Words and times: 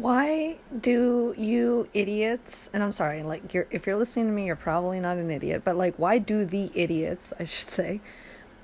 why 0.00 0.56
do 0.80 1.34
you 1.36 1.88
idiots 1.94 2.70
and 2.72 2.82
i'm 2.82 2.92
sorry 2.92 3.22
like 3.22 3.52
you're 3.52 3.66
if 3.70 3.86
you're 3.86 3.96
listening 3.96 4.26
to 4.26 4.32
me 4.32 4.46
you're 4.46 4.56
probably 4.56 5.00
not 5.00 5.16
an 5.16 5.30
idiot 5.30 5.62
but 5.64 5.76
like 5.76 5.94
why 5.96 6.18
do 6.18 6.44
the 6.44 6.70
idiots 6.74 7.32
i 7.38 7.44
should 7.44 7.68
say 7.68 8.00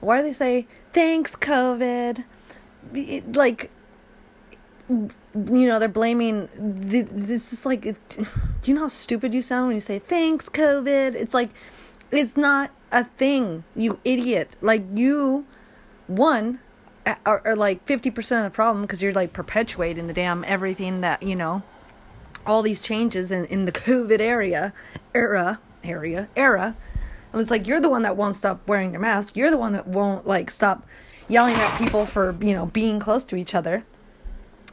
why 0.00 0.18
do 0.18 0.22
they 0.22 0.32
say 0.32 0.66
thanks 0.92 1.36
covid 1.36 2.24
it, 2.92 3.36
like 3.36 3.70
you 4.88 5.66
know 5.66 5.78
they're 5.78 5.88
blaming 5.88 6.46
the, 6.58 7.02
this 7.02 7.52
is 7.52 7.64
like 7.64 7.82
do 7.82 7.96
you 8.64 8.74
know 8.74 8.82
how 8.82 8.88
stupid 8.88 9.32
you 9.32 9.40
sound 9.40 9.68
when 9.68 9.76
you 9.76 9.80
say 9.80 9.98
thanks 9.98 10.48
covid 10.48 11.14
it's 11.14 11.34
like 11.34 11.50
it's 12.10 12.36
not 12.36 12.70
a 12.92 13.04
thing 13.04 13.64
you 13.74 13.98
idiot. 14.04 14.56
Like 14.60 14.84
you 14.94 15.46
one 16.06 16.60
are, 17.06 17.42
are 17.44 17.56
like 17.56 17.84
50% 17.86 18.38
of 18.38 18.44
the 18.44 18.50
problem 18.50 18.82
because 18.82 19.02
you're 19.02 19.12
like 19.12 19.32
perpetuating 19.32 20.06
the 20.06 20.12
damn 20.12 20.44
everything 20.44 21.00
that 21.02 21.22
you 21.22 21.36
know 21.36 21.62
all 22.46 22.62
these 22.62 22.82
changes 22.82 23.30
in, 23.30 23.44
in 23.46 23.64
the 23.64 23.72
covid 23.72 24.20
area 24.20 24.72
era 25.14 25.60
area 25.82 26.28
era. 26.36 26.76
And 27.32 27.40
it's 27.40 27.50
like 27.50 27.66
you're 27.66 27.80
the 27.80 27.90
one 27.90 28.02
that 28.02 28.16
won't 28.16 28.34
stop 28.34 28.66
wearing 28.68 28.92
your 28.92 29.00
mask. 29.00 29.36
You're 29.36 29.50
the 29.50 29.58
one 29.58 29.72
that 29.72 29.88
won't 29.88 30.26
like 30.26 30.50
stop 30.50 30.86
yelling 31.28 31.56
at 31.56 31.78
people 31.78 32.06
for 32.06 32.36
you 32.40 32.54
know 32.54 32.66
being 32.66 33.00
close 33.00 33.24
to 33.24 33.36
each 33.36 33.54
other 33.54 33.84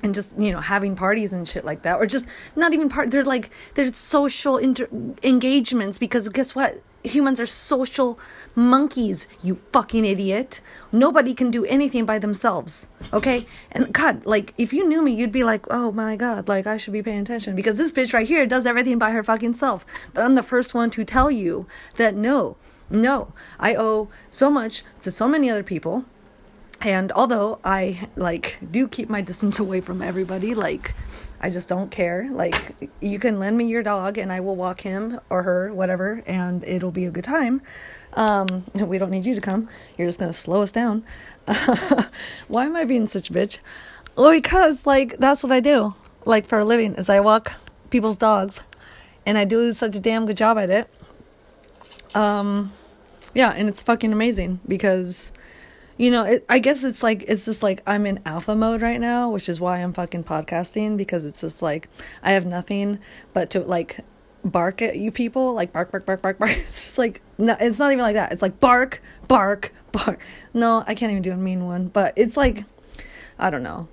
and 0.03 0.13
just 0.13 0.37
you 0.37 0.51
know 0.51 0.59
having 0.59 0.95
parties 0.95 1.34
and 1.34 1.48
shit 1.48 1.65
like 1.65 1.81
that. 1.81 1.95
Or 1.95 2.05
just 2.05 2.25
not 2.55 2.73
even 2.73 2.87
part 2.87 3.11
they're 3.11 3.23
like 3.23 3.49
they're 3.75 3.91
social 3.93 4.57
inter- 4.57 4.89
engagements 5.23 5.98
because 5.98 6.29
guess 6.29 6.55
what 6.55 6.81
humans 7.03 7.39
are 7.39 7.45
social 7.45 8.19
monkeys 8.55 9.27
you 9.43 9.59
fucking 9.71 10.05
idiot. 10.05 10.61
Nobody 10.91 11.33
can 11.33 11.51
do 11.51 11.65
anything 11.65 12.05
by 12.05 12.19
themselves 12.19 12.89
okay? 13.13 13.45
And 13.71 13.93
god 13.93 14.25
like 14.25 14.53
if 14.57 14.73
you 14.73 14.87
knew 14.87 15.01
me 15.01 15.13
you'd 15.13 15.31
be 15.31 15.43
like 15.43 15.65
oh 15.69 15.91
my 15.91 16.15
god 16.15 16.47
like 16.47 16.67
i 16.67 16.77
should 16.77 16.93
be 16.93 17.03
paying 17.03 17.21
attention. 17.21 17.55
Because 17.55 17.77
this 17.77 17.91
bitch 17.91 18.13
right 18.13 18.27
here 18.27 18.45
does 18.45 18.65
everything 18.65 18.97
by 18.97 19.11
her 19.11 19.23
fucking 19.23 19.53
self. 19.53 19.85
But 20.13 20.23
i'm 20.23 20.35
the 20.35 20.43
first 20.43 20.73
one 20.73 20.89
to 20.91 21.03
tell 21.03 21.31
you 21.31 21.67
that 21.98 22.15
no 22.15 22.57
no 22.89 23.33
i 23.59 23.76
owe 23.76 24.09
so 24.29 24.49
much 24.49 24.83
to 25.01 25.11
so 25.11 25.27
many 25.27 25.49
other 25.49 25.63
people. 25.63 26.05
And 26.81 27.11
although 27.11 27.59
I 27.63 28.09
like 28.15 28.57
do 28.71 28.87
keep 28.87 29.07
my 29.07 29.21
distance 29.21 29.59
away 29.65 29.81
from 29.81 30.01
everybody, 30.01 30.55
like 30.55 30.95
I 31.43 31.49
just 31.49 31.67
don't 31.67 31.89
care. 31.89 32.29
Like 32.31 32.89
you 33.01 33.17
can 33.17 33.39
lend 33.39 33.57
me 33.57 33.67
your 33.67 33.81
dog 33.81 34.20
and 34.20 34.31
I 34.31 34.39
will 34.39 34.55
walk 34.55 34.81
him 34.81 35.20
or 35.29 35.41
her, 35.41 35.73
whatever, 35.73 36.21
and 36.27 36.63
it'll 36.63 36.91
be 36.91 37.05
a 37.05 37.11
good 37.11 37.23
time. 37.23 37.61
Um, 38.13 38.63
we 38.75 38.99
don't 38.99 39.09
need 39.09 39.25
you 39.25 39.33
to 39.33 39.41
come. 39.41 39.67
You're 39.98 40.07
just 40.07 40.20
gonna 40.20 40.33
slow 40.33 40.61
us 40.61 40.71
down. 40.71 41.03
Why 42.48 42.65
am 42.65 42.75
I 42.75 42.85
being 42.85 43.07
such 43.07 43.31
a 43.31 43.33
bitch? 43.33 43.57
Well, 44.15 44.31
because 44.31 44.85
like 44.85 45.17
that's 45.17 45.41
what 45.41 45.51
I 45.51 45.59
do. 45.59 45.95
Like 46.25 46.45
for 46.45 46.59
a 46.59 46.65
living, 46.65 46.93
is 46.93 47.09
I 47.09 47.20
walk 47.21 47.53
people's 47.89 48.17
dogs, 48.17 48.61
and 49.26 49.37
I 49.37 49.45
do 49.45 49.73
such 49.73 49.95
a 49.95 49.99
damn 49.99 50.27
good 50.27 50.37
job 50.37 50.59
at 50.59 50.70
it. 50.70 50.89
Um, 52.13 52.71
yeah, 53.33 53.51
and 53.51 53.67
it's 53.67 53.81
fucking 53.81 54.13
amazing 54.13 54.59
because 54.67 55.33
you 56.02 56.10
know, 56.10 56.24
it, 56.24 56.46
I 56.49 56.57
guess 56.57 56.84
it's 56.84 57.04
like 57.04 57.26
it's 57.27 57.46
just 57.46 57.62
like 57.62 57.84
I'm 57.85 58.07
in 58.07 58.21
alpha 58.26 58.55
mode 58.55 58.82
right 58.82 58.99
now, 58.99 59.30
which 59.30 59.48
is 59.48 59.62
why 59.62 59.77
I'm 59.77 59.94
fucking 59.94 60.24
podcasting 60.24 60.98
because 60.98 61.26
it's 61.26 61.41
just 61.41 61.62
like 61.62 61.90
I 62.24 62.32
have 62.32 62.44
nothing 62.44 62.98
but 63.34 63.52
to 63.52 63.60
like 63.60 63.99
bark 64.44 64.81
at 64.81 64.97
you 64.97 65.12
people, 65.12 65.53
like 65.53 65.72
bark, 65.72 65.91
bark, 65.91 66.07
bark, 66.07 66.24
bark, 66.24 66.40
bark. 66.40 66.50
It's 66.57 66.85
just 66.85 66.97
like 66.97 67.22
no, 67.38 67.56
it's 67.59 67.78
not 67.78 67.91
even 67.91 68.02
like 68.02 68.16
that. 68.16 68.31
It's 68.31 68.41
like 68.41 68.59
bark, 68.59 69.00
bark, 69.28 69.72
bark. 69.91 70.19
No, 70.56 70.84
I 70.88 70.96
can't 70.96 71.12
even 71.12 71.22
do 71.22 71.34
a 71.34 71.38
mean 71.38 71.68
one, 71.68 71.90
but 71.90 72.13
it's 72.16 72.35
like 72.35 72.66
I 73.38 73.52
don't 73.52 73.62
know. 73.62 73.88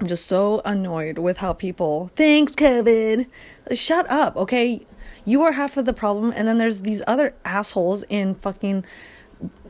I'm 0.00 0.08
just 0.08 0.26
so 0.26 0.62
annoyed 0.64 1.18
with 1.18 1.38
how 1.38 1.52
people 1.52 2.10
thanks 2.16 2.56
COVID. 2.56 3.28
Shut 3.72 4.10
up, 4.10 4.36
okay? 4.36 4.84
You 5.24 5.42
are 5.42 5.52
half 5.52 5.76
of 5.76 5.84
the 5.84 5.92
problem, 5.92 6.32
and 6.34 6.48
then 6.48 6.58
there's 6.58 6.80
these 6.80 7.02
other 7.06 7.36
assholes 7.44 8.02
in 8.08 8.34
fucking 8.34 8.84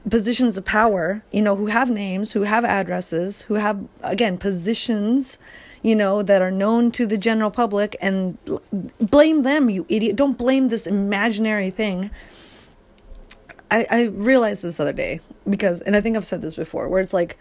positions 0.09 0.56
of 0.56 0.64
power, 0.64 1.22
you 1.32 1.42
know, 1.42 1.56
who 1.56 1.66
have 1.66 1.91
names, 1.91 2.32
who 2.32 2.42
have 2.42 2.64
addresses, 2.64 3.42
who 3.42 3.54
have, 3.54 3.86
again, 4.03 4.38
positions, 4.38 5.38
you 5.82 5.94
know, 5.94 6.22
that 6.22 6.42
are 6.42 6.50
known 6.50 6.91
to 6.92 7.06
the 7.06 7.19
general 7.19 7.50
public 7.50 7.97
and 8.00 8.38
blame 9.00 9.42
them, 9.42 9.70
you 9.70 9.87
idiot. 9.88 10.16
Don't 10.16 10.37
blame 10.37 10.69
this 10.69 10.87
imaginary 10.87 11.70
thing. 11.70 12.10
I, 13.70 13.87
I 13.91 14.03
realized 14.04 14.64
this 14.64 14.81
other 14.81 14.92
day 14.92 15.20
because, 15.48 15.81
and 15.82 15.94
I 15.94 16.00
think 16.00 16.16
I've 16.16 16.26
said 16.26 16.42
this 16.42 16.54
before, 16.54 16.88
where 16.88 17.00
it's 17.00 17.12
like 17.12 17.38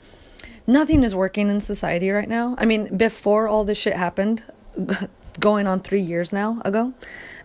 nothing 0.65 1.03
is 1.03 1.15
working 1.15 1.49
in 1.49 1.61
society 1.61 2.11
right 2.11 2.27
now. 2.27 2.55
I 2.57 2.65
mean, 2.65 2.95
before 2.97 3.47
all 3.47 3.63
this 3.63 3.77
shit 3.77 3.93
happened, 3.93 4.43
going 5.39 5.67
on 5.67 5.79
three 5.79 6.01
years 6.01 6.33
now 6.33 6.61
ago, 6.65 6.93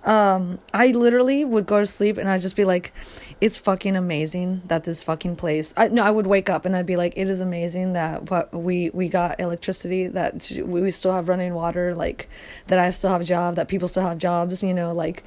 um, 0.04 0.58
I 0.74 0.88
literally 0.88 1.44
would 1.44 1.66
go 1.66 1.80
to 1.80 1.86
sleep 1.86 2.18
and 2.18 2.28
I'd 2.28 2.40
just 2.40 2.56
be 2.56 2.64
like, 2.64 2.92
it's 3.40 3.58
fucking 3.58 3.96
amazing 3.96 4.62
that 4.66 4.84
this 4.84 5.02
fucking 5.02 5.36
place. 5.36 5.72
I 5.76 5.88
no, 5.88 6.02
I 6.02 6.10
would 6.10 6.26
wake 6.26 6.50
up 6.50 6.64
and 6.64 6.76
I'd 6.76 6.86
be 6.86 6.96
like, 6.96 7.12
it 7.16 7.28
is 7.28 7.40
amazing 7.40 7.92
that 7.92 8.30
what 8.30 8.52
we 8.52 8.90
we 8.90 9.08
got 9.08 9.40
electricity, 9.40 10.08
that 10.08 10.50
we 10.64 10.90
still 10.90 11.12
have 11.12 11.28
running 11.28 11.54
water, 11.54 11.94
like 11.94 12.28
that 12.66 12.78
I 12.78 12.90
still 12.90 13.10
have 13.10 13.20
a 13.20 13.24
job, 13.24 13.56
that 13.56 13.68
people 13.68 13.88
still 13.88 14.02
have 14.02 14.18
jobs. 14.18 14.62
You 14.62 14.74
know, 14.74 14.92
like 14.92 15.24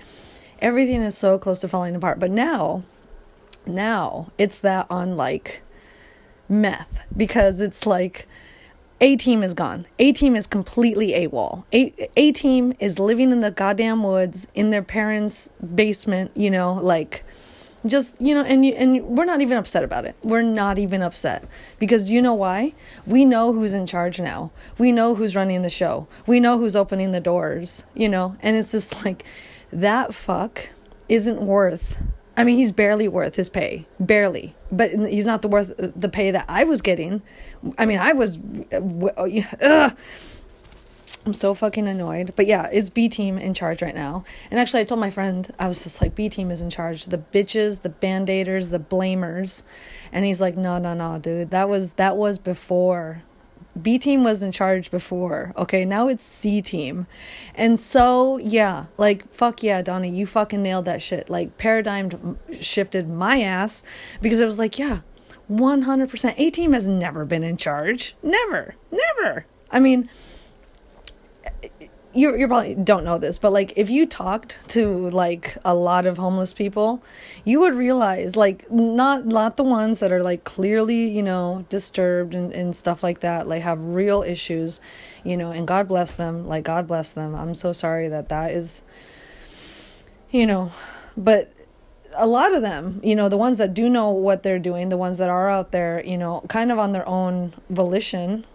everything 0.60 1.02
is 1.02 1.18
so 1.18 1.38
close 1.38 1.62
to 1.62 1.68
falling 1.68 1.96
apart. 1.96 2.20
But 2.20 2.32
now, 2.32 2.84
now 3.66 4.32
it's 4.38 4.60
that 4.60 4.88
on 4.90 5.16
like 5.16 5.62
meth 6.50 7.06
because 7.16 7.62
it's 7.62 7.86
like 7.86 8.28
a 9.02 9.18
team 9.18 9.44
is 9.44 9.54
gone. 9.54 9.86
A 10.00 10.14
team 10.14 10.36
is 10.36 10.48
completely 10.48 11.12
AWOL. 11.12 11.66
A 11.74 12.10
A 12.16 12.32
team 12.32 12.74
is 12.80 13.00
living 13.00 13.32
in 13.32 13.42
the 13.42 13.52
goddamn 13.52 14.04
woods 14.04 14.48
in 14.54 14.70
their 14.70 14.84
parents' 14.84 15.50
basement, 15.74 16.32
you 16.36 16.50
know, 16.50 16.74
like 16.74 17.24
just 17.86 18.20
you 18.20 18.34
know 18.34 18.44
and 18.44 18.66
you, 18.66 18.74
and 18.74 19.04
we're 19.06 19.26
not 19.26 19.42
even 19.42 19.58
upset 19.58 19.84
about 19.84 20.06
it. 20.06 20.16
We're 20.24 20.42
not 20.42 20.78
even 20.80 21.02
upset. 21.02 21.46
Because 21.78 22.10
you 22.10 22.22
know 22.22 22.34
why? 22.34 22.74
We 23.06 23.26
know 23.26 23.54
who's 23.54 23.74
in 23.74 23.86
charge 23.86 24.20
now. 24.20 24.52
We 24.78 24.92
know 24.92 25.16
who's 25.16 25.36
running 25.36 25.62
the 25.62 25.70
show. 25.70 26.08
We 26.26 26.40
know 26.40 26.58
who's 26.58 26.76
opening 26.76 27.12
the 27.12 27.20
doors 27.20 27.84
you 27.94 28.10
know? 28.10 28.38
And 28.42 28.56
it's 28.56 28.72
just 28.72 29.04
like 29.06 29.26
that 29.72 30.16
fuck 30.16 30.70
isn't 31.10 31.42
worth 31.42 31.98
I 32.38 32.44
mean, 32.44 32.58
he's 32.58 32.72
barely 32.72 33.08
worth 33.08 33.36
his 33.36 33.50
pay, 33.50 33.88
barely. 34.00 34.56
But 34.72 34.92
he's 34.92 35.26
not 35.26 35.42
the 35.42 35.48
worth 35.48 35.80
uh, 35.80 35.92
the 35.96 36.10
pay 36.10 36.32
that 36.32 36.46
I 36.50 36.66
was 36.66 36.82
getting. 36.82 37.22
I 37.78 37.86
mean, 37.86 38.00
I 38.00 38.14
was. 38.14 38.38
Uh, 38.72 39.44
ugh. 39.62 39.98
I'm 41.26 41.34
so 41.34 41.56
fucking 41.56 41.88
annoyed. 41.88 42.34
But 42.36 42.46
yeah, 42.46 42.70
is 42.70 42.92
B 42.92 43.10
team 43.10 43.40
in 43.40 43.56
charge 43.56 43.82
right 43.82 43.96
now? 43.96 44.24
And 44.52 44.60
actually, 44.60 44.82
I 44.82 44.84
told 44.84 45.00
my 45.00 45.10
friend 45.10 45.52
I 45.58 45.68
was 45.68 45.82
just 45.82 46.00
like, 46.00 46.14
B 46.14 46.30
team 46.30 46.52
is 46.52 46.62
in 46.62 46.70
charge. 46.70 47.06
The 47.06 47.18
bitches, 47.18 47.82
the 47.82 47.90
band-aiders, 47.90 48.70
the 48.70 48.80
blamers, 48.80 49.64
and 50.12 50.24
he's 50.24 50.40
like, 50.40 50.56
no, 50.56 50.78
no, 50.78 50.94
no, 50.94 51.18
dude. 51.18 51.50
That 51.50 51.68
was 51.68 51.94
that 51.94 52.16
was 52.16 52.38
before 52.38 53.24
B 53.82 53.98
team 53.98 54.24
was 54.24 54.42
in 54.42 54.52
charge 54.52 54.90
before. 54.90 55.54
Okay, 55.58 55.84
now 55.86 56.08
it's 56.08 56.24
C 56.24 56.62
team. 56.62 57.08
And 57.54 57.80
so, 57.80 58.38
yeah, 58.38 58.86
like, 58.98 59.32
fuck 59.34 59.62
yeah, 59.64 59.82
Donnie, 59.82 60.10
you 60.10 60.26
fucking 60.26 60.64
nailed 60.64 60.86
that 60.86 61.02
shit. 61.02 61.30
Like, 61.30 61.58
paradigm 61.58 62.40
shifted 62.60 63.10
my 63.10 63.42
ass 63.42 63.84
because 64.22 64.40
it 64.40 64.46
was 64.46 64.60
like, 64.60 64.80
yeah, 64.80 65.02
100%. 65.52 66.34
A 66.38 66.50
team 66.50 66.74
has 66.74 66.88
never 66.88 67.26
been 67.26 67.44
in 67.44 67.58
charge. 67.58 68.16
Never. 68.24 68.76
Never. 68.92 69.46
I 69.72 69.80
mean, 69.80 70.10
you 72.16 72.36
you 72.38 72.48
probably 72.48 72.76
don't 72.76 73.04
know 73.04 73.18
this, 73.18 73.38
but 73.38 73.52
like 73.52 73.74
if 73.76 73.90
you 73.90 74.06
talked 74.06 74.58
to 74.70 75.10
like 75.10 75.58
a 75.66 75.76
lot 75.76 76.06
of 76.06 76.18
homeless 76.18 76.54
people, 76.54 77.04
you 77.44 77.60
would 77.60 77.76
realize 77.76 78.36
like 78.36 78.72
not 78.72 79.26
not 79.26 79.58
the 79.58 79.64
ones 79.64 80.00
that 80.00 80.12
are 80.12 80.24
like 80.24 80.44
clearly, 80.46 81.08
you 81.08 81.22
know, 81.22 81.66
disturbed 81.70 82.34
and, 82.34 82.54
and 82.54 82.76
stuff 82.76 83.04
like 83.04 83.20
that, 83.20 83.48
like 83.48 83.64
have 83.64 83.80
real 83.84 84.24
issues, 84.24 84.80
you 85.24 85.36
know, 85.36 85.52
and 85.52 85.68
God 85.68 85.88
bless 85.88 86.16
them, 86.16 86.48
like 86.48 86.64
God 86.64 86.88
bless 86.88 87.12
them. 87.12 87.36
I'm 87.36 87.54
so 87.54 87.74
sorry 87.74 88.08
that 88.08 88.30
that 88.30 88.52
is 88.52 88.82
you 90.32 90.46
know, 90.46 90.72
but 91.16 91.52
a 92.18 92.28
lot 92.28 92.54
of 92.54 92.62
them, 92.62 93.02
you 93.04 93.16
know, 93.16 93.30
the 93.30 93.38
ones 93.38 93.58
that 93.58 93.74
do 93.74 93.90
know 93.90 94.10
what 94.10 94.44
they're 94.44 94.60
doing, 94.60 94.90
the 94.90 94.98
ones 94.98 95.18
that 95.18 95.30
are 95.30 95.50
out 95.50 95.72
there, 95.72 96.02
you 96.06 96.18
know, 96.18 96.44
kind 96.48 96.72
of 96.72 96.80
on 96.80 96.94
their 96.94 97.08
own 97.08 97.54
volition, 97.70 98.46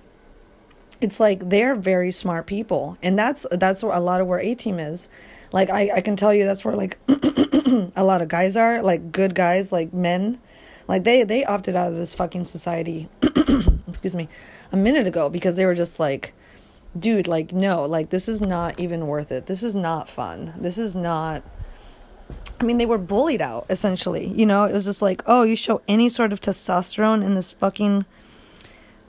it's 1.01 1.21
like 1.21 1.49
they're 1.49 1.75
very 1.75 2.11
smart 2.11 2.47
people. 2.47 2.97
And 3.03 3.19
that's 3.19 3.47
that's 3.51 3.83
a 3.83 3.87
lot 3.87 4.21
of 4.21 4.27
where 4.27 4.41
a 4.41 4.55
team 4.55 4.79
is. 4.79 5.09
Like 5.53 5.69
i 5.71 5.91
i 5.97 6.01
can 6.01 6.15
tell 6.17 6.33
you 6.33 6.45
that's 6.45 6.65
where 6.65 6.75
like 6.75 6.99
a 7.97 8.05
lot 8.05 8.23
of 8.23 8.29
guys 8.29 8.57
are 8.57 8.83
like 8.83 9.13
good 9.13 9.35
guys 9.35 9.73
like 9.73 9.93
men. 9.93 10.41
Like 10.87 11.05
they 11.05 11.23
they 11.25 11.45
opted 11.45 11.75
out 11.77 11.89
of 11.89 11.97
this 11.97 12.15
fucking 12.15 12.45
society 12.45 13.09
excuse 13.89 14.15
me 14.15 14.29
a 14.73 14.77
minute 14.77 15.07
ago 15.07 15.29
because 15.29 15.57
they 15.57 15.67
were 15.67 15.75
just 15.75 15.99
like 15.99 16.35
dude 16.99 17.29
like 17.29 17.53
no 17.53 17.85
like 17.85 18.11
this 18.11 18.29
is 18.29 18.41
not 18.41 18.79
even 18.79 19.07
worth 19.07 19.33
it. 19.33 19.47
This 19.47 19.63
is 19.63 19.75
not 19.75 20.09
fun. 20.09 20.55
This 20.57 20.79
is 20.79 20.95
not 20.95 21.43
I 22.61 22.65
mean, 22.65 22.77
they 22.77 22.87
were 22.87 22.99
bullied 22.99 23.41
out 23.41 23.67
essentially. 23.71 24.29
You 24.29 24.47
know, 24.47 24.65
it 24.65 24.75
was 24.75 24.85
just 24.85 25.01
like, 25.01 25.23
oh, 25.27 25.43
you 25.43 25.57
show 25.57 25.81
any 25.89 26.09
sort 26.09 26.33
of 26.33 26.41
testosterone 26.41 27.25
in 27.25 27.35
this 27.35 27.53
fucking 27.53 28.05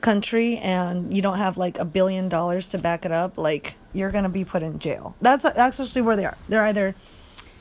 country 0.01 0.57
and 0.57 1.15
you 1.15 1.21
don't 1.21 1.38
have 1.38 1.57
like 1.57 1.80
a 1.80 1.86
billion 1.86 2.30
dollars 2.30 2.68
to 2.69 2.77
back 2.77 3.06
it 3.06 3.12
up, 3.12 3.38
like 3.38 3.75
you're 3.94 4.12
gonna 4.12 4.30
be 4.30 4.44
put 4.44 4.63
in 4.63 4.80
jail. 4.80 5.15
That's 5.21 5.44
that's 5.44 5.80
actually 5.80 6.01
where 6.01 6.15
they 6.15 6.25
are. 6.25 6.38
They're 6.50 6.65
either 6.65 6.95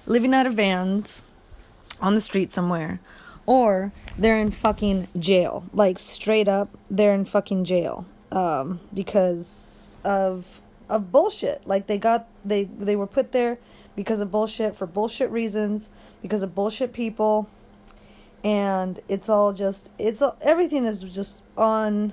living 0.07 0.35
out 0.35 0.47
of 0.47 0.55
vans 0.55 1.23
on 2.01 2.15
the 2.15 2.21
street 2.21 2.51
somewhere, 2.51 3.01
or 3.47 3.93
they're 4.19 4.39
in 4.39 4.51
fucking 4.51 5.09
jail. 5.19 5.65
Like 5.73 5.99
straight 5.99 6.49
up, 6.49 6.77
they're 6.91 7.15
in 7.15 7.25
fucking 7.25 7.65
jail 7.65 8.07
um, 8.33 8.81
because 8.93 9.99
of 10.05 10.61
of 10.89 11.13
bullshit. 11.13 11.67
Like 11.67 11.87
they 11.87 11.99
got 11.99 12.27
they 12.45 12.65
they 12.65 12.97
were 12.97 13.07
put 13.07 13.33
there 13.33 13.59
because 13.95 14.21
of 14.21 14.31
bullshit 14.31 14.77
for 14.77 14.87
bullshit 14.87 15.31
reasons 15.31 15.91
because 16.23 16.43
of 16.43 16.55
bullshit 16.55 16.93
people 16.93 17.49
and 18.43 19.01
it's 19.09 19.29
all 19.29 19.53
just 19.53 19.91
it's 19.99 20.23
all, 20.23 20.37
everything 20.41 20.85
is 20.85 21.03
just 21.03 21.43
on 21.57 22.13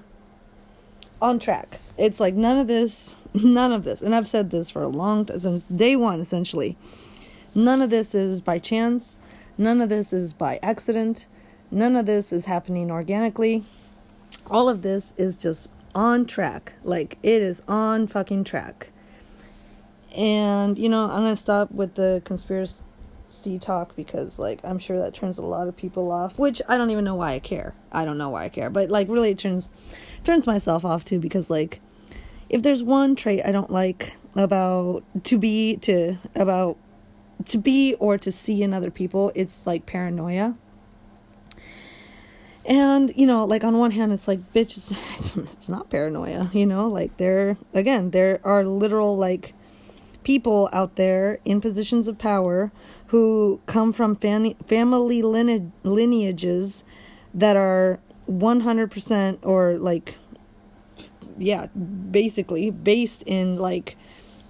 on 1.22 1.40
track. 1.40 1.80
It's 1.98 2.19
like 2.19 2.34
none 2.34 2.58
of 2.58 2.68
this 2.68 3.16
none 3.34 3.72
of 3.72 3.84
this. 3.84 4.02
And 4.02 4.16
i've 4.16 4.28
said 4.28 4.50
this 4.50 4.69
for 4.69 4.81
a 4.84 4.88
long 4.88 5.25
time 5.25 5.40
since 5.40 5.68
day 5.68 5.96
one 5.96 6.19
essentially. 6.19 6.78
None 7.56 7.81
of 7.81 7.90
this 7.90 8.14
is 8.14 8.42
by 8.42 8.60
chance. 8.60 9.19
None 9.58 9.81
of 9.81 9.90
this 9.90 10.14
is 10.14 10.34
by 10.34 10.60
accident. 10.62 11.28
None 11.72 11.96
of 11.96 12.06
this 12.06 12.31
is 12.31 12.46
happening 12.46 12.92
organically. 12.92 13.64
All 14.48 14.69
of 14.69 14.81
this 14.81 15.14
is 15.18 15.42
just 15.42 15.69
on 15.96 16.25
track. 16.25 16.74
Like 16.84 17.18
it 17.24 17.42
is 17.42 17.63
on 17.68 18.08
fucking 18.08 18.44
track. 18.44 18.90
And 20.16 20.78
you 20.78 20.90
know 20.90 21.06
i'm 21.06 21.24
gonna 21.24 21.36
stop 21.36 21.72
with 21.72 21.96
the 21.96 22.22
conspiracy 22.25 22.80
talk 23.60 23.96
because 23.96 24.40
like 24.40 24.60
I'm 24.63 24.80
sure 24.80 25.00
that 25.00 25.13
turns 25.13 25.38
a 25.38 25.46
lot 25.46 25.68
of 25.68 25.75
people 25.75 26.12
off, 26.12 26.40
which 26.40 26.62
I 26.68 26.78
don't 26.78 26.90
even 26.90 27.04
know 27.04 27.16
why 27.16 27.34
I 27.34 27.40
care. 27.40 27.75
I 27.92 28.06
don't 28.06 28.18
know 28.18 28.30
why 28.30 28.46
I 28.46 28.50
care, 28.50 28.70
but 28.70 28.90
like 28.90 29.10
really 29.10 29.31
it 29.31 29.38
turns 29.40 29.70
turns 30.27 30.45
myself 30.45 30.83
off 30.83 31.06
too 31.06 31.19
because 31.19 31.50
like 31.50 31.79
if 32.50 32.62
there's 32.62 32.83
one 32.83 33.15
trait 33.15 33.41
I 33.45 33.51
don't 33.51 33.71
like 33.71 34.15
about 34.35 35.03
to 35.24 35.38
be 35.38 35.77
to 35.77 36.18
about 36.35 36.77
to 37.47 37.57
be 37.57 37.95
or 37.95 38.18
to 38.18 38.31
see 38.31 38.62
in 38.62 38.74
other 38.74 38.91
people, 38.91 39.31
it's 39.35 39.65
like 39.65 39.85
paranoia. 39.85 40.56
And 42.65 43.13
you 43.15 43.25
know, 43.25 43.45
like 43.45 43.63
on 43.63 43.77
one 43.77 43.91
hand, 43.91 44.12
it's 44.12 44.27
like 44.27 44.53
bitch, 44.53 44.75
it's, 44.75 45.38
it's 45.53 45.69
not 45.69 45.89
paranoia. 45.89 46.50
You 46.51 46.65
know, 46.65 46.89
like 46.89 47.15
there 47.15 47.56
again, 47.74 48.12
there 48.12 48.41
are 48.44 48.65
literal 48.65 49.15
like 49.15 49.53
people 50.24 50.68
out 50.74 50.97
there 50.97 51.39
in 51.45 51.62
positions 51.62 52.09
of 52.09 52.18
power 52.18 52.74
who 53.07 53.62
come 53.65 53.94
from 53.94 54.13
family 54.13 54.57
lineages 55.21 56.83
that 57.33 57.56
are 57.56 58.00
100% 58.29 59.38
or 59.41 59.77
like 59.77 60.15
yeah 61.38 61.68
basically 62.12 62.69
based 62.69 63.24
in 63.25 63.57
like 63.57 63.95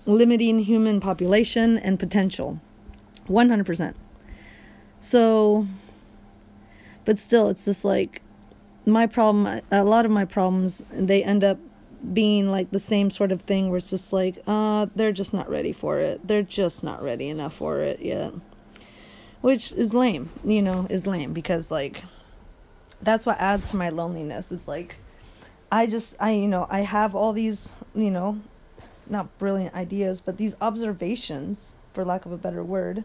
limiting 0.06 0.60
human 0.60 1.00
population 1.00 1.78
and 1.78 2.00
potential. 2.00 2.60
100% 3.28 3.94
so 5.00 5.68
but 7.06 7.18
still 7.18 7.50
it's 7.50 7.66
just 7.66 7.86
like 7.86 8.22
my 8.86 9.06
problem 9.06 9.62
a 9.72 9.84
lot 9.84 10.06
of 10.06 10.12
my 10.12 10.26
problems 10.26 10.84
they 10.92 11.24
end 11.24 11.44
up 11.44 11.58
being 12.14 12.50
like 12.50 12.72
the 12.72 12.80
same 12.80 13.10
sort 13.10 13.32
of 13.32 13.42
thing 13.42 13.70
where 13.70 13.78
it's 13.78 13.90
just 13.90 14.14
like 14.14 14.42
uh 14.48 14.86
they're 14.96 15.12
just 15.12 15.34
not 15.34 15.50
ready 15.50 15.72
for 15.72 16.00
it. 16.00 16.26
They're 16.26 16.44
just 16.44 16.84
not 16.84 17.02
ready 17.02 17.28
enough 17.28 17.54
for 17.56 17.80
it 17.80 18.00
yet. 18.00 18.34
Which 19.42 19.72
is 19.72 19.94
lame 19.94 20.30
you 20.46 20.62
know 20.62 20.88
is 20.90 21.08
lame 21.08 21.34
because 21.34 21.72
like 21.72 22.04
that's 23.02 23.26
what 23.26 23.40
adds 23.40 23.70
to 23.70 23.78
my 23.78 23.90
loneliness 23.90 24.52
is 24.52 24.68
like 24.68 24.96
i 25.72 25.86
just 25.86 26.16
i 26.20 26.32
you 26.32 26.48
know 26.48 26.66
i 26.70 26.82
have 26.82 27.16
all 27.16 27.34
these 27.34 27.76
you 27.94 28.12
know 28.12 28.40
not 29.10 29.38
brilliant 29.38 29.74
ideas 29.76 30.20
but 30.22 30.38
these 30.38 30.56
observations 30.62 31.76
for 31.98 32.06
lack 32.06 32.28
of 32.28 32.32
a 32.32 32.38
better 32.38 32.64
word. 32.64 33.04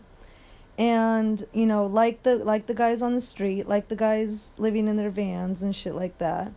And 0.77 1.47
you 1.55 1.65
know 1.65 1.87
like 1.87 2.25
the 2.25 2.37
like 2.37 2.67
the 2.67 2.75
guys 2.75 3.01
on 3.01 3.15
the 3.15 3.23
street 3.23 3.67
like 3.67 3.89
the 3.89 3.97
guys 3.97 4.53
living 4.59 4.87
in 4.87 4.99
their 4.99 5.09
vans 5.09 5.63
and 5.63 5.75
shit 5.75 5.95
like 5.95 6.19
that. 6.19 6.53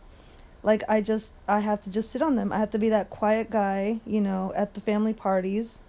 Like 0.62 0.82
i 0.86 1.00
just 1.00 1.32
i 1.48 1.60
have 1.60 1.80
to 1.84 1.90
just 1.90 2.10
sit 2.10 2.20
on 2.20 2.36
them. 2.36 2.52
I 2.52 2.58
have 2.58 2.70
to 2.72 2.78
be 2.78 2.90
that 2.90 3.08
quiet 3.08 3.48
guy 3.50 4.00
you 4.06 4.20
know 4.20 4.52
at 4.54 4.74
the 4.74 4.82
family 4.82 5.14
parties 5.14 5.80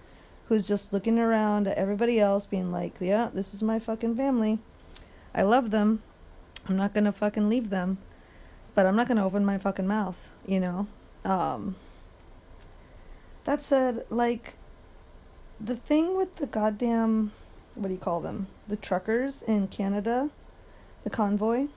who's 0.48 0.66
just 0.66 0.94
looking 0.94 1.20
around 1.20 1.68
at 1.68 1.78
everybody 1.78 2.18
else 2.18 2.46
being 2.46 2.72
like 2.72 2.94
yeah 3.02 3.30
this 3.34 3.54
is 3.54 3.62
my 3.62 3.78
fucking 3.78 4.16
family. 4.16 4.60
I 5.36 5.42
love 5.42 5.72
them 5.72 6.02
i'm 6.68 6.78
not 6.78 6.94
gonna 6.94 7.12
fucking 7.12 7.50
leave 7.50 7.70
them 7.70 7.98
but 8.76 8.86
i'm 8.86 8.96
not 8.96 9.08
gonna 9.08 9.26
open 9.26 9.46
my 9.46 9.58
fucking 9.58 9.88
mouth 9.88 10.30
you 10.46 10.60
know 10.60 10.88
um 11.26 11.76
that 13.46 13.62
said 13.62 14.06
like 14.10 14.54
the 15.60 15.76
thing 15.76 16.16
with 16.16 16.36
the 16.38 16.46
goddamn 16.46 17.32
what 17.76 17.88
do 17.88 17.94
you 17.94 18.00
call 18.00 18.20
them 18.20 18.48
the 18.68 18.76
truckers 18.76 19.42
in 19.44 19.68
canada 19.68 20.30
the 21.04 21.10
convoy 21.10 21.68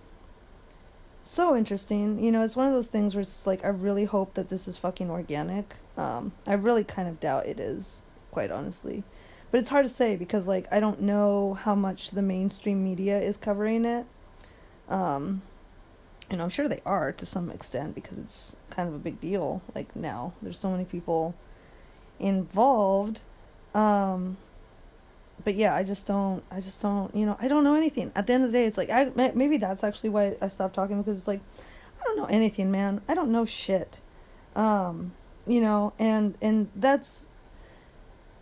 so 1.22 1.56
interesting. 1.56 2.22
You 2.22 2.32
know, 2.32 2.42
it's 2.42 2.56
one 2.56 2.66
of 2.66 2.72
those 2.72 2.88
things 2.88 3.14
where 3.14 3.22
it's 3.22 3.46
like 3.46 3.64
I 3.64 3.68
really 3.68 4.04
hope 4.04 4.34
that 4.34 4.48
this 4.48 4.66
is 4.66 4.76
fucking 4.78 5.10
organic. 5.10 5.74
Um, 5.96 6.32
I 6.46 6.54
really 6.54 6.84
kind 6.84 7.08
of 7.08 7.20
doubt 7.20 7.46
it 7.46 7.60
is, 7.60 8.04
quite 8.30 8.50
honestly. 8.50 9.04
But 9.50 9.60
it's 9.60 9.70
hard 9.70 9.84
to 9.84 9.92
say 9.92 10.16
because 10.16 10.48
like 10.48 10.66
I 10.72 10.80
don't 10.80 11.02
know 11.02 11.54
how 11.54 11.74
much 11.74 12.10
the 12.10 12.22
mainstream 12.22 12.82
media 12.82 13.20
is 13.20 13.36
covering 13.36 13.84
it. 13.84 14.06
Um, 14.90 15.42
and 16.28 16.42
I'm 16.42 16.50
sure 16.50 16.68
they 16.68 16.82
are 16.84 17.12
to 17.12 17.26
some 17.26 17.50
extent 17.50 17.94
because 17.94 18.18
it's 18.18 18.56
kind 18.70 18.88
of 18.88 18.94
a 18.94 18.98
big 18.98 19.20
deal. 19.20 19.62
Like 19.74 19.94
now, 19.96 20.32
there's 20.42 20.58
so 20.58 20.70
many 20.70 20.84
people 20.84 21.34
involved. 22.18 23.20
Um, 23.74 24.36
but 25.42 25.54
yeah, 25.54 25.74
I 25.74 25.82
just 25.82 26.06
don't. 26.06 26.42
I 26.50 26.60
just 26.60 26.82
don't. 26.82 27.14
You 27.14 27.26
know, 27.26 27.36
I 27.40 27.48
don't 27.48 27.64
know 27.64 27.74
anything. 27.74 28.12
At 28.14 28.26
the 28.26 28.34
end 28.34 28.44
of 28.44 28.52
the 28.52 28.58
day, 28.58 28.66
it's 28.66 28.76
like 28.76 28.90
I 28.90 29.10
maybe 29.14 29.56
that's 29.56 29.82
actually 29.82 30.10
why 30.10 30.36
I 30.40 30.48
stopped 30.48 30.74
talking 30.74 31.00
because 31.00 31.16
it's 31.16 31.28
like 31.28 31.40
I 32.00 32.04
don't 32.04 32.16
know 32.16 32.26
anything, 32.26 32.70
man. 32.70 33.00
I 33.08 33.14
don't 33.14 33.32
know 33.32 33.44
shit. 33.44 34.00
Um, 34.54 35.12
you 35.46 35.60
know, 35.60 35.94
and 35.98 36.36
and 36.42 36.68
that's 36.76 37.30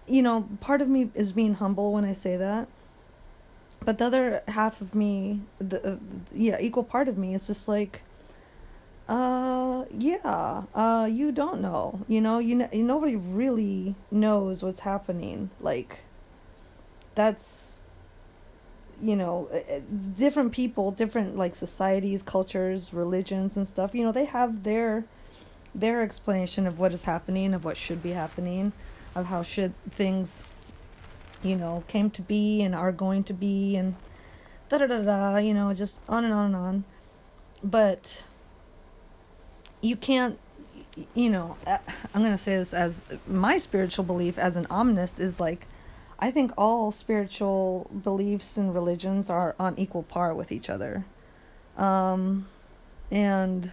you 0.09 0.23
know, 0.23 0.49
part 0.61 0.81
of 0.81 0.89
me 0.89 1.11
is 1.15 1.33
being 1.33 1.55
humble 1.55 1.93
when 1.93 2.05
I 2.05 2.13
say 2.13 2.37
that. 2.37 2.69
But 3.89 3.97
the 3.97 4.05
other 4.05 4.43
half 4.49 4.83
of 4.83 4.95
me, 4.95 5.41
the 5.59 5.93
uh, 5.93 5.97
yeah, 6.31 6.59
equal 6.61 6.85
part 6.85 7.09
of 7.09 7.17
me 7.17 7.33
is 7.33 7.47
just 7.47 7.69
like 7.69 8.03
uh 9.09 9.87
yeah 9.91 10.65
uh 10.75 11.09
you 11.11 11.33
don't 11.33 11.63
know 11.63 12.05
you 12.07 12.21
know 12.21 12.39
you 12.39 12.55
know 12.55 12.69
nobody 12.75 13.17
really 13.17 13.95
knows 14.11 14.63
what's 14.63 14.81
happening. 14.81 15.49
Like 15.63 16.01
that's 17.15 17.87
you 19.01 19.17
know 19.17 19.49
eh, 19.51 19.63
eh, 19.67 19.81
different 20.19 20.53
people 20.53 20.91
different 20.91 21.39
like 21.39 21.57
societies 21.57 22.23
cultures 22.23 22.93
religions 22.93 23.57
and 23.57 23.67
stuff 23.67 23.95
you 23.95 24.05
know 24.05 24.13
they 24.13 24.27
have 24.27 24.65
their 24.65 25.07
their 25.75 26.03
explanation 26.03 26.67
of 26.67 26.79
what 26.79 26.93
is 26.93 27.05
happening 27.05 27.55
of 27.55 27.65
what 27.65 27.79
should 27.79 28.03
be 28.03 28.11
happening 28.11 28.71
of 29.15 29.25
how 29.25 29.41
should 29.41 29.73
things 29.89 30.47
you 31.43 31.57
know 31.57 31.85
came 31.89 32.11
to 32.11 32.23
be 32.23 32.63
and 32.63 32.75
are 32.75 32.93
going 32.93 33.25
to 33.25 33.33
be 33.33 33.77
and 33.77 33.95
da 34.69 34.79
da 34.79 34.87
da 34.87 35.03
da 35.03 35.37
you 35.37 35.55
know 35.55 35.73
just 35.73 36.01
on 36.09 36.25
and 36.25 36.35
on 36.35 36.47
and 36.47 36.57
on 36.57 36.85
but 37.63 38.25
you 39.81 39.97
can't 39.97 40.39
you 41.15 41.31
know 41.31 41.57
i'm 42.15 42.23
going 42.23 42.33
to 42.33 42.39
say 42.39 42.57
this 42.57 42.75
as 42.75 43.05
my 43.27 43.57
spiritual 43.59 44.05
belief 44.05 44.37
as 44.39 44.57
an 44.57 44.67
omnist 44.67 45.21
is 45.21 45.39
like 45.39 45.67
I 46.19 46.31
think 46.31 46.53
all 46.59 46.91
spiritual 46.91 47.89
beliefs 48.03 48.57
and 48.57 48.75
religions 48.75 49.31
are 49.31 49.55
on 49.59 49.79
equal 49.79 50.03
par 50.03 50.35
with 50.35 50.51
each 50.51 50.69
other. 50.69 51.05
Um, 51.77 52.49
and 53.11 53.73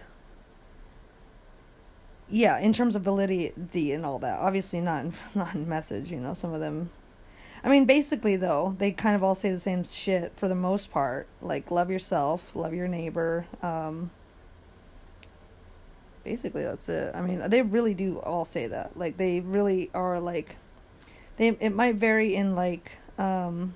yeah, 2.28 2.58
in 2.60 2.72
terms 2.72 2.94
of 2.94 3.02
validity 3.02 3.92
and 3.92 4.06
all 4.06 4.20
that, 4.20 4.38
obviously 4.38 4.80
not 4.80 5.04
in, 5.06 5.14
not 5.34 5.54
in 5.54 5.68
message, 5.68 6.10
you 6.10 6.18
know, 6.18 6.34
some 6.34 6.54
of 6.54 6.60
them 6.60 6.90
I 7.66 7.68
mean, 7.68 7.84
basically 7.84 8.36
though, 8.36 8.76
they 8.78 8.92
kind 8.92 9.16
of 9.16 9.24
all 9.24 9.34
say 9.34 9.50
the 9.50 9.58
same 9.58 9.82
shit 9.82 10.32
for 10.36 10.46
the 10.46 10.54
most 10.54 10.92
part. 10.92 11.26
Like 11.42 11.72
love 11.72 11.90
yourself, 11.90 12.54
love 12.54 12.72
your 12.72 12.86
neighbor. 12.86 13.44
Um, 13.60 14.12
basically 16.22 16.62
that's 16.62 16.88
it. 16.88 17.12
I 17.12 17.22
mean, 17.22 17.42
they 17.48 17.62
really 17.62 17.92
do 17.92 18.20
all 18.20 18.44
say 18.44 18.68
that. 18.68 18.96
Like 18.96 19.16
they 19.16 19.40
really 19.40 19.90
are 19.94 20.20
like 20.20 20.54
they 21.38 21.48
it 21.48 21.74
might 21.74 21.96
vary 21.96 22.36
in 22.36 22.54
like 22.54 22.92
um 23.18 23.74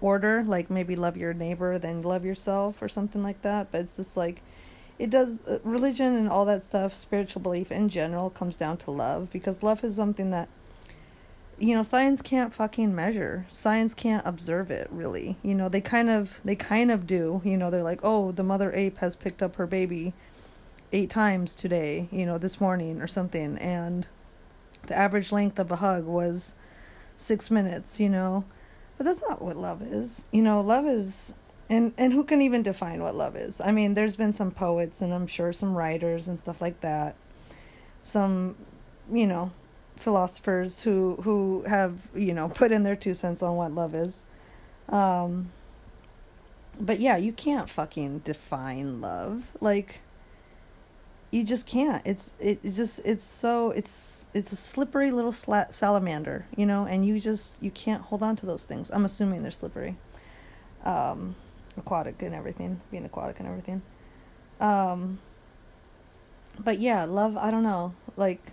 order 0.00 0.44
like 0.44 0.70
maybe 0.70 0.94
love 0.94 1.16
your 1.16 1.32
neighbor 1.32 1.78
then 1.78 2.02
love 2.02 2.26
yourself 2.26 2.82
or 2.82 2.88
something 2.90 3.22
like 3.22 3.40
that 3.40 3.72
but 3.72 3.80
it's 3.80 3.96
just 3.96 4.18
like 4.18 4.42
it 4.98 5.08
does 5.08 5.40
uh, 5.46 5.58
religion 5.64 6.14
and 6.14 6.28
all 6.28 6.44
that 6.44 6.62
stuff 6.62 6.94
spiritual 6.94 7.40
belief 7.40 7.72
in 7.72 7.88
general 7.88 8.28
comes 8.28 8.56
down 8.56 8.76
to 8.76 8.90
love 8.90 9.30
because 9.32 9.62
love 9.62 9.82
is 9.82 9.96
something 9.96 10.30
that 10.30 10.46
you 11.58 11.74
know 11.74 11.82
science 11.82 12.20
can't 12.20 12.52
fucking 12.52 12.94
measure 12.94 13.46
science 13.48 13.94
can't 13.94 14.26
observe 14.26 14.70
it 14.70 14.88
really 14.90 15.36
you 15.42 15.54
know 15.54 15.68
they 15.68 15.80
kind 15.80 16.10
of 16.10 16.40
they 16.44 16.56
kind 16.56 16.90
of 16.90 17.06
do 17.06 17.40
you 17.44 17.56
know 17.56 17.70
they're 17.70 17.82
like 17.82 18.00
oh 18.02 18.32
the 18.32 18.42
mother 18.42 18.72
ape 18.74 18.98
has 18.98 19.14
picked 19.14 19.42
up 19.42 19.56
her 19.56 19.66
baby 19.66 20.12
eight 20.94 21.10
times 21.10 21.56
today, 21.56 22.08
you 22.12 22.24
know, 22.24 22.38
this 22.38 22.60
morning 22.60 23.02
or 23.02 23.08
something, 23.08 23.58
and 23.58 24.06
the 24.86 24.96
average 24.96 25.32
length 25.32 25.58
of 25.58 25.70
a 25.72 25.76
hug 25.76 26.04
was 26.04 26.54
six 27.16 27.50
minutes, 27.50 27.98
you 27.98 28.08
know. 28.08 28.44
But 28.96 29.04
that's 29.04 29.22
not 29.22 29.42
what 29.42 29.56
love 29.56 29.82
is. 29.82 30.24
You 30.30 30.42
know, 30.42 30.60
love 30.60 30.86
is 30.86 31.34
and 31.68 31.92
and 31.98 32.12
who 32.12 32.22
can 32.22 32.40
even 32.40 32.62
define 32.62 33.02
what 33.02 33.16
love 33.16 33.34
is? 33.34 33.60
I 33.60 33.72
mean, 33.72 33.94
there's 33.94 34.14
been 34.14 34.32
some 34.32 34.52
poets 34.52 35.02
and 35.02 35.12
I'm 35.12 35.26
sure 35.26 35.52
some 35.52 35.74
writers 35.74 36.28
and 36.28 36.38
stuff 36.38 36.60
like 36.60 36.80
that. 36.82 37.16
Some, 38.02 38.54
you 39.12 39.26
know, 39.26 39.50
philosophers 39.96 40.82
who 40.82 41.16
who 41.22 41.64
have, 41.66 42.08
you 42.14 42.34
know, 42.34 42.48
put 42.48 42.72
in 42.72 42.82
their 42.82 42.96
two 42.96 43.14
cents 43.14 43.42
on 43.42 43.56
what 43.56 43.72
love 43.72 43.94
is. 43.94 44.24
Um 44.88 45.50
but 46.80 46.98
yeah, 46.98 47.16
you 47.16 47.32
can't 47.32 47.70
fucking 47.70 48.20
define 48.20 49.00
love. 49.00 49.56
Like 49.60 50.00
you 51.34 51.42
just 51.42 51.66
can't. 51.66 52.00
It's 52.04 52.34
it's 52.38 52.76
just 52.76 53.00
it's 53.04 53.24
so 53.24 53.72
it's 53.72 54.26
it's 54.34 54.52
a 54.52 54.56
slippery 54.56 55.10
little 55.10 55.32
sla- 55.32 55.72
salamander, 55.74 56.46
you 56.56 56.64
know, 56.64 56.86
and 56.86 57.04
you 57.04 57.18
just 57.18 57.60
you 57.60 57.72
can't 57.72 58.02
hold 58.02 58.22
on 58.22 58.36
to 58.36 58.46
those 58.46 58.62
things. 58.62 58.88
I'm 58.92 59.04
assuming 59.04 59.42
they're 59.42 59.50
slippery, 59.50 59.96
um, 60.84 61.34
aquatic 61.76 62.22
and 62.22 62.36
everything, 62.36 62.80
being 62.92 63.04
aquatic 63.04 63.40
and 63.40 63.48
everything. 63.48 63.82
Um, 64.60 65.18
but 66.56 66.78
yeah, 66.78 67.02
love. 67.04 67.36
I 67.36 67.50
don't 67.50 67.64
know, 67.64 67.94
like, 68.16 68.52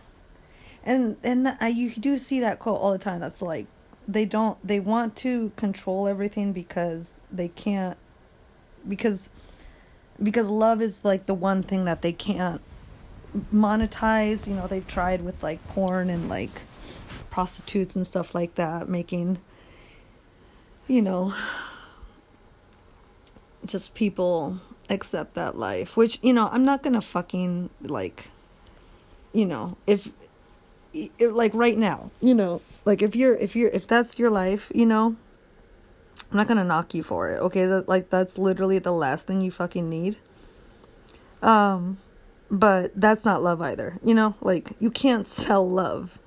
and 0.84 1.18
and 1.24 1.46
the, 1.46 1.58
I, 1.60 1.68
you 1.70 1.92
do 1.92 2.18
see 2.18 2.40
that 2.40 2.60
quote 2.60 2.80
all 2.80 2.92
the 2.92 2.98
time. 2.98 3.20
That's 3.20 3.42
like 3.42 3.68
they 4.08 4.26
don't 4.26 4.58
they 4.66 4.80
want 4.80 5.16
to 5.18 5.52
control 5.56 6.08
everything 6.08 6.54
because 6.54 7.22
they 7.32 7.50
can't 7.50 7.98
because 8.88 9.30
because 10.22 10.50
love 10.50 10.82
is 10.82 11.04
like 11.04 11.26
the 11.26 11.34
one 11.34 11.64
thing 11.64 11.86
that 11.86 12.02
they 12.02 12.14
can't 12.14 12.62
monetize. 13.54 14.48
You 14.48 14.56
know, 14.56 14.68
they've 14.68 14.88
tried 14.88 15.22
with 15.22 15.42
like 15.42 15.66
porn 15.68 16.10
and 16.10 16.30
like 16.30 16.62
prostitutes 17.30 17.96
and 17.96 18.06
stuff 18.06 18.36
like 18.36 18.56
that, 18.56 18.88
making, 18.88 19.40
you 20.88 21.02
know, 21.02 21.34
just 23.66 23.96
people 23.96 24.60
accept 24.90 25.34
that 25.36 25.58
life. 25.58 25.98
Which, 25.98 26.20
you 26.22 26.34
know, 26.34 26.50
I'm 26.52 26.66
not 26.66 26.84
gonna 26.84 27.02
fucking 27.02 27.70
like, 27.82 28.30
you 29.34 29.46
know, 29.46 29.78
if, 29.88 30.10
like 31.20 31.54
right 31.54 31.78
now, 31.78 32.12
you 32.20 32.36
know, 32.36 32.62
like 32.86 33.02
if 33.02 33.16
you're, 33.16 33.36
if 33.36 33.56
you're, 33.56 33.70
if 33.70 33.88
that's 33.88 34.20
your 34.20 34.30
life, 34.30 34.72
you 34.74 34.86
know, 34.86 35.16
I'm 36.32 36.38
not 36.38 36.48
gonna 36.48 36.64
knock 36.64 36.94
you 36.94 37.04
for 37.04 37.30
it. 37.32 37.40
Okay, 37.40 37.66
that 37.66 37.90
like 37.90 38.10
that's 38.10 38.38
literally 38.38 38.80
the 38.80 38.94
last 38.94 39.28
thing 39.28 39.42
you 39.42 39.52
fucking 39.52 39.90
need. 39.90 40.18
Um, 41.42 41.98
but 42.50 42.92
that's 42.96 43.26
not 43.26 43.42
love 43.42 43.62
either. 43.62 43.98
You 44.04 44.14
know, 44.14 44.36
like 44.42 44.72
you 44.80 44.92
can't 44.92 45.28
sell 45.28 45.68
love. 45.70 46.20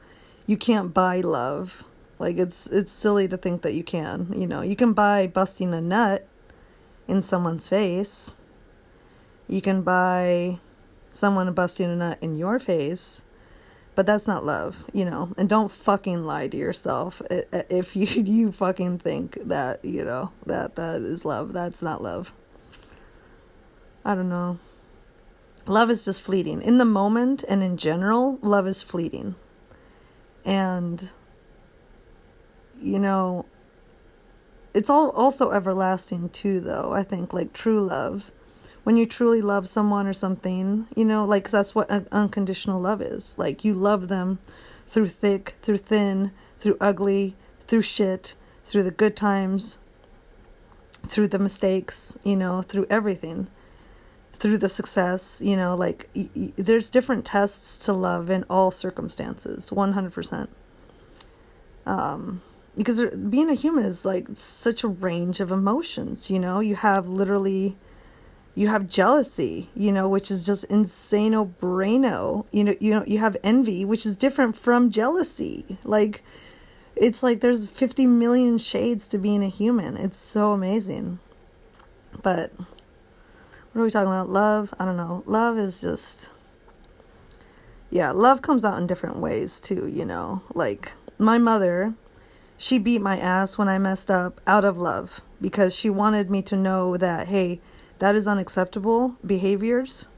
You 0.46 0.56
can't 0.56 0.92
buy 0.92 1.20
love. 1.20 1.84
Like 2.18 2.38
it's 2.38 2.66
it's 2.66 2.90
silly 2.90 3.28
to 3.28 3.36
think 3.36 3.62
that 3.62 3.74
you 3.74 3.82
can. 3.82 4.32
You 4.36 4.46
know, 4.46 4.60
you 4.60 4.76
can 4.76 4.92
buy 4.92 5.26
busting 5.26 5.72
a 5.72 5.80
nut 5.80 6.26
in 7.08 7.22
someone's 7.22 7.68
face. 7.68 8.36
You 9.48 9.60
can 9.60 9.82
buy 9.82 10.58
someone 11.10 11.52
busting 11.52 11.90
a 11.90 11.96
nut 11.96 12.18
in 12.20 12.36
your 12.36 12.58
face, 12.58 13.24
but 13.94 14.06
that's 14.06 14.26
not 14.26 14.44
love, 14.44 14.84
you 14.92 15.04
know. 15.04 15.32
And 15.36 15.48
don't 15.48 15.70
fucking 15.70 16.24
lie 16.24 16.48
to 16.48 16.56
yourself 16.56 17.22
if 17.30 17.94
you 17.96 18.06
you 18.06 18.52
fucking 18.52 18.98
think 18.98 19.38
that, 19.48 19.84
you 19.84 20.04
know, 20.04 20.32
that 20.46 20.76
that 20.76 21.02
is 21.02 21.24
love. 21.24 21.52
That's 21.52 21.82
not 21.82 22.02
love. 22.02 22.32
I 24.04 24.14
don't 24.14 24.28
know 24.28 24.58
love 25.66 25.90
is 25.90 26.04
just 26.04 26.22
fleeting. 26.22 26.62
In 26.62 26.78
the 26.78 26.84
moment 26.84 27.44
and 27.48 27.62
in 27.62 27.76
general, 27.76 28.38
love 28.42 28.66
is 28.66 28.82
fleeting. 28.82 29.34
And, 30.44 31.10
you 32.80 32.98
know, 32.98 33.46
it's 34.74 34.90
all 34.90 35.10
also 35.10 35.52
everlasting 35.52 36.28
too, 36.30 36.60
though. 36.60 36.92
I 36.92 37.02
think, 37.02 37.32
like 37.32 37.52
true 37.52 37.80
love. 37.80 38.30
When 38.84 38.96
you 38.96 39.06
truly 39.06 39.42
love 39.42 39.68
someone 39.68 40.06
or 40.06 40.12
something, 40.12 40.86
you 40.94 41.04
know, 41.04 41.24
like 41.24 41.50
that's 41.50 41.74
what 41.74 41.90
unconditional 41.90 42.80
love 42.80 43.00
is. 43.02 43.34
Like 43.38 43.64
you 43.64 43.74
love 43.74 44.08
them 44.08 44.38
through 44.86 45.08
thick, 45.08 45.56
through 45.62 45.78
thin, 45.78 46.32
through 46.60 46.76
ugly, 46.80 47.34
through 47.66 47.82
shit, 47.82 48.34
through 48.66 48.82
the 48.82 48.90
good 48.90 49.16
times, 49.16 49.78
through 51.08 51.28
the 51.28 51.38
mistakes, 51.38 52.18
you 52.24 52.36
know, 52.36 52.62
through 52.62 52.86
everything 52.88 53.48
through 54.44 54.58
the 54.58 54.68
success, 54.68 55.40
you 55.42 55.56
know, 55.56 55.74
like 55.74 56.08
y- 56.14 56.28
y- 56.34 56.52
there's 56.56 56.90
different 56.90 57.24
tests 57.24 57.78
to 57.78 57.92
love 57.92 58.30
in 58.30 58.44
all 58.50 58.70
circumstances, 58.70 59.70
100%. 59.70 60.48
Um, 61.86 62.42
because 62.76 63.04
being 63.16 63.48
a 63.48 63.54
human 63.54 63.84
is 63.84 64.04
like 64.04 64.26
such 64.34 64.82
a 64.82 64.88
range 64.88 65.40
of 65.40 65.50
emotions, 65.52 66.28
you 66.28 66.38
know, 66.38 66.60
you 66.60 66.74
have 66.74 67.06
literally 67.08 67.76
you 68.54 68.68
have 68.68 68.88
jealousy, 68.88 69.68
you 69.74 69.90
know, 69.90 70.08
which 70.08 70.30
is 70.30 70.46
just 70.46 70.68
insano 70.68 71.52
braino. 71.60 72.46
You 72.52 72.64
know, 72.64 72.74
you 72.80 72.90
know, 72.92 73.04
you 73.06 73.18
have 73.18 73.36
envy, 73.42 73.84
which 73.84 74.06
is 74.06 74.14
different 74.14 74.56
from 74.56 74.90
jealousy. 74.90 75.78
Like 75.84 76.22
it's 76.96 77.22
like 77.22 77.40
there's 77.40 77.66
50 77.66 78.06
million 78.06 78.58
shades 78.58 79.08
to 79.08 79.18
being 79.18 79.42
a 79.42 79.48
human. 79.48 79.96
It's 79.96 80.16
so 80.16 80.52
amazing. 80.52 81.18
But 82.22 82.52
what 83.72 83.80
are 83.80 83.84
we 83.84 83.90
talking 83.90 84.08
about? 84.08 84.30
Love? 84.30 84.72
I 84.78 84.84
don't 84.84 84.96
know. 84.96 85.24
Love 85.26 85.58
is 85.58 85.80
just. 85.80 86.28
Yeah, 87.90 88.10
love 88.12 88.42
comes 88.42 88.64
out 88.64 88.78
in 88.78 88.86
different 88.86 89.18
ways 89.18 89.60
too, 89.60 89.86
you 89.86 90.04
know. 90.04 90.42
Like, 90.52 90.92
my 91.18 91.38
mother, 91.38 91.94
she 92.56 92.78
beat 92.78 93.00
my 93.00 93.18
ass 93.18 93.58
when 93.58 93.68
I 93.68 93.78
messed 93.78 94.10
up 94.10 94.40
out 94.46 94.64
of 94.64 94.78
love 94.78 95.20
because 95.40 95.74
she 95.74 95.90
wanted 95.90 96.30
me 96.30 96.42
to 96.42 96.56
know 96.56 96.96
that, 96.96 97.28
hey, 97.28 97.60
that 97.98 98.14
is 98.14 98.26
unacceptable 98.26 99.16
behaviors 99.24 100.08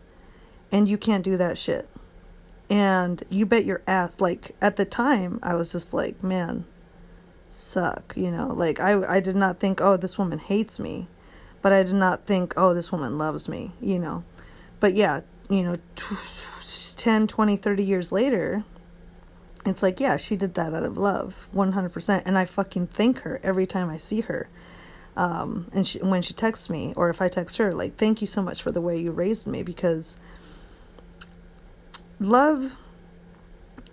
and 0.73 0.89
you 0.89 0.99
can't 0.99 1.25
do 1.25 1.37
that 1.37 1.59
shit. 1.59 1.89
And 2.69 3.23
you 3.31 3.47
bet 3.47 3.65
your 3.65 3.83
ass, 3.87 4.21
like, 4.21 4.57
at 4.61 4.77
the 4.77 4.85
time, 4.85 5.39
I 5.43 5.55
was 5.55 5.71
just 5.71 5.95
like, 5.95 6.21
man, 6.23 6.65
suck, 7.49 8.13
you 8.17 8.33
know. 8.33 8.49
Like, 8.49 8.81
I, 8.81 9.17
I 9.17 9.21
did 9.21 9.37
not 9.37 9.61
think, 9.61 9.81
oh, 9.81 9.97
this 9.97 10.19
woman 10.19 10.41
hates 10.41 10.81
me 10.81 11.07
but 11.67 11.73
I 11.73 11.83
did 11.83 11.95
not 11.95 12.27
think, 12.27 12.55
oh, 12.57 12.75
this 12.75 12.93
woman 12.93 13.19
loves 13.19 13.49
me, 13.49 13.73
you 13.81 13.99
know. 13.99 14.23
But 14.79 14.95
yeah, 14.95 15.23
you 15.51 15.65
know, 15.65 15.77
10, 16.97 17.27
20, 17.27 17.57
30 17.57 17.83
years 17.83 18.13
later, 18.13 18.63
it's 19.65 19.83
like, 19.83 19.99
yeah, 19.99 20.17
she 20.17 20.37
did 20.37 20.55
that 20.55 20.75
out 20.75 20.85
of 20.85 20.97
love, 20.97 21.49
100%. 21.53 22.23
And 22.25 22.39
I 22.39 22.45
fucking 22.45 22.87
thank 22.87 23.19
her 23.23 23.41
every 23.43 23.67
time 23.67 23.91
I 23.91 23.97
see 23.97 24.21
her. 24.21 24.49
Um, 25.17 25.67
and 25.73 25.87
she, 25.87 25.99
when 26.01 26.23
she 26.23 26.35
texts 26.35 26.69
me, 26.69 26.93
or 26.97 27.09
if 27.09 27.23
I 27.23 27.29
text 27.29 27.57
her, 27.57 27.73
like, 27.73 27.97
thank 27.97 28.21
you 28.21 28.27
so 28.27 28.43
much 28.43 28.63
for 28.63 28.71
the 28.71 28.81
way 28.81 28.99
you 28.99 29.13
raised 29.13 29.47
me, 29.47 29.63
because 29.63 30.19
love 32.21 32.77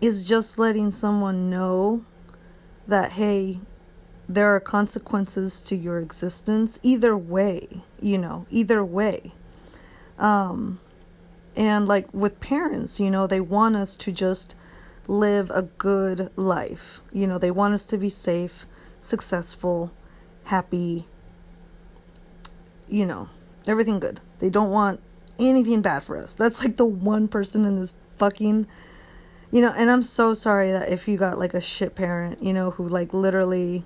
is 0.02 0.28
just 0.28 0.60
letting 0.60 0.92
someone 0.92 1.50
know 1.50 2.04
that, 2.88 3.14
hey, 3.14 3.60
there 4.28 4.54
are 4.56 4.60
consequences 4.60 5.62
to 5.62 5.76
your 5.76 6.00
existence 6.00 6.80
either 6.82 7.16
way 7.16 7.68
you 8.00 8.18
know 8.18 8.46
either 8.50 8.84
way. 8.84 9.34
Um 10.18 10.80
and 11.56 11.88
like 11.88 12.12
with 12.14 12.40
parents 12.40 13.00
you 13.00 13.12
know 13.12 13.28
they 13.28 13.42
want 13.42 13.76
us 13.76 13.96
to 13.98 14.12
just 14.12 14.56
live 15.08 15.52
a 15.52 15.64
good 15.64 16.32
life. 16.38 17.02
You 17.12 17.28
know 17.28 17.38
they 17.38 17.52
want 17.52 17.74
us 17.74 17.86
to 17.86 17.98
be 17.98 18.10
safe 18.10 18.66
successful 19.02 19.92
happy 20.46 21.06
you 22.88 23.06
know 23.06 23.30
everything 23.68 24.00
good. 24.00 24.20
They 24.40 24.50
don't 24.50 24.72
want 24.72 25.00
anything 25.40 25.82
bad 25.82 26.04
for 26.04 26.18
us. 26.18 26.34
That's 26.34 26.64
like 26.64 26.78
the 26.78 26.86
one 26.86 27.28
person 27.28 27.66
in 27.66 27.80
this 27.80 27.94
fucking 28.18 28.68
you 29.52 29.60
know 29.62 29.74
and 29.76 29.90
i'm 29.90 30.04
so 30.04 30.36
sorry 30.36 30.72
that 30.72 30.90
if 30.90 31.08
you 31.08 31.18
got 31.18 31.38
like 31.40 31.56
a 31.56 31.62
shit 31.62 31.96
parent 31.96 32.42
you 32.44 32.54
know 32.54 32.70
who 32.70 32.88
like 32.88 33.12
literally 33.12 33.84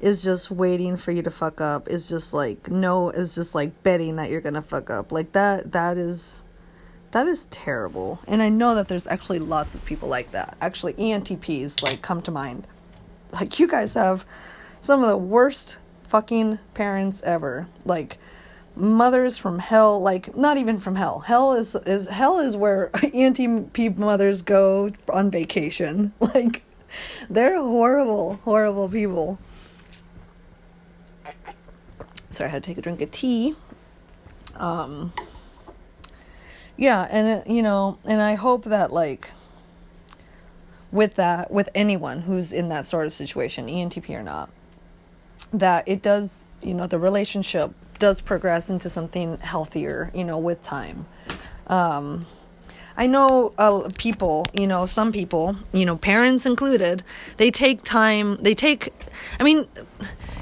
is 0.00 0.22
just 0.22 0.50
waiting 0.50 0.96
for 0.96 1.10
you 1.10 1.22
to 1.22 1.30
fuck 1.30 1.60
up 1.60 1.88
is 1.88 2.08
just 2.08 2.32
like 2.32 2.70
no 2.70 3.10
is 3.10 3.34
just 3.34 3.54
like 3.54 3.82
betting 3.82 4.16
that 4.16 4.30
you're 4.30 4.40
gonna 4.40 4.62
fuck 4.62 4.90
up. 4.90 5.10
Like 5.10 5.32
that 5.32 5.72
that 5.72 5.96
is 5.96 6.44
that 7.10 7.26
is 7.26 7.46
terrible. 7.46 8.20
And 8.28 8.42
i 8.42 8.48
know 8.48 8.74
that 8.74 8.88
there's 8.88 9.06
actually 9.06 9.40
lots 9.40 9.74
of 9.74 9.84
people 9.84 10.08
like 10.08 10.30
that. 10.32 10.56
Actually 10.60 10.94
entps 10.94 11.82
like 11.82 12.02
come 12.02 12.22
to 12.22 12.30
mind. 12.30 12.66
Like 13.32 13.58
you 13.58 13.66
guys 13.66 13.94
have 13.94 14.24
some 14.80 15.02
of 15.02 15.08
the 15.08 15.16
worst 15.16 15.78
fucking 16.08 16.58
parents 16.74 17.22
ever. 17.22 17.68
Like 17.84 18.18
mothers 18.74 19.38
from 19.38 19.58
hell 19.58 20.00
like 20.00 20.36
not 20.36 20.56
even 20.56 20.80
from 20.80 20.96
hell. 20.96 21.20
Hell 21.20 21.54
is 21.54 21.74
is 21.74 22.08
hell 22.08 22.38
is 22.38 22.56
where 22.56 22.90
ENTP 22.94 23.96
mothers 23.96 24.42
go 24.42 24.90
on 25.12 25.30
vacation. 25.30 26.12
Like 26.20 26.62
they're 27.28 27.60
horrible 27.60 28.40
horrible 28.44 28.88
people. 28.88 29.38
Sorry, 32.30 32.48
I 32.48 32.52
had 32.52 32.62
to 32.62 32.66
take 32.70 32.78
a 32.78 32.82
drink 32.82 33.00
of 33.00 33.10
tea. 33.10 33.54
Um, 34.56 35.12
yeah, 36.76 37.06
and 37.10 37.26
it, 37.26 37.46
you 37.46 37.62
know, 37.62 37.98
and 38.04 38.20
I 38.20 38.34
hope 38.34 38.64
that 38.64 38.92
like 38.92 39.30
with 40.90 41.14
that 41.16 41.50
with 41.50 41.68
anyone 41.74 42.22
who's 42.22 42.52
in 42.52 42.68
that 42.68 42.86
sort 42.86 43.06
of 43.06 43.12
situation, 43.12 43.66
ENTP 43.66 44.10
or 44.10 44.22
not, 44.22 44.50
that 45.52 45.86
it 45.86 46.02
does, 46.02 46.46
you 46.62 46.74
know, 46.74 46.86
the 46.86 46.98
relationship 46.98 47.72
does 47.98 48.20
progress 48.20 48.70
into 48.70 48.88
something 48.88 49.38
healthier, 49.38 50.10
you 50.14 50.24
know, 50.24 50.38
with 50.38 50.62
time. 50.62 51.06
Um, 51.66 52.26
I 52.96 53.06
know 53.06 53.52
uh, 53.58 53.88
people, 53.96 54.44
you 54.52 54.66
know, 54.66 54.84
some 54.84 55.12
people, 55.12 55.56
you 55.72 55.86
know, 55.86 55.96
parents 55.96 56.44
included, 56.46 57.04
they 57.36 57.50
take 57.50 57.82
time, 57.84 58.36
they 58.36 58.54
take, 58.54 58.92
I 59.38 59.44
mean, 59.44 59.68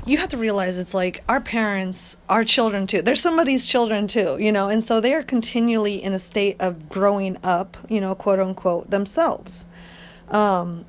you 0.06 0.16
have 0.16 0.28
to 0.30 0.38
realize 0.38 0.78
it's 0.78 0.94
like 0.94 1.22
our 1.28 1.40
parents, 1.40 2.16
our 2.30 2.44
children 2.44 2.86
too. 2.86 3.02
They're 3.02 3.16
somebody's 3.16 3.68
children 3.68 4.06
too, 4.06 4.38
you 4.40 4.52
know, 4.52 4.68
and 4.68 4.82
so 4.82 5.00
they 5.00 5.12
are 5.12 5.22
continually 5.22 6.02
in 6.02 6.14
a 6.14 6.18
state 6.18 6.56
of 6.58 6.88
growing 6.88 7.36
up, 7.42 7.76
you 7.90 8.00
know, 8.00 8.14
quote 8.14 8.38
unquote, 8.38 8.90
themselves. 8.90 9.66
Um, 10.28 10.86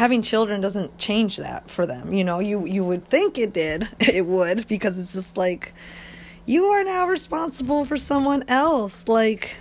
having 0.00 0.22
children 0.22 0.62
doesn't 0.62 0.96
change 0.96 1.36
that 1.36 1.70
for 1.70 1.84
them. 1.84 2.14
You 2.14 2.24
know, 2.24 2.38
you 2.38 2.64
you 2.64 2.82
would 2.82 3.06
think 3.06 3.38
it 3.38 3.52
did. 3.52 3.86
It 4.00 4.24
would 4.24 4.66
because 4.66 4.98
it's 4.98 5.12
just 5.12 5.36
like 5.36 5.74
you 6.46 6.64
are 6.66 6.82
now 6.82 7.06
responsible 7.06 7.84
for 7.84 7.98
someone 7.98 8.42
else. 8.48 9.06
Like 9.08 9.56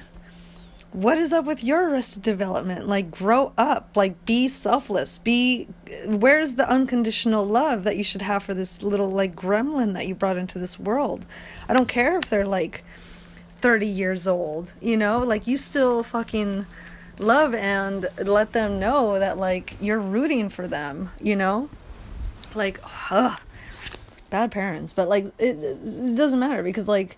what 0.91 1.17
is 1.17 1.33
up 1.33 1.45
with 1.45 1.63
your 1.63 1.91
arrested 1.91 2.23
development? 2.23 2.87
Like, 2.87 3.11
grow 3.11 3.53
up. 3.59 3.95
Like, 3.95 4.25
be 4.25 4.47
selfless. 4.47 5.19
Be. 5.19 5.67
Where's 6.07 6.55
the 6.55 6.67
unconditional 6.67 7.45
love 7.45 7.83
that 7.83 7.95
you 7.95 8.03
should 8.03 8.23
have 8.23 8.41
for 8.41 8.55
this 8.55 8.81
little, 8.81 9.11
like, 9.11 9.35
gremlin 9.35 9.93
that 9.93 10.07
you 10.07 10.15
brought 10.15 10.37
into 10.37 10.57
this 10.57 10.79
world? 10.79 11.27
I 11.67 11.75
don't 11.75 11.87
care 11.87 12.17
if 12.17 12.25
they're, 12.31 12.43
like, 12.59 12.83
30 13.57 13.85
years 13.85 14.27
old, 14.27 14.73
you 14.81 14.97
know? 14.97 15.19
Like, 15.19 15.45
you 15.45 15.57
still 15.57 16.01
fucking 16.01 16.65
love 17.19 17.53
and 17.53 18.05
let 18.17 18.53
them 18.53 18.79
know 18.79 19.19
that, 19.19 19.37
like, 19.37 19.75
you're 19.79 19.99
rooting 19.99 20.49
for 20.49 20.67
them, 20.67 21.11
you 21.21 21.35
know? 21.35 21.69
Like, 22.55 22.79
ugh. 23.11 23.39
Bad 24.29 24.51
parents. 24.51 24.93
But, 24.93 25.09
like, 25.09 25.25
it, 25.37 25.57
it 25.57 26.17
doesn't 26.17 26.39
matter 26.39 26.63
because, 26.63 26.87
like, 26.87 27.17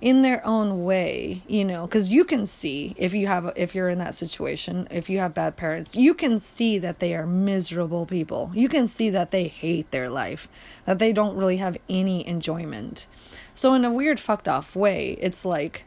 in 0.00 0.22
their 0.22 0.44
own 0.46 0.84
way, 0.84 1.42
you 1.48 1.64
know, 1.64 1.86
because 1.86 2.08
you 2.08 2.24
can 2.24 2.46
see 2.46 2.94
if 2.96 3.14
you 3.14 3.26
have 3.26 3.52
if 3.56 3.74
you're 3.74 3.88
in 3.88 3.98
that 3.98 4.14
situation, 4.14 4.86
if 4.90 5.10
you 5.10 5.18
have 5.18 5.34
bad 5.34 5.56
parents, 5.56 5.96
you 5.96 6.14
can 6.14 6.38
see 6.38 6.78
that 6.78 7.00
they 7.00 7.14
are 7.14 7.26
miserable 7.26 8.06
people. 8.06 8.52
You 8.54 8.68
can 8.68 8.86
see 8.86 9.10
that 9.10 9.30
they 9.30 9.48
hate 9.48 9.90
their 9.90 10.08
life, 10.08 10.48
that 10.84 10.98
they 10.98 11.12
don't 11.12 11.36
really 11.36 11.56
have 11.56 11.76
any 11.88 12.26
enjoyment. 12.26 13.08
So 13.54 13.74
in 13.74 13.84
a 13.84 13.92
weird 13.92 14.20
fucked 14.20 14.46
off 14.46 14.76
way, 14.76 15.18
it's 15.20 15.44
like 15.44 15.84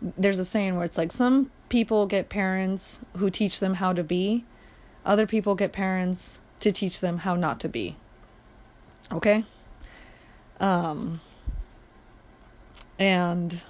there's 0.00 0.40
a 0.40 0.44
saying 0.44 0.74
where 0.74 0.84
it's 0.84 0.98
like 0.98 1.12
some 1.12 1.50
people 1.72 2.04
get 2.04 2.28
parents 2.28 3.00
who 3.16 3.30
teach 3.30 3.58
them 3.58 3.72
how 3.74 3.94
to 3.94 4.04
be, 4.04 4.44
other 5.06 5.26
people 5.26 5.54
get 5.54 5.72
parents 5.72 6.42
to 6.60 6.70
teach 6.70 7.00
them 7.00 7.16
how 7.18 7.34
not 7.34 7.58
to 7.58 7.66
be. 7.66 7.96
Okay? 9.10 9.46
Um 10.60 11.22
and 12.98 13.62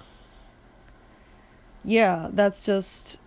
yeah 1.85 2.29
that's 2.33 2.65
just 2.65 3.19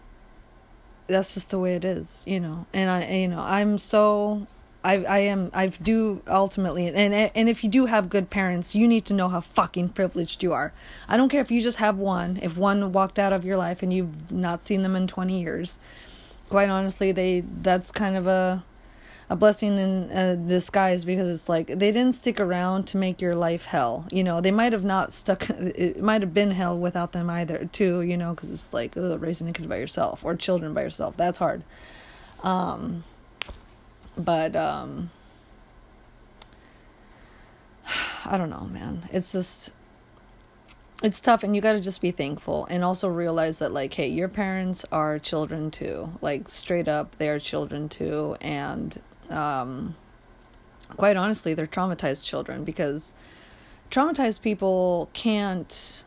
that's 1.06 1.34
just 1.34 1.50
the 1.50 1.58
way 1.58 1.74
it 1.74 1.84
is 1.84 2.22
you 2.26 2.38
know 2.38 2.66
and 2.72 2.88
i 2.88 3.10
you 3.10 3.28
know 3.28 3.40
i'm 3.40 3.76
so 3.76 4.46
I 4.86 5.04
I 5.04 5.18
am 5.18 5.50
I 5.52 5.66
do 5.66 6.22
ultimately 6.28 6.86
and 6.86 7.14
and 7.14 7.48
if 7.48 7.64
you 7.64 7.70
do 7.70 7.86
have 7.86 8.08
good 8.08 8.30
parents, 8.30 8.74
you 8.74 8.86
need 8.86 9.04
to 9.06 9.14
know 9.14 9.28
how 9.28 9.40
fucking 9.40 9.90
privileged 9.90 10.42
you 10.42 10.52
are. 10.52 10.72
I 11.08 11.16
don't 11.16 11.28
care 11.28 11.40
if 11.40 11.50
you 11.50 11.60
just 11.60 11.78
have 11.78 11.98
one. 11.98 12.38
If 12.40 12.56
one 12.56 12.92
walked 12.92 13.18
out 13.18 13.32
of 13.32 13.44
your 13.44 13.56
life 13.56 13.82
and 13.82 13.92
you've 13.92 14.30
not 14.30 14.62
seen 14.62 14.82
them 14.82 14.94
in 14.94 15.06
20 15.06 15.40
years. 15.40 15.80
Quite 16.48 16.70
honestly, 16.70 17.10
they 17.10 17.40
that's 17.40 17.90
kind 17.90 18.16
of 18.16 18.26
a 18.28 18.64
a 19.28 19.34
blessing 19.34 19.76
in 19.76 20.46
disguise 20.46 21.04
because 21.04 21.28
it's 21.28 21.48
like 21.48 21.66
they 21.66 21.90
didn't 21.90 22.12
stick 22.12 22.38
around 22.38 22.86
to 22.86 22.96
make 22.96 23.20
your 23.20 23.34
life 23.34 23.64
hell. 23.64 24.06
You 24.12 24.22
know, 24.22 24.40
they 24.40 24.52
might 24.52 24.72
have 24.72 24.84
not 24.84 25.12
stuck. 25.12 25.48
It 25.58 26.00
might 26.00 26.22
have 26.22 26.32
been 26.32 26.52
hell 26.52 26.78
without 26.78 27.10
them 27.10 27.28
either, 27.28 27.68
too. 27.72 28.02
You 28.02 28.16
know, 28.16 28.34
because 28.34 28.52
it's 28.52 28.72
like 28.72 28.96
ugh, 28.96 29.20
raising 29.20 29.48
a 29.48 29.52
kid 29.52 29.68
by 29.68 29.78
yourself 29.78 30.24
or 30.24 30.36
children 30.36 30.74
by 30.74 30.82
yourself. 30.82 31.16
That's 31.16 31.38
hard. 31.38 31.64
Um, 32.44 33.02
but 34.16 34.56
um, 34.56 35.10
I 38.24 38.36
don't 38.36 38.50
know, 38.50 38.68
man. 38.70 39.08
It's 39.12 39.32
just 39.32 39.72
it's 41.02 41.20
tough 41.20 41.44
and 41.44 41.54
you 41.54 41.60
got 41.60 41.74
to 41.74 41.80
just 41.80 42.00
be 42.00 42.10
thankful 42.10 42.66
and 42.70 42.82
also 42.82 43.06
realize 43.08 43.58
that 43.58 43.70
like 43.70 43.92
hey 43.92 44.08
your 44.08 44.28
parents 44.28 44.84
are 44.90 45.18
children 45.18 45.70
too. 45.70 46.12
Like 46.20 46.48
straight 46.48 46.88
up 46.88 47.16
they're 47.18 47.38
children 47.38 47.88
too 47.88 48.36
and 48.40 49.00
um, 49.28 49.96
quite 50.96 51.16
honestly, 51.16 51.52
they're 51.52 51.66
traumatized 51.66 52.26
children 52.26 52.64
because 52.64 53.14
traumatized 53.90 54.42
people 54.42 55.10
can't 55.12 56.04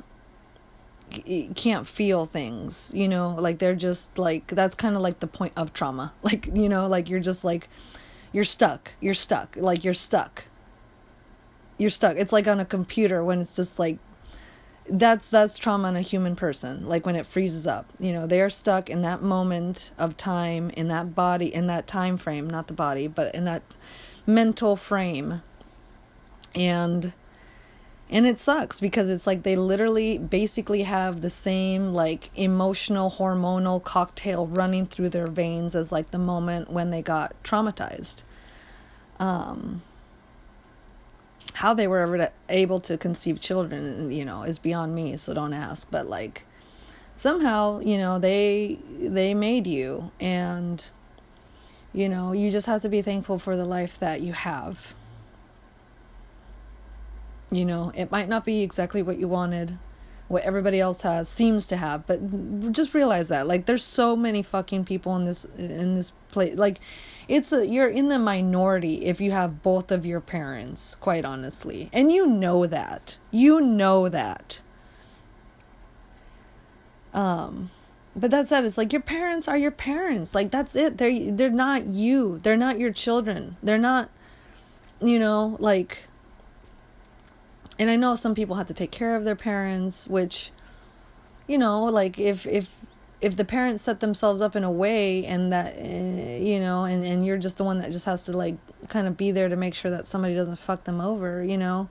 can't 1.56 1.88
feel 1.88 2.26
things 2.26 2.91
you 2.95 3.08
know? 3.08 3.36
Like 3.38 3.60
they're 3.60 3.76
just 3.76 4.17
like 4.17 4.48
that's 4.48 4.76
kind 4.76 4.95
of 4.95 5.02
like 5.02 5.19
the 5.19 5.28
point 5.28 5.54
of 5.56 5.72
trauma. 5.74 6.13
Like 6.24 6.50
you 6.54 6.67
know 6.69 6.88
like 6.88 7.10
you're 7.10 7.19
just 7.19 7.43
like 7.43 7.69
you're 8.31 8.43
stuck. 8.43 8.91
You're 8.99 9.13
stuck. 9.13 9.55
Like 9.55 9.83
you're 9.83 9.93
stuck. 9.93 10.45
You're 11.77 11.89
stuck. 11.89 12.17
It's 12.17 12.33
like 12.33 12.47
on 12.47 12.59
a 12.59 12.65
computer 12.65 13.23
when 13.23 13.41
it's 13.41 13.55
just 13.55 13.79
like 13.79 13.97
that's 14.91 15.29
that's 15.29 15.57
trauma 15.59 15.87
on 15.87 15.95
a 15.95 16.01
human 16.01 16.35
person 16.35 16.87
like 16.87 17.05
when 17.05 17.15
it 17.15 17.25
freezes 17.25 17.67
up. 17.67 17.85
You 17.99 18.11
know 18.11 18.27
they 18.27 18.41
are 18.41 18.49
stuck 18.49 18.89
in 18.89 19.01
that 19.03 19.21
moment 19.21 19.91
of 19.97 20.17
time 20.17 20.69
in 20.71 20.87
that 20.87 21.15
body 21.15 21.53
in 21.53 21.67
that 21.67 21.87
time 21.87 22.17
frame 22.17 22.49
not 22.49 22.67
the 22.67 22.73
body 22.73 23.07
but 23.07 23.33
in 23.33 23.45
that 23.45 23.63
mental 24.25 24.75
frame. 24.75 25.41
And 26.55 27.13
and 28.10 28.26
it 28.26 28.39
sucks 28.39 28.80
because 28.80 29.10
it's 29.10 29.28
like 29.28 29.43
they 29.43 29.56
literally 29.56 30.17
basically 30.17 30.84
have 30.84 31.22
the 31.22 31.30
same 31.30 31.93
like 31.93 32.30
emotional 32.36 33.12
hormonal 33.12 33.84
cocktail 33.84 34.48
running 34.48 34.86
through 34.86 35.10
their 35.10 35.28
veins 35.28 35.76
as 35.76 35.91
like 35.91 36.12
the 36.12 36.17
moment 36.17 36.69
when 36.69 36.89
they 36.89 37.02
got 37.02 37.34
traumatized 37.43 38.24
um 39.19 39.82
how 41.60 41.74
they 41.74 41.88
were 41.88 42.00
ever 42.00 42.32
able 42.48 42.80
to 42.80 42.98
conceive 42.98 43.38
children, 43.39 44.12
you 44.12 44.24
know, 44.24 44.43
is 44.43 44.58
beyond 44.60 44.95
me. 44.95 45.17
So 45.17 45.34
don't 45.34 45.54
ask. 45.54 45.91
But 45.91 46.08
like, 46.08 46.45
somehow, 47.15 47.80
you 47.82 47.98
know, 47.98 48.17
they 48.17 48.80
they 48.98 49.34
made 49.34 49.67
you, 49.67 50.12
and 50.22 50.84
you 51.91 52.08
know, 52.08 52.32
you 52.32 52.50
just 52.50 52.67
have 52.67 52.82
to 52.84 52.89
be 52.89 53.02
thankful 53.02 53.39
for 53.39 53.58
the 53.58 53.65
life 53.65 54.00
that 54.00 54.22
you 54.22 54.32
have. 54.32 54.93
You 57.51 57.65
know, 57.65 57.91
it 57.95 58.12
might 58.12 58.29
not 58.29 58.45
be 58.45 58.62
exactly 58.62 59.01
what 59.01 59.17
you 59.17 59.27
wanted, 59.27 59.77
what 60.27 60.43
everybody 60.43 60.79
else 60.79 61.01
has 61.01 61.27
seems 61.27 61.65
to 61.67 61.77
have, 61.77 62.05
but 62.05 62.71
just 62.71 62.93
realize 62.93 63.29
that 63.29 63.47
like 63.47 63.65
there's 63.65 63.83
so 63.83 64.15
many 64.15 64.43
fucking 64.43 64.85
people 64.85 65.15
in 65.15 65.25
this 65.25 65.45
in 65.45 65.95
this 65.95 66.12
place 66.29 66.55
like 66.55 66.79
it's 67.27 67.51
a 67.51 67.67
you're 67.67 67.88
in 67.88 68.09
the 68.09 68.19
minority 68.19 69.05
if 69.05 69.19
you 69.19 69.31
have 69.31 69.63
both 69.63 69.91
of 69.91 70.05
your 70.05 70.21
parents 70.21 70.95
quite 70.95 71.25
honestly 71.25 71.89
and 71.91 72.12
you 72.12 72.27
know 72.27 72.65
that 72.67 73.17
you 73.31 73.59
know 73.59 74.07
that. 74.07 74.62
Um 77.13 77.71
but 78.15 78.31
that 78.31 78.47
said 78.47 78.65
it's 78.65 78.77
like 78.77 78.91
your 78.91 79.01
parents 79.01 79.47
are 79.47 79.57
your 79.57 79.71
parents 79.71 80.35
like 80.35 80.51
that's 80.51 80.75
it 80.75 80.97
they're 80.97 81.31
they're 81.31 81.49
not 81.49 81.85
you 81.85 82.39
they're 82.43 82.57
not 82.57 82.79
your 82.79 82.91
children 82.91 83.55
they're 83.63 83.77
not 83.77 84.09
you 85.01 85.17
know 85.17 85.55
like 85.59 86.09
and 87.79 87.89
i 87.89 87.95
know 87.95 88.13
some 88.13 88.35
people 88.35 88.57
have 88.57 88.67
to 88.67 88.73
take 88.73 88.91
care 88.91 89.15
of 89.15 89.23
their 89.23 89.35
parents 89.35 90.07
which 90.07 90.51
you 91.47 91.57
know 91.57 91.83
like 91.85 92.19
if 92.19 92.45
if 92.45 92.75
if 93.21 93.35
the 93.35 93.43
parents 93.43 93.81
set 93.81 93.99
themselves 93.99 94.41
up 94.41 94.55
in 94.55 94.63
a 94.63 94.71
way 94.71 95.25
and 95.25 95.51
that 95.51 95.75
uh, 95.77 96.43
you 96.43 96.59
know 96.59 96.83
and, 96.83 97.03
and 97.03 97.25
you're 97.25 97.37
just 97.37 97.57
the 97.57 97.63
one 97.63 97.79
that 97.79 97.91
just 97.91 98.05
has 98.05 98.25
to 98.25 98.37
like 98.37 98.55
kind 98.87 99.07
of 99.07 99.17
be 99.17 99.31
there 99.31 99.49
to 99.49 99.55
make 99.55 99.73
sure 99.73 99.89
that 99.89 100.05
somebody 100.05 100.35
doesn't 100.35 100.57
fuck 100.57 100.83
them 100.83 101.01
over 101.01 101.43
you 101.43 101.57
know 101.57 101.89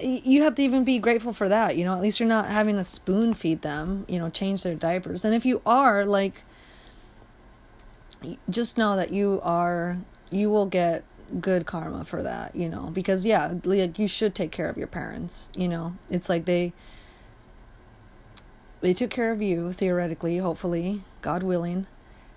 you 0.00 0.42
have 0.42 0.54
to 0.54 0.62
even 0.62 0.84
be 0.84 0.98
grateful 0.98 1.32
for 1.32 1.48
that 1.48 1.76
you 1.76 1.84
know 1.84 1.94
at 1.94 2.00
least 2.00 2.18
you're 2.18 2.28
not 2.28 2.46
having 2.46 2.76
to 2.76 2.84
spoon 2.84 3.34
feed 3.34 3.62
them 3.62 4.04
you 4.08 4.18
know 4.18 4.30
change 4.30 4.62
their 4.62 4.74
diapers. 4.74 5.24
And 5.24 5.34
if 5.34 5.44
you 5.44 5.60
are 5.66 6.04
like 6.06 6.42
just 8.48 8.76
know 8.76 8.96
that 8.96 9.12
you 9.12 9.40
are 9.42 9.98
you 10.30 10.50
will 10.50 10.66
get 10.66 11.04
good 11.40 11.66
karma 11.66 12.04
for 12.04 12.22
that 12.22 12.56
you 12.56 12.68
know 12.68 12.90
because 12.92 13.24
yeah 13.24 13.54
like 13.64 13.98
you 13.98 14.08
should 14.08 14.34
take 14.34 14.50
care 14.50 14.68
of 14.68 14.76
your 14.76 14.86
parents 14.86 15.50
you 15.54 15.68
know 15.68 15.94
it's 16.10 16.28
like 16.28 16.44
they 16.44 16.72
they 18.80 18.94
took 18.94 19.10
care 19.10 19.30
of 19.30 19.42
you 19.42 19.72
theoretically, 19.72 20.38
hopefully, 20.38 21.02
God 21.20 21.42
willing, 21.42 21.86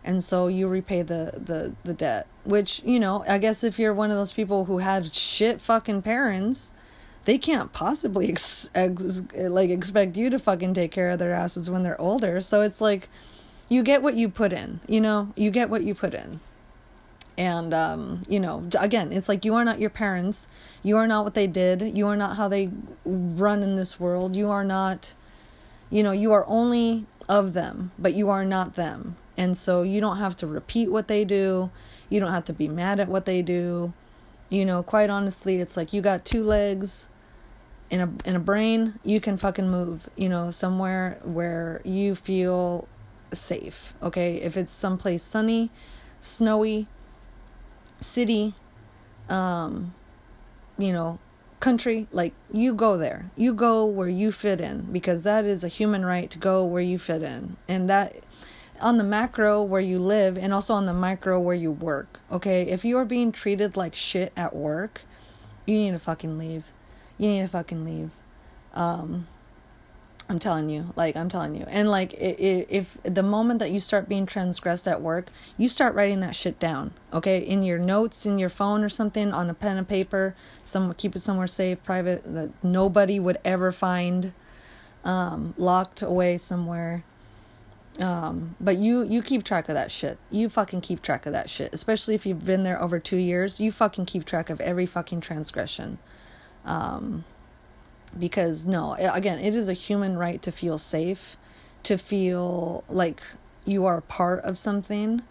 and 0.03 0.23
so 0.23 0.47
you 0.47 0.67
repay 0.67 1.01
the 1.01 1.33
the 1.37 1.73
the 1.83 1.93
debt. 1.93 2.27
Which 2.43 2.81
you 2.83 2.99
know, 2.99 3.23
I 3.27 3.37
guess 3.37 3.63
if 3.63 3.79
you're 3.79 3.93
one 3.93 4.11
of 4.11 4.17
those 4.17 4.33
people 4.33 4.65
who 4.65 4.79
had 4.79 5.13
shit 5.13 5.61
fucking 5.61 6.01
parents, 6.01 6.73
they 7.25 7.37
can't 7.37 7.71
possibly 7.71 8.29
ex- 8.29 8.69
ex- 8.75 9.23
like 9.35 9.69
expect 9.69 10.17
you 10.17 10.29
to 10.29 10.39
fucking 10.39 10.73
take 10.73 10.91
care 10.91 11.11
of 11.11 11.19
their 11.19 11.33
asses 11.33 11.69
when 11.69 11.83
they're 11.83 11.99
older. 11.99 12.41
So 12.41 12.61
it's 12.61 12.81
like 12.81 13.07
you 13.69 13.81
get 13.81 14.01
what 14.01 14.15
you 14.15 14.27
put 14.27 14.51
in, 14.51 14.81
you 14.87 14.99
know? 14.99 15.31
You 15.35 15.49
get 15.49 15.69
what 15.69 15.83
you 15.83 15.95
put 15.95 16.13
in. 16.13 16.41
And 17.37 17.73
um, 17.73 18.23
you 18.27 18.39
know, 18.39 18.67
again, 18.79 19.11
it's 19.11 19.27
like 19.27 19.43
you 19.43 19.55
are 19.55 19.65
not 19.65 19.79
your 19.79 19.89
parents. 19.89 20.47
You 20.83 20.97
are 20.97 21.07
not 21.07 21.23
what 21.23 21.33
they 21.33 21.47
did. 21.47 21.97
You 21.97 22.07
are 22.07 22.15
not 22.15 22.37
how 22.37 22.47
they 22.47 22.69
run 23.05 23.63
in 23.63 23.75
this 23.75 23.99
world. 23.99 24.35
You 24.35 24.49
are 24.49 24.63
not 24.63 25.13
you 25.93 26.01
know, 26.01 26.11
you 26.11 26.31
are 26.31 26.43
only 26.47 27.05
of 27.29 27.53
them, 27.53 27.91
but 27.99 28.15
you 28.15 28.27
are 28.27 28.43
not 28.43 28.73
them. 28.73 29.15
And 29.37 29.55
so 29.55 29.83
you 29.83 30.01
don't 30.01 30.17
have 30.17 30.35
to 30.37 30.47
repeat 30.47 30.91
what 30.91 31.07
they 31.07 31.23
do. 31.23 31.69
You 32.09 32.19
don't 32.19 32.31
have 32.31 32.45
to 32.45 32.53
be 32.53 32.67
mad 32.67 32.99
at 32.99 33.07
what 33.07 33.25
they 33.25 33.43
do. 33.43 33.93
You 34.49 34.65
know, 34.65 34.81
quite 34.81 35.11
honestly, 35.11 35.57
it's 35.57 35.77
like 35.77 35.93
you 35.93 36.01
got 36.01 36.25
two 36.25 36.43
legs 36.43 37.09
in 37.91 38.01
a 38.01 38.09
in 38.25 38.35
a 38.35 38.39
brain, 38.39 38.99
you 39.03 39.21
can 39.21 39.37
fucking 39.37 39.69
move, 39.69 40.09
you 40.15 40.27
know, 40.27 40.49
somewhere 40.49 41.19
where 41.23 41.79
you 41.83 42.15
feel 42.15 42.87
safe. 43.31 43.93
Okay? 44.01 44.37
If 44.37 44.57
it's 44.57 44.73
someplace 44.73 45.21
sunny, 45.21 45.69
snowy, 46.19 46.87
city, 48.03 48.53
um, 49.29 49.93
you 50.77 50.93
know, 50.93 51.19
country, 51.59 52.07
like 52.11 52.33
you 52.51 52.73
go 52.73 52.97
there. 52.97 53.31
You 53.35 53.53
go 53.53 53.85
where 53.85 54.09
you 54.09 54.31
fit 54.31 54.59
in 54.59 54.81
because 54.91 55.23
that 55.23 55.45
is 55.45 55.63
a 55.63 55.69
human 55.69 56.05
right 56.05 56.29
to 56.29 56.37
go 56.37 56.65
where 56.65 56.81
you 56.81 56.99
fit 56.99 57.23
in. 57.23 57.55
And 57.67 57.89
that 57.89 58.13
on 58.81 58.97
the 58.97 59.03
macro 59.03 59.63
where 59.63 59.81
you 59.81 59.97
live 59.97 60.37
and 60.37 60.53
also 60.53 60.73
on 60.73 60.85
the 60.85 60.93
micro 60.93 61.39
where 61.39 61.55
you 61.55 61.71
work. 61.71 62.19
Okay? 62.31 62.63
If 62.63 62.83
you 62.83 62.97
are 62.97 63.05
being 63.05 63.31
treated 63.31 63.77
like 63.77 63.95
shit 63.95 64.33
at 64.35 64.55
work, 64.55 65.03
you 65.65 65.77
need 65.77 65.91
to 65.91 65.99
fucking 65.99 66.37
leave. 66.37 66.73
You 67.17 67.29
need 67.29 67.41
to 67.41 67.47
fucking 67.47 67.85
leave. 67.85 68.11
Um 68.73 69.27
I'm 70.29 70.39
telling 70.39 70.69
you, 70.69 70.93
like 70.95 71.17
I'm 71.17 71.27
telling 71.27 71.53
you, 71.53 71.65
and 71.67 71.89
like 71.89 72.13
if 72.17 72.97
the 73.03 73.23
moment 73.23 73.59
that 73.59 73.71
you 73.71 73.79
start 73.79 74.07
being 74.07 74.25
transgressed 74.25 74.87
at 74.87 75.01
work, 75.01 75.27
you 75.57 75.67
start 75.67 75.93
writing 75.95 76.21
that 76.21 76.33
shit 76.33 76.59
down, 76.59 76.91
okay, 77.11 77.39
in 77.39 77.61
your 77.61 77.77
notes, 77.77 78.25
in 78.25 78.39
your 78.39 78.49
phone 78.49 78.83
or 78.83 78.89
something, 78.89 79.33
on 79.33 79.49
a 79.49 79.53
pen 79.53 79.77
and 79.77 79.87
paper. 79.87 80.33
Some 80.63 80.93
keep 80.93 81.15
it 81.15 81.19
somewhere 81.19 81.47
safe, 81.47 81.83
private 81.83 82.23
that 82.33 82.51
nobody 82.63 83.19
would 83.19 83.37
ever 83.43 83.71
find, 83.73 84.31
um, 85.03 85.53
locked 85.57 86.01
away 86.01 86.37
somewhere. 86.37 87.03
Um, 87.99 88.55
but 88.59 88.77
you 88.77 89.03
you 89.03 89.21
keep 89.21 89.43
track 89.43 89.67
of 89.67 89.75
that 89.75 89.91
shit. 89.91 90.17
You 90.31 90.47
fucking 90.49 90.81
keep 90.81 91.01
track 91.01 91.25
of 91.25 91.33
that 91.33 91.49
shit, 91.49 91.73
especially 91.73 92.15
if 92.15 92.25
you've 92.25 92.45
been 92.45 92.63
there 92.63 92.81
over 92.81 92.97
two 92.97 93.17
years. 93.17 93.59
You 93.59 93.71
fucking 93.71 94.05
keep 94.05 94.25
track 94.25 94.49
of 94.49 94.61
every 94.61 94.85
fucking 94.85 95.21
transgression. 95.21 95.99
Um, 96.65 97.25
because 98.17 98.65
no 98.65 98.95
again 98.99 99.39
it 99.39 99.55
is 99.55 99.67
a 99.67 99.73
human 99.73 100.17
right 100.17 100.41
to 100.41 100.51
feel 100.51 100.77
safe 100.77 101.37
to 101.83 101.97
feel 101.97 102.83
like 102.89 103.21
you 103.65 103.85
are 103.85 104.01
part 104.01 104.39
of 104.43 104.57
something. 104.57 105.21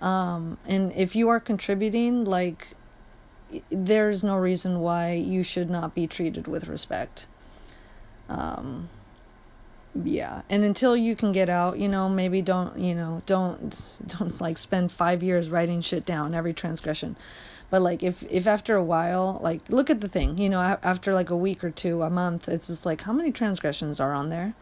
Um, 0.00 0.58
and 0.66 0.92
if 0.92 1.14
you 1.14 1.28
are 1.28 1.40
contributing 1.40 2.24
like 2.24 2.68
there's 3.68 4.22
no 4.22 4.36
reason 4.36 4.80
why 4.80 5.12
you 5.12 5.42
should 5.42 5.68
not 5.68 5.94
be 5.94 6.06
treated 6.06 6.46
with 6.46 6.68
respect. 6.68 7.26
Um, 8.28 8.88
yeah. 10.04 10.42
And 10.48 10.62
until 10.62 10.96
you 10.96 11.16
can 11.16 11.32
get 11.32 11.48
out 11.48 11.78
you 11.78 11.88
know 11.88 12.08
maybe 12.08 12.42
don't 12.42 12.78
you 12.78 12.94
know 12.94 13.22
don't 13.26 13.98
don't 14.06 14.40
like 14.40 14.58
spend 14.58 14.92
five 14.92 15.22
years 15.22 15.50
writing 15.50 15.80
shit 15.80 16.06
down 16.06 16.34
every 16.34 16.54
transgression 16.54 17.16
but 17.70 17.80
like 17.82 18.02
if 18.02 18.22
if 18.30 18.46
after 18.46 18.74
a 18.74 18.82
while 18.82 19.38
like 19.42 19.60
look 19.68 19.88
at 19.90 20.00
the 20.00 20.08
thing 20.08 20.36
you 20.38 20.48
know 20.48 20.60
after 20.60 21.14
like 21.14 21.30
a 21.30 21.36
week 21.36 21.62
or 21.64 21.70
two 21.70 22.02
a 22.02 22.10
month 22.10 22.48
it's 22.48 22.66
just 22.66 22.84
like 22.84 23.02
how 23.02 23.12
many 23.12 23.30
transgressions 23.32 24.00
are 24.00 24.12
on 24.12 24.28
there? 24.28 24.54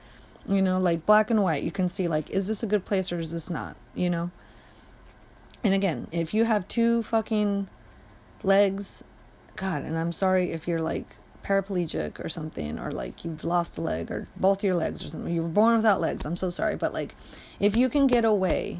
You 0.47 0.63
know 0.63 0.79
like 0.79 1.05
black 1.05 1.31
and 1.31 1.43
white 1.43 1.63
you 1.63 1.71
can 1.71 1.89
see 1.89 2.09
like 2.09 2.31
is 2.31 2.47
this 2.47 2.63
a 2.63 2.67
good 2.67 2.85
place 2.85 3.13
or 3.13 3.19
is 3.19 3.33
this 3.33 3.51
not 3.51 3.77
you 3.95 4.09
know? 4.11 4.31
And 5.65 5.75
again 5.75 6.07
if 6.13 6.33
you 6.33 6.45
have 6.45 6.69
two 6.69 7.03
fucking 7.03 7.69
legs 8.43 9.03
god 9.57 9.83
and 9.83 9.99
i'm 9.99 10.13
sorry 10.13 10.53
if 10.53 10.69
you're 10.69 10.81
like 10.81 11.17
paraplegic 11.45 12.25
or 12.25 12.29
something 12.29 12.79
or 12.79 12.93
like 12.93 13.25
you've 13.25 13.43
lost 13.43 13.77
a 13.77 13.81
leg 13.81 14.09
or 14.11 14.29
both 14.37 14.63
your 14.63 14.77
legs 14.77 15.05
or 15.05 15.09
something 15.09 15.35
you 15.35 15.43
were 15.43 15.49
born 15.49 15.75
without 15.75 16.01
legs 16.01 16.25
i'm 16.25 16.37
so 16.37 16.49
sorry 16.49 16.77
but 16.77 16.93
like 16.93 17.17
if 17.59 17.77
you 17.77 17.89
can 17.89 18.07
get 18.07 18.25
away 18.25 18.79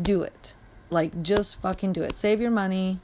do 0.00 0.22
it. 0.22 0.54
Like 0.90 1.22
just 1.22 1.60
fucking 1.60 1.92
do 1.92 2.02
it. 2.02 2.14
Save 2.14 2.40
your 2.40 2.50
money 2.50 3.00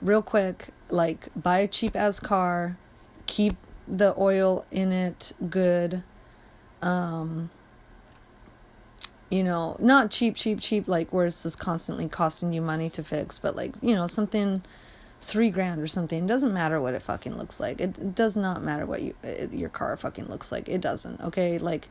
real 0.00 0.22
quick, 0.22 0.68
like 0.90 1.28
buy 1.34 1.58
a 1.58 1.68
cheap 1.68 1.96
ass 1.96 2.20
car, 2.20 2.76
keep 3.26 3.56
the 3.86 4.14
oil 4.18 4.66
in 4.70 4.92
it 4.92 5.32
good. 5.48 6.02
Um, 6.82 7.50
you 9.30 9.42
know, 9.42 9.76
not 9.80 10.10
cheap, 10.10 10.36
cheap, 10.36 10.60
cheap, 10.60 10.86
like 10.86 11.12
where 11.12 11.26
it's 11.26 11.42
just 11.42 11.58
constantly 11.58 12.08
costing 12.08 12.52
you 12.52 12.60
money 12.60 12.88
to 12.90 13.02
fix, 13.02 13.38
but 13.38 13.56
like, 13.56 13.74
you 13.82 13.94
know, 13.94 14.06
something 14.06 14.62
three 15.24 15.50
grand 15.50 15.80
or 15.80 15.86
something. 15.86 16.24
It 16.24 16.26
doesn't 16.26 16.52
matter 16.52 16.80
what 16.80 16.94
it 16.94 17.02
fucking 17.02 17.36
looks 17.36 17.58
like. 17.58 17.80
It, 17.80 18.14
does 18.14 18.36
not 18.36 18.62
matter 18.62 18.86
what 18.86 19.02
you 19.02 19.14
it, 19.22 19.52
your 19.52 19.70
car 19.70 19.96
fucking 19.96 20.28
looks 20.28 20.52
like. 20.52 20.68
It 20.68 20.80
doesn't. 20.80 21.20
Okay, 21.20 21.58
like 21.58 21.88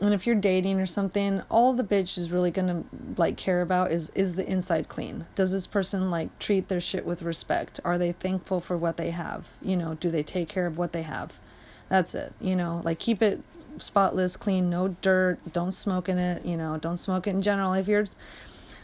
and 0.00 0.12
if 0.12 0.26
you're 0.26 0.36
dating 0.36 0.78
or 0.78 0.86
something 0.86 1.40
all 1.50 1.72
the 1.72 1.84
bitch 1.84 2.18
is 2.18 2.30
really 2.30 2.50
gonna 2.50 2.84
like 3.16 3.36
care 3.36 3.62
about 3.62 3.90
is 3.90 4.10
is 4.10 4.34
the 4.34 4.46
inside 4.50 4.88
clean. 4.88 5.26
Does 5.34 5.52
this 5.52 5.66
person 5.66 6.10
like 6.10 6.36
treat 6.38 6.68
their 6.68 6.80
shit 6.80 7.06
with 7.06 7.22
respect? 7.22 7.80
Are 7.84 7.98
they 7.98 8.12
thankful 8.12 8.60
for 8.60 8.76
what 8.76 8.96
they 8.96 9.10
have? 9.10 9.48
You 9.62 9.76
know 9.76 9.94
do 9.94 10.10
they 10.10 10.22
take 10.22 10.48
care 10.48 10.66
of 10.66 10.78
what 10.78 10.92
they 10.92 11.02
have? 11.02 11.38
That's 11.88 12.14
it 12.14 12.32
you 12.40 12.56
know? 12.56 12.82
Like 12.84 12.98
keep 12.98 13.22
it 13.22 13.42
spotless 13.78 14.36
clean 14.36 14.70
no 14.70 14.88
dirt 14.88 15.38
don't 15.52 15.72
smoke 15.72 16.08
in 16.08 16.18
it 16.18 16.44
you 16.44 16.56
know? 16.56 16.76
Don't 16.76 16.98
smoke 16.98 17.26
it 17.26 17.30
in 17.30 17.42
general. 17.42 17.72
If 17.72 17.88
you're 17.88 18.06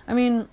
i 0.08 0.14
mean 0.14 0.48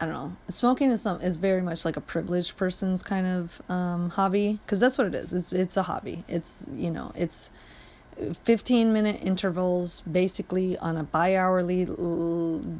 I 0.00 0.04
don't 0.04 0.14
know. 0.14 0.36
Smoking 0.48 0.90
is 0.90 1.02
some 1.02 1.20
is 1.20 1.36
very 1.36 1.62
much 1.62 1.84
like 1.84 1.96
a 1.96 2.00
privileged 2.00 2.56
person's 2.56 3.04
kind 3.04 3.24
of 3.24 3.62
um, 3.70 4.10
hobby 4.10 4.58
because 4.64 4.80
that's 4.80 4.98
what 4.98 5.06
it 5.06 5.14
is. 5.14 5.32
It's 5.32 5.52
it's 5.52 5.76
a 5.76 5.84
hobby. 5.84 6.24
It's 6.26 6.66
you 6.74 6.90
know 6.90 7.12
it's 7.14 7.52
15 8.44 8.92
minute 8.92 9.20
intervals 9.22 10.02
basically 10.02 10.76
on 10.78 10.96
a 10.96 11.02
bi-hourly 11.02 11.86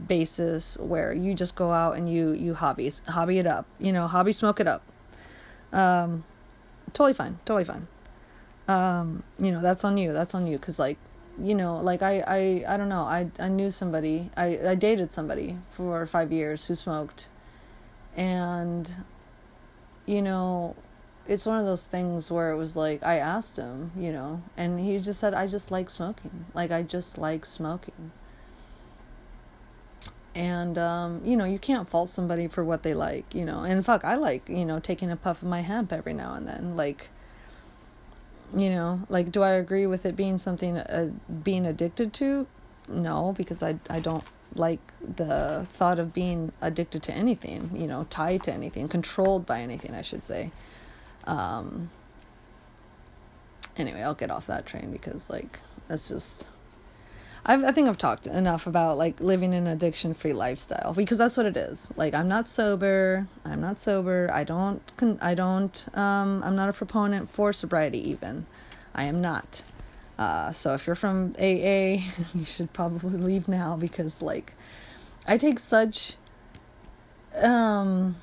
basis 0.06 0.76
where 0.78 1.12
you 1.12 1.34
just 1.34 1.54
go 1.56 1.72
out 1.72 1.96
and 1.96 2.12
you 2.12 2.32
you 2.32 2.54
hobbies 2.54 3.02
hobby 3.08 3.38
it 3.38 3.46
up 3.46 3.66
you 3.78 3.92
know 3.92 4.06
hobby 4.06 4.32
smoke 4.32 4.60
it 4.60 4.66
up. 4.66 4.82
Um 5.72 6.24
totally 6.92 7.14
fine 7.14 7.38
totally 7.44 7.64
fine. 7.64 7.88
Um 8.68 9.22
you 9.38 9.50
know 9.50 9.60
that's 9.60 9.84
on 9.84 9.96
you 9.96 10.12
that's 10.12 10.34
on 10.34 10.46
you 10.46 10.58
cuz 10.58 10.78
like 10.78 10.98
you 11.40 11.54
know 11.54 11.76
like 11.76 12.02
I 12.02 12.22
I 12.26 12.64
I 12.68 12.76
don't 12.76 12.90
know 12.90 13.02
I 13.02 13.30
I 13.38 13.48
knew 13.48 13.70
somebody 13.70 14.30
I 14.36 14.58
I 14.68 14.74
dated 14.74 15.10
somebody 15.12 15.58
for 15.70 16.04
5 16.04 16.30
years 16.30 16.66
who 16.66 16.74
smoked. 16.74 17.28
And 18.16 18.90
you 20.04 20.20
know 20.20 20.76
it's 21.26 21.46
one 21.46 21.58
of 21.58 21.66
those 21.66 21.86
things 21.86 22.30
where 22.30 22.50
it 22.50 22.56
was 22.56 22.76
like 22.76 23.02
I 23.04 23.18
asked 23.18 23.56
him, 23.56 23.92
you 23.96 24.12
know, 24.12 24.42
and 24.56 24.80
he 24.80 24.98
just 24.98 25.20
said 25.20 25.34
I 25.34 25.46
just 25.46 25.70
like 25.70 25.90
smoking. 25.90 26.46
Like 26.54 26.70
I 26.70 26.82
just 26.82 27.18
like 27.18 27.46
smoking. 27.46 28.12
And 30.34 30.78
um, 30.78 31.20
you 31.24 31.36
know, 31.36 31.44
you 31.44 31.58
can't 31.58 31.88
fault 31.88 32.08
somebody 32.08 32.48
for 32.48 32.64
what 32.64 32.82
they 32.82 32.94
like, 32.94 33.34
you 33.34 33.44
know. 33.44 33.60
And 33.60 33.84
fuck, 33.84 34.04
I 34.04 34.16
like, 34.16 34.48
you 34.48 34.64
know, 34.64 34.80
taking 34.80 35.10
a 35.10 35.16
puff 35.16 35.42
of 35.42 35.48
my 35.48 35.60
hemp 35.60 35.92
every 35.92 36.14
now 36.14 36.34
and 36.34 36.48
then. 36.48 36.76
Like 36.76 37.10
you 38.54 38.70
know, 38.70 39.02
like 39.08 39.32
do 39.32 39.42
I 39.42 39.50
agree 39.50 39.86
with 39.86 40.04
it 40.04 40.16
being 40.16 40.38
something 40.38 40.76
uh, 40.76 41.10
being 41.42 41.66
addicted 41.66 42.12
to? 42.14 42.46
No, 42.88 43.34
because 43.36 43.62
I 43.62 43.78
I 43.88 44.00
don't 44.00 44.24
like 44.54 44.80
the 45.00 45.66
thought 45.72 45.98
of 45.98 46.12
being 46.12 46.52
addicted 46.60 47.02
to 47.04 47.12
anything, 47.12 47.70
you 47.74 47.86
know, 47.86 48.06
tied 48.10 48.42
to 48.44 48.52
anything, 48.52 48.88
controlled 48.88 49.46
by 49.46 49.60
anything, 49.60 49.94
I 49.94 50.02
should 50.02 50.24
say. 50.24 50.50
Um, 51.24 51.90
anyway, 53.76 54.02
I'll 54.02 54.14
get 54.14 54.30
off 54.30 54.46
that 54.46 54.66
train 54.66 54.90
because 54.90 55.30
like 55.30 55.60
that's 55.88 56.08
just. 56.08 56.46
I've, 57.44 57.64
I 57.64 57.72
think 57.72 57.88
I've 57.88 57.98
talked 57.98 58.28
enough 58.28 58.68
about 58.68 58.98
like 58.98 59.20
living 59.20 59.52
an 59.52 59.66
addiction 59.66 60.14
free 60.14 60.32
lifestyle 60.32 60.94
because 60.94 61.18
that's 61.18 61.36
what 61.36 61.44
it 61.44 61.56
is. 61.56 61.92
Like 61.96 62.14
I'm 62.14 62.28
not 62.28 62.48
sober. 62.48 63.26
I'm 63.44 63.60
not 63.60 63.80
sober. 63.80 64.30
I 64.32 64.44
don't. 64.44 64.82
I 65.20 65.34
don't. 65.34 65.86
Um, 65.96 66.42
I'm 66.44 66.54
not 66.54 66.68
a 66.68 66.72
proponent 66.72 67.30
for 67.30 67.52
sobriety. 67.52 67.98
Even, 68.10 68.46
I 68.94 69.04
am 69.04 69.20
not. 69.20 69.62
Uh, 70.18 70.52
so 70.52 70.74
if 70.74 70.86
you're 70.86 70.94
from 70.94 71.34
AA, 71.38 71.98
you 72.34 72.44
should 72.44 72.72
probably 72.72 73.18
leave 73.18 73.48
now 73.48 73.76
because 73.76 74.22
like, 74.22 74.52
I 75.26 75.36
take 75.36 75.58
such. 75.58 76.16
Um, 77.42 78.16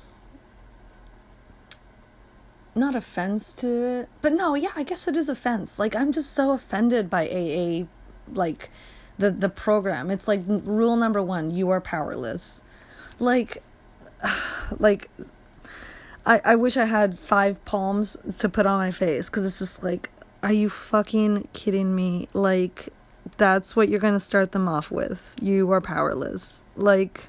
not 2.74 2.94
offense 2.94 3.52
to 3.54 3.68
it, 3.68 4.08
but 4.22 4.32
no, 4.32 4.54
yeah, 4.54 4.70
I 4.76 4.82
guess 4.82 5.08
it 5.08 5.16
is 5.16 5.28
offense. 5.28 5.78
Like 5.78 5.96
I'm 5.96 6.12
just 6.12 6.32
so 6.32 6.52
offended 6.52 7.10
by 7.10 7.26
AA, 7.28 7.86
like 8.32 8.70
the 9.18 9.30
the 9.30 9.48
program. 9.48 10.10
It's 10.10 10.28
like 10.28 10.40
rule 10.46 10.96
number 10.96 11.22
one: 11.22 11.50
you 11.50 11.70
are 11.70 11.80
powerless. 11.80 12.64
Like, 13.18 13.62
like, 14.78 15.10
I, 16.26 16.40
I 16.44 16.54
wish 16.56 16.76
I 16.76 16.86
had 16.86 17.18
five 17.18 17.64
palms 17.64 18.16
to 18.38 18.48
put 18.48 18.66
on 18.66 18.78
my 18.78 18.90
face 18.90 19.28
because 19.28 19.46
it's 19.46 19.58
just 19.58 19.84
like, 19.84 20.10
are 20.42 20.52
you 20.52 20.68
fucking 20.68 21.48
kidding 21.52 21.94
me? 21.94 22.28
Like, 22.32 22.88
that's 23.36 23.76
what 23.76 23.88
you're 23.88 24.00
going 24.00 24.14
to 24.14 24.20
start 24.20 24.52
them 24.52 24.68
off 24.68 24.90
with. 24.90 25.34
You 25.40 25.70
are 25.72 25.80
powerless. 25.80 26.64
Like, 26.76 27.28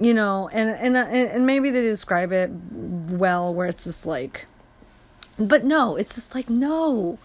you 0.00 0.14
know, 0.14 0.48
and, 0.52 0.70
and, 0.70 0.96
and 0.96 1.46
maybe 1.46 1.70
they 1.70 1.82
describe 1.82 2.32
it 2.32 2.50
well 2.50 3.52
where 3.52 3.68
it's 3.68 3.84
just 3.84 4.06
like, 4.06 4.46
but 5.38 5.64
no, 5.64 5.96
it's 5.96 6.14
just 6.14 6.34
like, 6.34 6.48
no, 6.48 7.18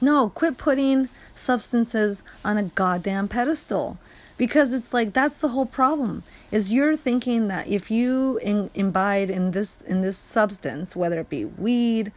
no, 0.00 0.30
quit 0.30 0.58
putting 0.58 1.08
substances 1.34 2.22
on 2.44 2.58
a 2.58 2.64
goddamn 2.64 3.28
pedestal. 3.28 3.98
Because 4.36 4.72
it's 4.72 4.94
like 4.94 5.12
that's 5.12 5.36
the 5.36 5.48
whole 5.48 5.66
problem 5.66 6.22
is 6.50 6.70
you're 6.70 6.96
thinking 6.96 7.48
that 7.48 7.68
if 7.68 7.90
you 7.90 8.38
in, 8.38 8.70
imbibe 8.74 9.28
in 9.28 9.50
this 9.50 9.82
in 9.82 10.00
this 10.00 10.16
substance 10.16 10.96
whether 10.96 11.20
it 11.20 11.28
be 11.28 11.44
weed 11.44 12.10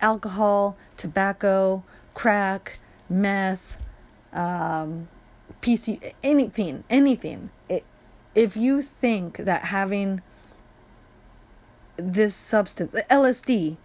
alcohol 0.00 0.76
tobacco 0.96 1.84
crack 2.12 2.80
meth 3.08 3.78
um, 4.32 5.08
pc 5.62 6.12
anything 6.24 6.82
anything 6.90 7.50
it, 7.68 7.84
if 8.34 8.56
you 8.56 8.80
think 8.82 9.38
that 9.38 9.66
having 9.66 10.22
this 11.96 12.34
substance 12.34 12.94
lsd 13.10 13.76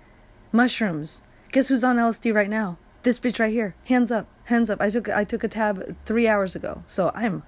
mushrooms 0.52 1.22
guess 1.52 1.68
who's 1.68 1.84
on 1.84 1.98
lsd 1.98 2.34
right 2.34 2.50
now 2.50 2.78
this 3.04 3.20
bitch 3.20 3.40
right 3.40 3.52
here 3.52 3.76
hands 3.86 4.12
up 4.12 4.28
hands 4.46 4.70
up 4.70 4.80
i 4.80 4.90
took 4.90 5.10
i 5.10 5.24
took 5.24 5.44
a 5.44 5.48
tab 5.48 5.96
three 6.06 6.28
hours 6.28 6.56
ago 6.56 6.84
so 6.88 7.12
i'm 7.14 7.44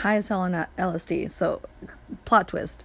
high 0.00 0.16
as 0.16 0.28
hell 0.28 0.40
on 0.40 0.66
LSD. 0.78 1.30
So, 1.30 1.60
plot 2.24 2.48
twist. 2.48 2.84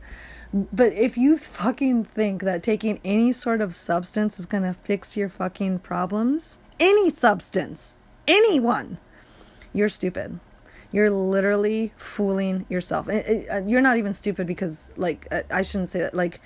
But 0.54 0.94
if 0.94 1.18
you 1.18 1.38
fucking 1.38 2.06
think 2.06 2.42
that 2.44 2.64
taking 2.64 3.00
any 3.04 3.32
sort 3.32 3.62
of 3.62 3.76
substance 3.76 4.40
is 4.40 4.46
gonna 4.46 4.74
fix 4.74 5.16
your 5.16 5.30
fucking 5.30 5.80
problems, 5.80 6.60
any 6.80 7.10
substance, 7.10 7.98
anyone, 8.28 8.98
you're 9.74 9.90
stupid. 9.90 10.40
You're 10.92 11.12
literally 11.12 11.94
fooling 11.98 12.66
yourself. 12.70 13.08
Uh, 13.08 13.62
you're 13.66 13.82
not 13.82 13.98
even 13.98 14.14
stupid 14.14 14.48
because, 14.48 14.92
like, 14.98 15.28
uh, 15.32 15.42
I 15.52 15.62
shouldn't 15.62 15.90
say 15.90 16.00
that. 16.00 16.16
Like, 16.16 16.42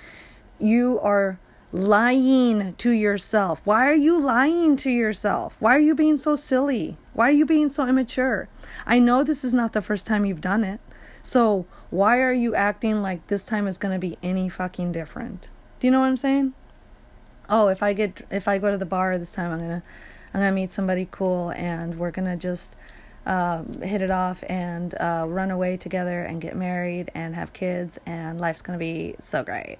you 0.58 1.00
are 1.00 1.38
lying 1.72 2.74
to 2.74 2.90
yourself. 2.90 3.62
Why 3.64 3.88
are 3.88 3.94
you 3.94 4.20
lying 4.20 4.76
to 4.76 4.90
yourself? 4.90 5.56
Why 5.60 5.74
are 5.74 5.80
you 5.80 5.94
being 5.94 6.18
so 6.18 6.36
silly? 6.36 6.96
Why 7.14 7.28
are 7.28 7.32
you 7.32 7.46
being 7.46 7.70
so 7.70 7.86
immature? 7.86 8.48
I 8.86 8.98
know 8.98 9.24
this 9.24 9.44
is 9.44 9.54
not 9.54 9.72
the 9.72 9.82
first 9.82 10.06
time 10.06 10.24
you've 10.24 10.40
done 10.40 10.62
it. 10.62 10.80
So 11.22 11.66
why 11.90 12.18
are 12.18 12.32
you 12.32 12.54
acting 12.54 13.00
like 13.00 13.26
this 13.28 13.44
time 13.44 13.66
is 13.66 13.78
going 13.78 13.94
to 13.94 13.98
be 13.98 14.18
any 14.22 14.48
fucking 14.48 14.92
different? 14.92 15.48
Do 15.80 15.86
you 15.86 15.90
know 15.90 16.00
what 16.00 16.06
I'm 16.06 16.16
saying? 16.16 16.52
Oh, 17.48 17.68
if 17.68 17.82
I 17.82 17.92
get 17.92 18.26
if 18.30 18.48
I 18.48 18.58
go 18.58 18.70
to 18.70 18.78
the 18.78 18.86
bar 18.86 19.18
this 19.18 19.32
time, 19.32 19.52
I'm 19.52 19.58
gonna 19.58 19.82
I'm 20.32 20.40
gonna 20.40 20.52
meet 20.52 20.70
somebody 20.70 21.06
cool, 21.10 21.50
and 21.50 21.98
we're 21.98 22.10
gonna 22.10 22.36
just 22.36 22.74
uh, 23.26 23.62
hit 23.82 24.02
it 24.02 24.10
off 24.10 24.44
and 24.48 24.94
uh, 25.00 25.24
run 25.28 25.50
away 25.50 25.76
together 25.76 26.22
and 26.22 26.40
get 26.40 26.56
married 26.56 27.10
and 27.14 27.34
have 27.34 27.52
kids, 27.52 27.98
and 28.06 28.40
life's 28.40 28.62
gonna 28.62 28.78
be 28.78 29.16
so 29.18 29.42
great. 29.42 29.78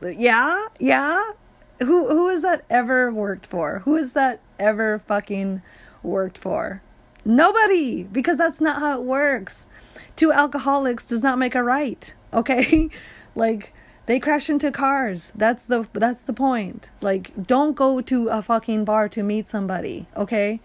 Yeah, 0.00 0.66
yeah. 0.80 1.32
Who 1.80 2.08
who 2.08 2.28
has 2.28 2.42
that 2.42 2.64
ever 2.70 3.10
worked 3.12 3.46
for? 3.46 3.80
Who 3.80 3.96
has 3.96 4.12
that 4.14 4.40
ever 4.58 5.00
fucking 5.06 5.62
worked 6.02 6.38
for? 6.38 6.82
Nobody, 7.24 8.02
because 8.02 8.38
that's 8.38 8.60
not 8.60 8.80
how 8.80 9.00
it 9.00 9.04
works. 9.04 9.68
Two 10.16 10.32
alcoholics 10.32 11.04
does 11.04 11.22
not 11.22 11.38
make 11.38 11.54
a 11.54 11.62
right, 11.62 12.14
okay? 12.32 12.90
like 13.34 13.72
they 14.06 14.18
crash 14.18 14.50
into 14.50 14.70
cars. 14.70 15.32
That's 15.34 15.64
the 15.64 15.86
that's 15.92 16.22
the 16.22 16.32
point. 16.32 16.90
Like 17.00 17.32
don't 17.42 17.74
go 17.74 18.00
to 18.00 18.28
a 18.28 18.42
fucking 18.42 18.84
bar 18.84 19.08
to 19.10 19.22
meet 19.22 19.46
somebody, 19.46 20.06
okay? 20.16 20.60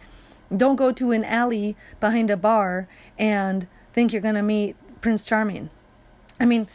Don't 0.56 0.76
go 0.76 0.92
to 0.92 1.12
an 1.12 1.24
alley 1.24 1.76
behind 2.00 2.30
a 2.30 2.38
bar 2.38 2.88
and 3.18 3.68
think 3.94 4.14
you're 4.14 4.22
going 4.22 4.36
to 4.36 4.44
meet 4.44 4.76
Prince 5.02 5.26
Charming. 5.26 5.70
I 6.40 6.46
mean, 6.46 6.68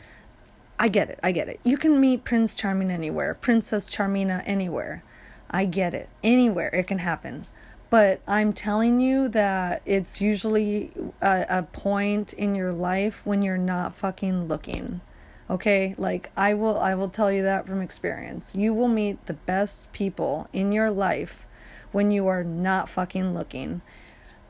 I 0.78 0.88
get 0.88 1.08
it. 1.08 1.20
I 1.22 1.32
get 1.32 1.48
it. 1.48 1.60
You 1.64 1.76
can 1.76 2.00
meet 2.00 2.24
Prince 2.24 2.54
Charming 2.54 2.90
anywhere, 2.90 3.34
Princess 3.34 3.88
Charmina 3.88 4.42
anywhere. 4.46 5.04
I 5.50 5.64
get 5.64 5.94
it. 5.94 6.08
Anywhere 6.24 6.70
it 6.74 6.86
can 6.86 6.98
happen. 6.98 7.44
But 7.88 8.22
I'm 8.26 8.52
telling 8.52 9.00
you 9.00 9.28
that 9.28 9.82
it's 9.84 10.20
usually 10.20 10.92
a, 11.20 11.44
a 11.48 11.62
point 11.62 12.32
in 12.32 12.54
your 12.54 12.72
life 12.72 13.20
when 13.24 13.42
you're 13.42 13.58
not 13.58 13.94
fucking 13.94 14.48
looking. 14.48 15.02
Okay? 15.50 15.94
Like 15.98 16.32
I 16.36 16.54
will 16.54 16.78
I 16.78 16.94
will 16.94 17.10
tell 17.10 17.30
you 17.30 17.42
that 17.42 17.66
from 17.66 17.82
experience. 17.82 18.56
You 18.56 18.72
will 18.72 18.88
meet 18.88 19.26
the 19.26 19.34
best 19.34 19.92
people 19.92 20.48
in 20.52 20.72
your 20.72 20.90
life 20.90 21.46
when 21.92 22.10
you 22.10 22.26
are 22.26 22.44
not 22.44 22.88
fucking 22.88 23.34
looking. 23.34 23.82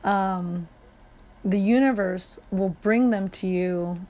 Um 0.03 0.67
the 1.45 1.59
universe 1.59 2.39
will 2.51 2.69
bring 2.81 3.09
them 3.09 3.29
to 3.29 3.47
you. 3.47 4.05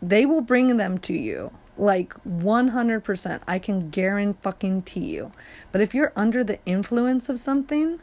They 0.00 0.24
will 0.24 0.40
bring 0.40 0.78
them 0.78 0.98
to 0.98 1.12
you 1.12 1.52
like 1.76 2.14
100% 2.24 3.40
i 3.48 3.58
can 3.58 3.90
guarantee 3.90 4.38
fucking 4.42 4.82
to 4.82 5.00
you 5.00 5.32
but 5.72 5.80
if 5.80 5.94
you're 5.94 6.12
under 6.14 6.44
the 6.44 6.58
influence 6.64 7.28
of 7.28 7.40
something 7.40 7.98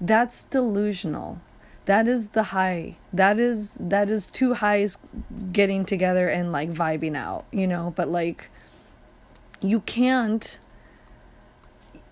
that's 0.00 0.44
delusional 0.44 1.40
that 1.86 2.06
is 2.06 2.28
the 2.28 2.44
high 2.44 2.96
that 3.12 3.38
is 3.38 3.76
that 3.80 4.08
is 4.08 4.26
two 4.26 4.54
highs 4.54 4.98
getting 5.52 5.84
together 5.84 6.28
and 6.28 6.52
like 6.52 6.70
vibing 6.70 7.16
out 7.16 7.44
you 7.50 7.66
know 7.66 7.92
but 7.96 8.08
like 8.08 8.50
you 9.60 9.80
can't 9.80 10.58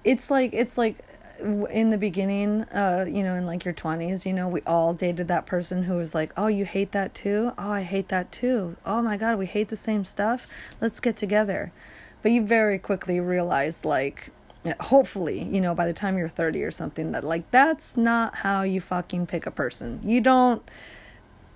it's 0.02 0.30
like 0.30 0.52
it's 0.52 0.76
like 0.76 0.98
in 1.70 1.90
the 1.90 1.98
beginning 1.98 2.62
uh 2.72 3.04
you 3.06 3.22
know 3.22 3.34
in 3.34 3.44
like 3.44 3.64
your 3.64 3.74
20s 3.74 4.24
you 4.24 4.32
know 4.32 4.48
we 4.48 4.62
all 4.62 4.94
dated 4.94 5.28
that 5.28 5.44
person 5.44 5.84
who 5.84 5.94
was 5.94 6.14
like 6.14 6.32
oh 6.36 6.46
you 6.46 6.64
hate 6.64 6.92
that 6.92 7.14
too? 7.14 7.52
Oh 7.58 7.70
i 7.70 7.82
hate 7.82 8.08
that 8.08 8.32
too. 8.32 8.76
Oh 8.86 9.02
my 9.02 9.16
god 9.16 9.38
we 9.38 9.46
hate 9.46 9.68
the 9.68 9.76
same 9.76 10.04
stuff? 10.04 10.46
Let's 10.80 11.00
get 11.00 11.16
together. 11.16 11.72
But 12.22 12.32
you 12.32 12.46
very 12.46 12.78
quickly 12.78 13.20
realize 13.20 13.84
like 13.84 14.30
hopefully, 14.80 15.42
you 15.42 15.60
know, 15.60 15.74
by 15.74 15.86
the 15.86 15.92
time 15.92 16.16
you're 16.16 16.28
30 16.28 16.62
or 16.62 16.70
something, 16.70 17.12
that 17.12 17.24
like 17.24 17.50
that's 17.50 17.96
not 17.96 18.36
how 18.36 18.62
you 18.62 18.80
fucking 18.80 19.26
pick 19.26 19.46
a 19.46 19.50
person. 19.50 20.00
You 20.04 20.20
don't 20.20 20.62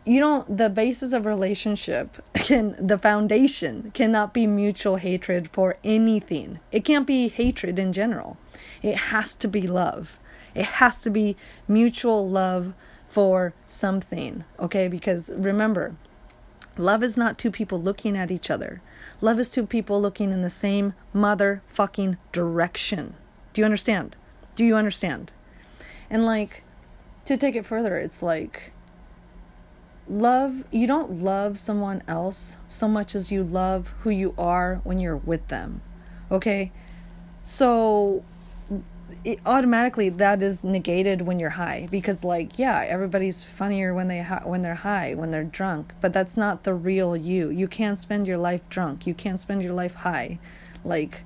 you 0.05 0.21
don't 0.21 0.57
the 0.57 0.71
basis 0.71 1.13
of 1.13 1.27
relationship 1.27 2.23
can 2.35 2.75
the 2.79 2.99
foundation 2.99 3.91
cannot 3.93 4.33
be 4.33 4.47
mutual 4.47 4.97
hatred 4.97 5.51
for 5.53 5.77
anything. 5.85 6.61
It 6.73 6.85
can't 6.85 7.07
be 7.07 7.29
hatred 7.29 7.79
in 7.79 7.93
general. 7.93 8.37
It 8.83 8.97
has 8.97 9.35
to 9.37 9.49
be 9.49 9.67
love. 9.67 10.19
It 10.55 10.65
has 10.65 10.97
to 10.99 11.11
be 11.11 11.37
mutual 11.67 12.29
love 12.29 12.73
for 13.09 13.55
something, 13.67 14.45
okay? 14.59 14.89
Because 14.89 15.31
remember, 15.37 15.95
love 16.77 17.03
is 17.03 17.17
not 17.17 17.39
two 17.39 17.51
people 17.51 17.81
looking 17.81 18.17
at 18.17 18.31
each 18.31 18.51
other. 18.51 18.81
Love 19.21 19.39
is 19.39 19.51
two 19.51 19.67
people 19.67 20.01
looking 20.01 20.31
in 20.31 20.43
the 20.43 20.51
same 20.51 20.95
motherfucking 21.15 22.17
direction. 22.33 23.15
Do 23.53 23.61
you 23.61 23.65
understand? 23.65 24.17
Do 24.57 24.65
you 24.65 24.77
understand? 24.77 25.33
And 26.11 26.25
like, 26.25 26.63
to 27.25 27.37
take 27.37 27.57
it 27.57 27.67
further, 27.67 27.99
it's 27.99 28.23
like, 28.23 28.73
love, 30.11 30.65
you 30.71 30.87
don't 30.87 31.23
love 31.23 31.59
someone 31.59 32.03
else 32.09 32.59
so 32.67 32.89
much 32.89 33.15
as 33.15 33.31
you 33.31 33.43
love 33.43 33.95
who 34.01 34.11
you 34.11 34.35
are 34.39 34.81
when 34.85 34.99
you're 34.99 35.17
with 35.17 35.49
them. 35.49 35.81
Okay? 36.31 36.73
So, 37.43 38.25
it 39.25 39.41
automatically 39.47 40.09
that 40.09 40.43
is 40.43 40.63
negated 40.63 41.23
when 41.23 41.39
you're 41.39 41.51
high 41.51 41.89
because 41.91 42.25
like 42.25 42.59
yeah 42.59 42.85
everybody's 42.87 43.43
funnier 43.43 43.95
when 43.95 44.09
they 44.09 44.21
ha- 44.21 44.43
when 44.45 44.63
they're 44.63 44.75
high 44.75 45.15
when 45.15 45.31
they're 45.31 45.45
drunk 45.45 45.93
but 46.01 46.13
that's 46.13 46.37
not 46.37 46.65
the 46.65 46.75
real 46.75 47.17
you 47.17 47.49
you 47.49 47.67
can't 47.67 47.99
spend 47.99 48.27
your 48.27 48.37
life 48.37 48.69
drunk 48.69 49.07
you 49.07 49.15
can't 49.15 49.41
spend 49.41 49.63
your 49.63 49.73
life 49.73 49.95
high 49.97 50.39
like 50.85 51.23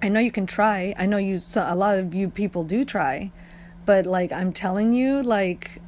i 0.00 0.08
know 0.08 0.18
you 0.18 0.30
can 0.30 0.46
try 0.46 0.94
i 0.98 1.04
know 1.04 1.18
you 1.18 1.38
so, 1.38 1.64
a 1.68 1.76
lot 1.76 1.98
of 1.98 2.14
you 2.14 2.28
people 2.28 2.64
do 2.64 2.84
try 2.84 3.30
but 3.84 4.06
like 4.06 4.32
i'm 4.32 4.52
telling 4.52 4.92
you 4.92 5.22
like 5.22 5.81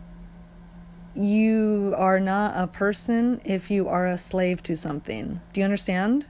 you 1.15 1.95
are 1.97 2.19
not 2.19 2.61
a 2.61 2.67
person 2.67 3.41
if 3.45 3.71
you 3.71 3.89
are 3.89 4.07
a 4.07 4.19
slave 4.19 4.63
to 4.63 4.75
something 4.75 5.41
do 5.53 5.61
you 5.61 5.65
understand 5.65 6.27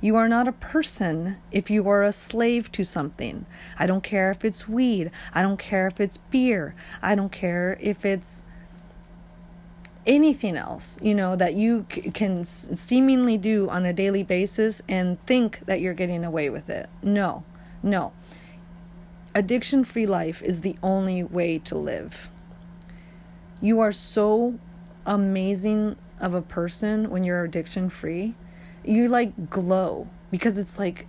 you 0.00 0.14
are 0.14 0.28
not 0.28 0.46
a 0.46 0.52
person 0.52 1.38
if 1.50 1.70
you 1.70 1.88
are 1.88 2.04
a 2.04 2.12
slave 2.12 2.70
to 2.72 2.84
something. 2.84 3.46
I 3.78 3.86
don't 3.86 4.04
care 4.04 4.30
if 4.30 4.44
it's 4.44 4.68
weed. 4.68 5.10
I 5.34 5.42
don't 5.42 5.58
care 5.58 5.88
if 5.88 6.00
it's 6.00 6.18
beer. 6.18 6.76
I 7.02 7.16
don't 7.16 7.32
care 7.32 7.76
if 7.80 8.04
it's 8.04 8.44
anything 10.06 10.56
else, 10.56 10.98
you 11.02 11.14
know, 11.14 11.34
that 11.36 11.54
you 11.54 11.84
c- 11.92 12.10
can 12.12 12.44
seemingly 12.44 13.36
do 13.36 13.68
on 13.68 13.84
a 13.84 13.92
daily 13.92 14.22
basis 14.22 14.80
and 14.88 15.24
think 15.26 15.60
that 15.66 15.80
you're 15.80 15.94
getting 15.94 16.24
away 16.24 16.48
with 16.48 16.70
it. 16.70 16.88
No, 17.02 17.44
no. 17.82 18.12
Addiction 19.34 19.84
free 19.84 20.06
life 20.06 20.42
is 20.42 20.62
the 20.62 20.76
only 20.82 21.22
way 21.22 21.58
to 21.58 21.76
live. 21.76 22.30
You 23.60 23.80
are 23.80 23.92
so 23.92 24.58
amazing 25.04 25.96
of 26.20 26.34
a 26.34 26.42
person 26.42 27.10
when 27.10 27.24
you're 27.24 27.44
addiction 27.44 27.90
free. 27.90 28.34
You 28.84 29.08
like 29.08 29.50
glow 29.50 30.08
because 30.30 30.58
it's 30.58 30.78
like 30.78 31.06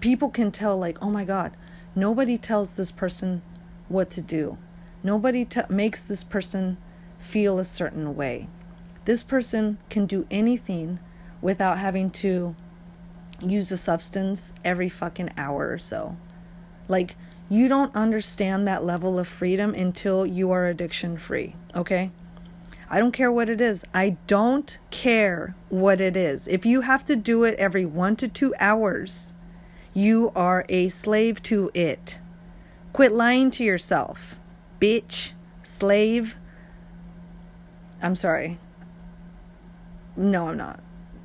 people 0.00 0.28
can 0.28 0.50
tell 0.50 0.76
like 0.76 0.98
oh 1.00 1.10
my 1.10 1.24
god 1.24 1.56
nobody 1.94 2.36
tells 2.36 2.76
this 2.76 2.90
person 2.90 3.42
what 3.88 4.10
to 4.10 4.20
do. 4.20 4.58
Nobody 5.02 5.44
t- 5.44 5.62
makes 5.68 6.06
this 6.06 6.22
person 6.22 6.76
feel 7.18 7.58
a 7.58 7.64
certain 7.64 8.14
way. 8.14 8.48
This 9.04 9.22
person 9.22 9.78
can 9.88 10.06
do 10.06 10.26
anything 10.30 10.98
without 11.40 11.78
having 11.78 12.10
to 12.10 12.54
use 13.40 13.70
a 13.72 13.76
substance 13.76 14.52
every 14.64 14.88
fucking 14.88 15.30
hour 15.36 15.70
or 15.70 15.78
so. 15.78 16.16
Like 16.88 17.16
you 17.48 17.68
don't 17.68 17.94
understand 17.94 18.66
that 18.66 18.84
level 18.84 19.18
of 19.18 19.28
freedom 19.28 19.74
until 19.74 20.26
you 20.26 20.50
are 20.50 20.66
addiction 20.66 21.16
free 21.16 21.54
okay 21.74 22.10
I 22.88 23.00
don't 23.00 23.12
care 23.12 23.32
what 23.32 23.48
it 23.48 23.60
is. 23.60 23.84
I 23.92 24.16
don't 24.26 24.78
care 24.90 25.56
what 25.68 26.00
it 26.00 26.16
is. 26.16 26.46
If 26.46 26.64
you 26.64 26.82
have 26.82 27.04
to 27.06 27.16
do 27.16 27.42
it 27.42 27.58
every 27.58 27.84
one 27.84 28.14
to 28.16 28.28
two 28.28 28.54
hours, 28.60 29.34
you 29.92 30.30
are 30.36 30.64
a 30.68 30.88
slave 30.88 31.42
to 31.44 31.70
it. 31.74 32.20
Quit 32.92 33.12
lying 33.12 33.50
to 33.52 33.64
yourself. 33.64 34.38
Bitch. 34.80 35.32
Slave. 35.62 36.36
I'm 38.00 38.14
sorry. 38.14 38.58
No, 40.16 40.48
I'm 40.48 40.56
not. 40.56 40.80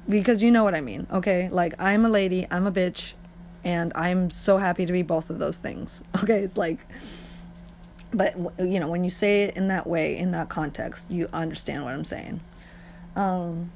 Because 0.10 0.42
you 0.42 0.50
know 0.50 0.64
what 0.64 0.74
I 0.74 0.82
mean, 0.82 1.06
okay? 1.12 1.48
Like, 1.50 1.76
I'm 1.80 2.06
a 2.06 2.10
lady, 2.10 2.48
I'm 2.50 2.66
a 2.66 2.72
bitch, 2.72 3.14
and 3.64 3.92
I'm 3.96 4.30
so 4.30 4.58
happy 4.58 4.86
to 4.86 4.94
be 4.94 5.02
both 5.02 5.30
of 5.30 5.40
those 5.40 5.58
things, 5.58 6.04
okay? 6.24 6.40
It's 6.40 6.58
like 6.58 6.80
but 8.14 8.36
you 8.60 8.78
know 8.80 8.90
when 8.90 9.06
you 9.06 9.10
say 9.10 9.44
it 9.44 9.56
in 9.56 9.70
that 9.70 9.88
way 9.88 10.18
in 10.18 10.32
that 10.32 10.50
context 10.50 11.10
you 11.10 11.30
understand 11.32 11.84
what 11.84 11.94
i'm 11.94 12.04
saying. 12.04 12.42
Um 13.16 13.72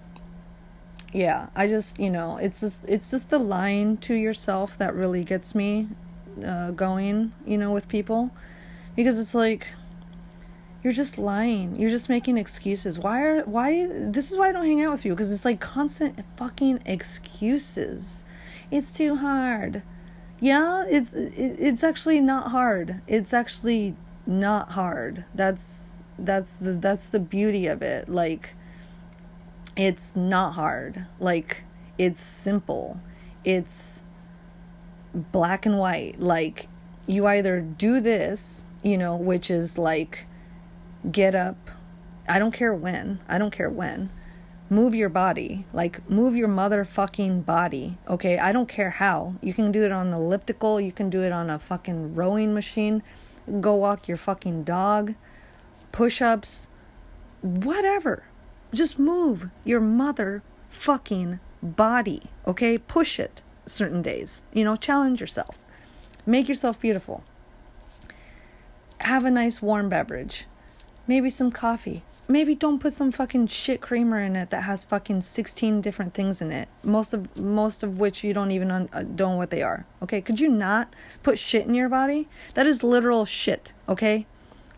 yeah 1.13 1.48
i 1.56 1.67
just 1.67 1.98
you 2.00 2.10
know 2.10 2.38
it's 2.41 2.60
just 2.60 2.84
it's 2.89 3.12
just 3.12 3.30
the 3.30 3.39
lying 3.39 3.95
to 3.95 4.13
yourself 4.13 4.78
that 4.78 4.93
really 4.93 5.24
gets 5.24 5.56
me 5.56 5.88
uh, 6.43 6.71
going 6.71 7.32
you 7.45 7.58
know 7.58 7.71
with 7.71 7.88
people. 7.88 8.32
Because 8.95 9.19
it's 9.19 9.36
like 9.36 9.67
you're 10.84 10.93
just 10.93 11.17
lying. 11.17 11.76
You're 11.76 11.89
just 11.89 12.10
making 12.10 12.38
excuses. 12.38 13.00
Why 13.00 13.21
are 13.21 13.41
why 13.43 13.88
this 13.88 14.32
is 14.32 14.38
why 14.38 14.50
i 14.50 14.52
don't 14.52 14.65
hang 14.65 14.82
out 14.84 14.91
with 14.91 15.06
you 15.06 15.12
because 15.12 15.32
it's 15.32 15.45
like 15.45 15.60
constant 15.60 16.24
fucking 16.38 16.82
excuses 16.86 18.24
it's 18.71 18.91
too 18.91 19.17
hard 19.17 19.82
yeah 20.39 20.84
it's 20.88 21.13
it's 21.13 21.84
actually 21.84 22.19
not 22.19 22.51
hard 22.51 23.01
it's 23.08 23.34
actually 23.34 23.95
not 24.28 24.71
hard. 24.71 25.25
That's 25.34 25.89
that's 26.17 26.54
the 26.54 26.73
that's 26.73 27.06
the 27.06 27.19
beauty 27.19 27.67
of 27.67 27.82
it. 27.82 28.10
Like 28.10 28.56
it's 29.75 30.15
not 30.15 30.54
hard. 30.54 31.06
Like 31.19 31.63
it's 31.97 32.21
simple. 32.21 32.99
It's 33.43 34.04
black 35.13 35.65
and 35.65 35.78
white. 35.78 36.19
Like 36.19 36.67
you 37.08 37.28
either 37.28 37.62
do 37.62 37.99
this, 37.99 38.65
you 38.84 38.97
know, 38.97 39.15
which 39.15 39.51
is 39.51 39.78
like 39.78 40.25
get 41.12 41.36
up. 41.36 41.71
I 42.28 42.39
don't 42.39 42.54
care 42.54 42.73
when. 42.73 43.19
I 43.28 43.38
don't 43.38 43.51
care 43.51 43.69
when. 43.69 44.10
Move 44.69 44.95
your 44.95 45.10
body. 45.10 45.65
Like 45.73 46.10
move 46.10 46.36
your 46.36 46.47
motherfucking 46.47 47.45
body. 47.45 47.97
Okay? 48.08 48.38
I 48.38 48.51
don't 48.51 48.69
care 48.69 48.91
how. 48.91 49.36
You 49.41 49.54
can 49.54 49.71
do 49.71 49.84
it 49.84 49.91
on 49.91 50.13
elliptical, 50.13 50.82
you 50.82 50.91
can 50.91 51.10
do 51.10 51.23
it 51.23 51.32
on 51.32 51.49
a 51.49 51.60
fucking 51.60 52.15
rowing 52.15 52.54
machine 52.54 53.04
go 53.62 53.75
walk 53.75 54.08
your 54.08 54.17
fucking 54.17 54.63
dog, 54.63 55.15
push 55.91 56.21
ups, 56.21 56.67
whatever. 57.41 58.23
Just 58.73 58.99
move 58.99 59.49
your 59.63 59.80
mother 59.80 60.41
fucking 60.69 61.39
body, 61.62 62.23
okay? 62.45 62.78
Push 62.78 63.19
it 63.19 63.41
certain 63.65 64.01
days. 64.01 64.43
You 64.54 64.63
know, 64.63 64.75
challenge 64.75 65.21
yourself. 65.21 65.58
Make 66.25 66.49
yourself 66.49 66.80
beautiful. 66.80 67.23
Have 69.01 69.25
a 69.25 69.32
nice 69.32 69.62
warm 69.62 69.89
beverage. 69.89 70.45
Maybe 71.08 71.30
some 71.30 71.51
coffee 71.51 72.04
maybe 72.28 72.56
don't 72.56 72.80
put 72.80 72.94
some 72.94 73.12
fucking 73.12 73.48
shit 73.48 73.82
creamer 73.82 74.22
in 74.22 74.36
it 74.36 74.50
that 74.50 74.64
has 74.64 74.84
fucking 74.84 75.22
16 75.22 75.82
different 75.82 76.14
things 76.14 76.42
in 76.42 76.52
it. 76.52 76.68
Most 76.84 77.14
of 77.14 77.36
most 77.38 77.84
of 77.84 78.00
which 78.00 78.24
you 78.24 78.34
don't 78.34 78.52
even 78.52 78.72
un- 78.72 78.90
uh, 78.94 79.04
know 79.04 79.36
what 79.36 79.50
they 79.50 79.62
are 79.62 79.86
okay? 80.02 80.22
Could 80.22 80.40
you 80.40 80.50
not 80.50 80.94
put 81.24 81.40
shit 81.40 81.66
in 81.66 81.74
your 81.74 81.90
body? 81.90 82.28
That 82.54 82.68
is 82.68 82.84
literal 82.84 83.26
shit 83.26 83.74
okay? 83.88 84.26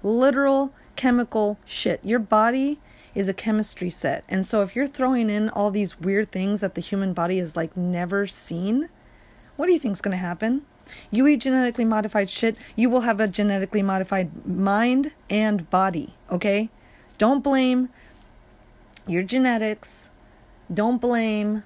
Literal 0.03 0.73
chemical 0.95 1.59
shit. 1.65 1.99
Your 2.03 2.19
body 2.19 2.79
is 3.15 3.27
a 3.27 3.33
chemistry 3.33 3.89
set. 3.89 4.23
And 4.29 4.45
so 4.45 4.61
if 4.61 4.75
you're 4.75 4.87
throwing 4.87 5.29
in 5.29 5.49
all 5.49 5.71
these 5.71 5.99
weird 5.99 6.31
things 6.31 6.61
that 6.61 6.75
the 6.75 6.81
human 6.81 7.13
body 7.13 7.39
has 7.39 7.55
like 7.55 7.75
never 7.75 8.27
seen 8.27 8.89
what 9.55 9.65
do 9.65 9.73
you 9.73 9.79
think's 9.79 10.01
going 10.01 10.11
to 10.11 10.17
happen? 10.17 10.61
You 11.09 11.25
eat 11.27 11.41
genetically 11.41 11.85
modified 11.85 12.29
shit 12.29 12.57
you 12.75 12.89
will 12.89 13.01
have 13.01 13.19
a 13.19 13.27
genetically 13.27 13.81
modified 13.81 14.45
mind 14.47 15.13
and 15.29 15.69
body 15.69 16.15
okay 16.31 16.69
don't 17.17 17.43
blame 17.43 17.89
your 19.07 19.23
genetics. 19.23 20.09
Don't 20.73 20.99
blame, 20.99 21.63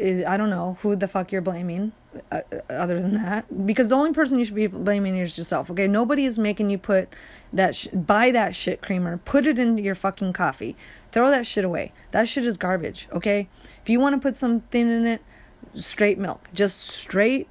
I 0.00 0.36
don't 0.36 0.50
know 0.50 0.76
who 0.82 0.94
the 0.96 1.08
fuck 1.08 1.32
you're 1.32 1.40
blaming 1.40 1.92
uh, 2.30 2.40
uh, 2.52 2.72
other 2.72 3.00
than 3.00 3.14
that. 3.14 3.66
Because 3.66 3.88
the 3.88 3.94
only 3.94 4.12
person 4.12 4.38
you 4.38 4.44
should 4.44 4.54
be 4.54 4.66
blaming 4.66 5.16
is 5.16 5.38
yourself, 5.38 5.70
okay? 5.70 5.88
Nobody 5.88 6.24
is 6.24 6.38
making 6.38 6.70
you 6.70 6.78
put 6.78 7.08
that, 7.52 7.74
sh- 7.74 7.88
buy 7.88 8.30
that 8.32 8.54
shit 8.54 8.82
creamer, 8.82 9.16
put 9.16 9.46
it 9.46 9.58
into 9.58 9.82
your 9.82 9.94
fucking 9.94 10.34
coffee, 10.34 10.76
throw 11.10 11.30
that 11.30 11.46
shit 11.46 11.64
away. 11.64 11.92
That 12.10 12.28
shit 12.28 12.44
is 12.44 12.58
garbage, 12.58 13.08
okay? 13.12 13.48
If 13.82 13.88
you 13.88 13.98
want 13.98 14.14
to 14.14 14.20
put 14.20 14.36
something 14.36 14.90
in 14.90 15.06
it, 15.06 15.22
straight 15.74 16.18
milk, 16.18 16.48
just 16.52 16.80
straight 16.80 17.48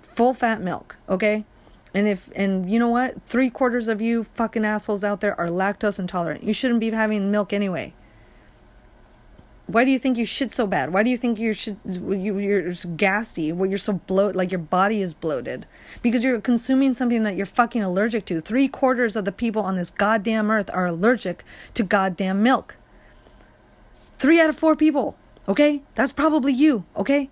full 0.00 0.34
fat 0.34 0.60
milk, 0.60 0.96
okay? 1.08 1.44
And 1.94 2.08
if 2.08 2.28
and 2.34 2.70
you 2.70 2.78
know 2.78 2.88
what? 2.88 3.22
Three 3.22 3.48
quarters 3.48 3.86
of 3.86 4.02
you 4.02 4.24
fucking 4.24 4.64
assholes 4.64 5.04
out 5.04 5.20
there 5.20 5.38
are 5.38 5.48
lactose 5.48 5.98
intolerant. 5.98 6.42
You 6.42 6.52
shouldn't 6.52 6.80
be 6.80 6.90
having 6.90 7.30
milk 7.30 7.52
anyway. 7.52 7.94
Why 9.66 9.84
do 9.84 9.90
you 9.90 9.98
think 9.98 10.18
you 10.18 10.26
shit 10.26 10.52
so 10.52 10.66
bad? 10.66 10.92
Why 10.92 11.02
do 11.02 11.10
you 11.10 11.16
think 11.16 11.38
you're 11.38 11.54
shit, 11.54 11.78
you, 11.86 12.38
you're 12.38 12.72
gassy? 12.96 13.50
Well, 13.50 13.68
you're 13.68 13.78
so 13.78 13.94
bloated, 13.94 14.36
like 14.36 14.50
your 14.50 14.58
body 14.58 15.00
is 15.00 15.14
bloated 15.14 15.66
because 16.02 16.22
you're 16.22 16.38
consuming 16.40 16.92
something 16.92 17.22
that 17.22 17.34
you're 17.36 17.46
fucking 17.46 17.82
allergic 17.82 18.26
to. 18.26 18.42
Three 18.42 18.68
quarters 18.68 19.16
of 19.16 19.24
the 19.24 19.32
people 19.32 19.62
on 19.62 19.76
this 19.76 19.88
goddamn 19.88 20.50
earth 20.50 20.68
are 20.74 20.86
allergic 20.86 21.44
to 21.72 21.82
goddamn 21.82 22.42
milk. 22.42 22.76
Three 24.18 24.38
out 24.38 24.50
of 24.50 24.58
four 24.58 24.76
people. 24.76 25.16
Okay, 25.48 25.82
that's 25.94 26.12
probably 26.12 26.52
you. 26.52 26.84
Okay, 26.94 27.30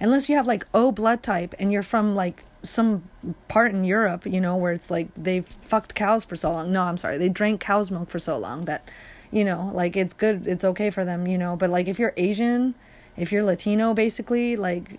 unless 0.00 0.30
you 0.30 0.36
have 0.36 0.46
like 0.46 0.66
O 0.72 0.92
blood 0.92 1.22
type 1.22 1.54
and 1.58 1.70
you're 1.70 1.82
from 1.82 2.14
like 2.14 2.44
some 2.64 3.08
part 3.48 3.72
in 3.72 3.84
Europe, 3.84 4.26
you 4.26 4.40
know, 4.40 4.56
where 4.56 4.72
it's 4.72 4.90
like 4.90 5.08
they 5.14 5.42
fucked 5.42 5.94
cows 5.94 6.24
for 6.24 6.36
so 6.36 6.50
long. 6.52 6.72
No, 6.72 6.82
I'm 6.82 6.96
sorry, 6.96 7.18
they 7.18 7.28
drank 7.28 7.60
cow's 7.60 7.90
milk 7.90 8.10
for 8.10 8.18
so 8.18 8.36
long 8.36 8.64
that, 8.64 8.88
you 9.30 9.44
know, 9.44 9.70
like 9.72 9.96
it's 9.96 10.14
good, 10.14 10.46
it's 10.46 10.64
okay 10.64 10.90
for 10.90 11.04
them, 11.04 11.26
you 11.26 11.38
know. 11.38 11.54
But 11.56 11.70
like 11.70 11.86
if 11.86 11.98
you're 11.98 12.14
Asian, 12.16 12.74
if 13.16 13.30
you're 13.30 13.44
Latino, 13.44 13.94
basically, 13.94 14.56
like 14.56 14.98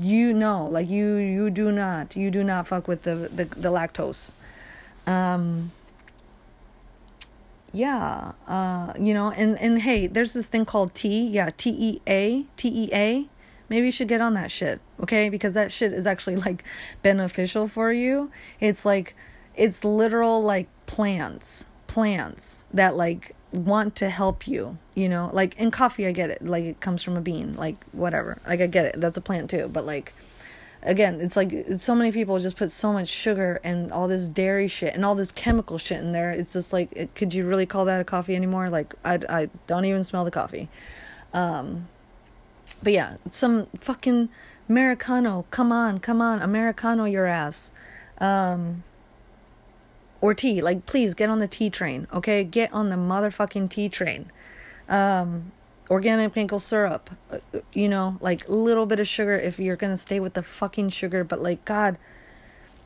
you 0.00 0.32
know, 0.32 0.66
like 0.66 0.88
you 0.88 1.16
you 1.16 1.50
do 1.50 1.70
not 1.70 2.16
you 2.16 2.30
do 2.30 2.42
not 2.42 2.66
fuck 2.66 2.88
with 2.88 3.02
the 3.02 3.14
the, 3.14 3.44
the 3.44 3.70
lactose. 3.70 4.32
Um. 5.06 5.72
Yeah, 7.72 8.32
uh, 8.48 8.94
you 8.98 9.14
know, 9.14 9.30
and 9.30 9.56
and 9.60 9.82
hey, 9.82 10.08
there's 10.08 10.32
this 10.32 10.48
thing 10.48 10.64
called 10.64 10.92
tea. 10.92 11.28
Yeah, 11.28 11.50
T 11.56 11.70
E 11.70 12.00
A 12.08 12.44
T 12.56 12.68
E 12.68 12.90
A 12.92 13.28
maybe 13.70 13.86
you 13.86 13.92
should 13.92 14.08
get 14.08 14.20
on 14.20 14.34
that 14.34 14.50
shit, 14.50 14.80
okay? 15.00 15.30
Because 15.30 15.54
that 15.54 15.72
shit 15.72 15.94
is 15.94 16.06
actually 16.06 16.36
like 16.36 16.64
beneficial 17.00 17.68
for 17.68 17.90
you. 17.92 18.30
It's 18.58 18.84
like 18.84 19.14
it's 19.54 19.84
literal 19.84 20.42
like 20.42 20.68
plants, 20.84 21.66
plants 21.86 22.64
that 22.74 22.96
like 22.96 23.34
want 23.52 23.94
to 23.96 24.10
help 24.10 24.46
you, 24.46 24.76
you 24.94 25.08
know? 25.08 25.30
Like 25.32 25.56
in 25.56 25.70
coffee 25.70 26.06
I 26.06 26.12
get 26.12 26.28
it. 26.28 26.44
Like 26.44 26.64
it 26.64 26.80
comes 26.80 27.02
from 27.02 27.16
a 27.16 27.20
bean, 27.22 27.54
like 27.54 27.82
whatever. 27.92 28.38
Like 28.46 28.60
I 28.60 28.66
get 28.66 28.84
it. 28.84 29.00
That's 29.00 29.16
a 29.16 29.22
plant 29.22 29.48
too, 29.48 29.68
but 29.72 29.86
like 29.86 30.12
again, 30.82 31.20
it's 31.20 31.36
like 31.36 31.52
so 31.76 31.94
many 31.94 32.12
people 32.12 32.38
just 32.38 32.56
put 32.56 32.70
so 32.70 32.92
much 32.92 33.08
sugar 33.08 33.60
and 33.62 33.92
all 33.92 34.08
this 34.08 34.26
dairy 34.26 34.68
shit 34.68 34.94
and 34.94 35.04
all 35.04 35.14
this 35.14 35.32
chemical 35.32 35.78
shit 35.78 35.98
in 35.98 36.12
there. 36.12 36.30
It's 36.30 36.52
just 36.52 36.72
like, 36.72 36.88
it, 36.92 37.14
could 37.14 37.34
you 37.34 37.46
really 37.46 37.66
call 37.66 37.84
that 37.84 38.00
a 38.00 38.04
coffee 38.04 38.34
anymore? 38.34 38.70
Like, 38.70 38.94
I, 39.04 39.20
I 39.28 39.50
don't 39.66 39.84
even 39.84 40.04
smell 40.04 40.24
the 40.24 40.30
coffee. 40.30 40.68
Um, 41.32 41.88
but 42.82 42.92
yeah, 42.92 43.16
some 43.28 43.66
fucking 43.78 44.28
Americano. 44.68 45.46
Come 45.50 45.72
on, 45.72 45.98
come 45.98 46.20
on, 46.20 46.40
Americano 46.40 47.04
your 47.04 47.26
ass. 47.26 47.72
Um, 48.18 48.84
or 50.20 50.34
tea. 50.34 50.60
Like, 50.60 50.86
please 50.86 51.14
get 51.14 51.30
on 51.30 51.38
the 51.38 51.48
tea 51.48 51.70
train, 51.70 52.06
okay? 52.12 52.44
Get 52.44 52.72
on 52.72 52.90
the 52.90 52.96
motherfucking 52.96 53.70
tea 53.70 53.88
train. 53.88 54.30
Um, 54.88 55.52
organic 55.88 56.36
maple 56.36 56.58
syrup, 56.58 57.10
uh, 57.30 57.38
you 57.72 57.88
know, 57.88 58.18
like 58.20 58.46
a 58.48 58.52
little 58.52 58.86
bit 58.86 59.00
of 59.00 59.08
sugar 59.08 59.34
if 59.34 59.58
you're 59.58 59.76
gonna 59.76 59.96
stay 59.96 60.20
with 60.20 60.34
the 60.34 60.42
fucking 60.42 60.90
sugar, 60.90 61.24
but 61.24 61.42
like, 61.42 61.64
God, 61.64 61.96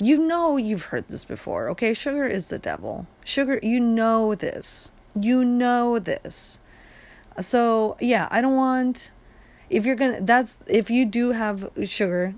you 0.00 0.18
know 0.18 0.56
you've 0.56 0.84
heard 0.84 1.08
this 1.08 1.24
before, 1.24 1.68
okay? 1.70 1.92
Sugar 1.94 2.26
is 2.26 2.48
the 2.48 2.58
devil. 2.58 3.06
Sugar, 3.24 3.58
you 3.62 3.80
know 3.80 4.34
this. 4.34 4.90
You 5.18 5.44
know 5.44 5.98
this. 5.98 6.60
So, 7.40 7.96
yeah, 8.00 8.28
I 8.30 8.40
don't 8.40 8.56
want 8.56 9.12
if 9.74 9.84
you're 9.84 9.96
gonna 9.96 10.20
that's 10.20 10.58
if 10.68 10.88
you 10.88 11.04
do 11.04 11.32
have 11.32 11.68
sugar 11.84 12.34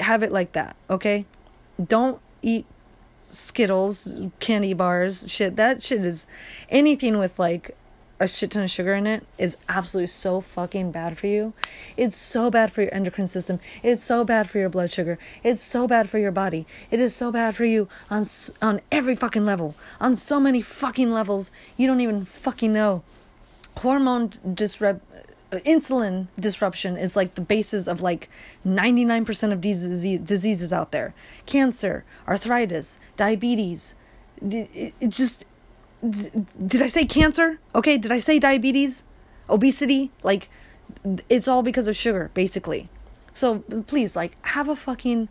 have 0.00 0.22
it 0.22 0.30
like 0.30 0.52
that 0.52 0.76
okay 0.90 1.24
don't 1.82 2.20
eat 2.42 2.66
skittles 3.20 4.16
candy 4.38 4.74
bars 4.74 5.30
shit 5.30 5.56
that 5.56 5.82
shit 5.82 6.04
is 6.04 6.26
anything 6.68 7.18
with 7.18 7.38
like 7.38 7.74
a 8.20 8.26
shit 8.26 8.50
ton 8.50 8.64
of 8.64 8.70
sugar 8.70 8.94
in 8.94 9.06
it 9.06 9.24
is 9.38 9.56
absolutely 9.68 10.08
so 10.08 10.40
fucking 10.40 10.90
bad 10.90 11.16
for 11.18 11.28
you. 11.28 11.52
It's 11.96 12.16
so 12.16 12.50
bad 12.50 12.72
for 12.72 12.82
your 12.82 12.92
endocrine 12.92 13.28
system. 13.28 13.60
It's 13.82 14.02
so 14.02 14.24
bad 14.24 14.50
for 14.50 14.58
your 14.58 14.68
blood 14.68 14.90
sugar. 14.90 15.18
It's 15.44 15.60
so 15.60 15.86
bad 15.86 16.08
for 16.08 16.18
your 16.18 16.32
body. 16.32 16.66
It 16.90 16.98
is 16.98 17.14
so 17.14 17.30
bad 17.30 17.54
for 17.54 17.64
you 17.64 17.88
on 18.10 18.24
on 18.60 18.80
every 18.90 19.14
fucking 19.14 19.44
level. 19.44 19.76
On 20.00 20.16
so 20.16 20.40
many 20.40 20.62
fucking 20.62 21.12
levels 21.12 21.52
you 21.76 21.86
don't 21.86 22.00
even 22.00 22.24
fucking 22.24 22.72
know. 22.72 23.04
Hormone 23.76 24.32
disrupt 24.54 25.00
insulin 25.50 26.28
disruption 26.38 26.96
is 26.96 27.16
like 27.16 27.34
the 27.34 27.40
basis 27.40 27.86
of 27.86 28.02
like 28.02 28.28
99% 28.66 29.52
of 29.52 29.60
disease, 29.60 30.20
diseases 30.20 30.72
out 30.72 30.92
there. 30.92 31.14
Cancer 31.46 32.04
arthritis 32.26 32.98
diabetes. 33.16 33.94
It 34.42 35.08
just 35.08 35.44
did 36.08 36.80
i 36.82 36.88
say 36.88 37.04
cancer? 37.04 37.58
Okay 37.74 37.96
did 37.98 38.12
i 38.12 38.18
say 38.18 38.38
diabetes? 38.38 39.04
Obesity? 39.48 40.12
Like 40.22 40.48
it's 41.28 41.48
all 41.48 41.62
because 41.62 41.88
of 41.88 41.96
sugar 41.96 42.30
basically. 42.34 42.88
So 43.32 43.60
please 43.86 44.14
like 44.14 44.36
have 44.48 44.68
a 44.68 44.76
fucking 44.76 45.28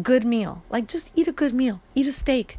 good 0.00 0.24
meal. 0.24 0.62
Like 0.70 0.86
just 0.86 1.10
eat 1.14 1.26
a 1.26 1.32
good 1.32 1.52
meal. 1.52 1.80
Eat 1.94 2.06
a 2.06 2.12
steak. 2.12 2.58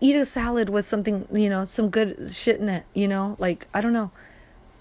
Eat 0.00 0.16
a 0.16 0.26
salad 0.26 0.68
with 0.68 0.84
something 0.84 1.26
you 1.32 1.48
know 1.48 1.64
some 1.64 1.88
good 1.88 2.30
shit 2.32 2.58
in 2.58 2.68
it 2.68 2.84
you 2.94 3.06
know? 3.06 3.36
Like 3.38 3.68
i 3.72 3.80
don't 3.80 3.92
know 3.92 4.10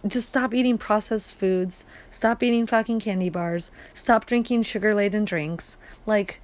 just 0.08 0.30
stop 0.30 0.54
eating 0.54 0.78
processed 0.78 1.36
foods, 1.36 1.86
stop 2.12 2.44
eating 2.44 2.68
fucking 2.68 3.00
candy 3.00 3.30
bars, 3.30 3.72
stop 3.94 4.26
drinking 4.26 4.64
sugar 4.64 4.94
laden 4.94 5.26
drinks. 5.26 5.78
Like, 6.06 6.40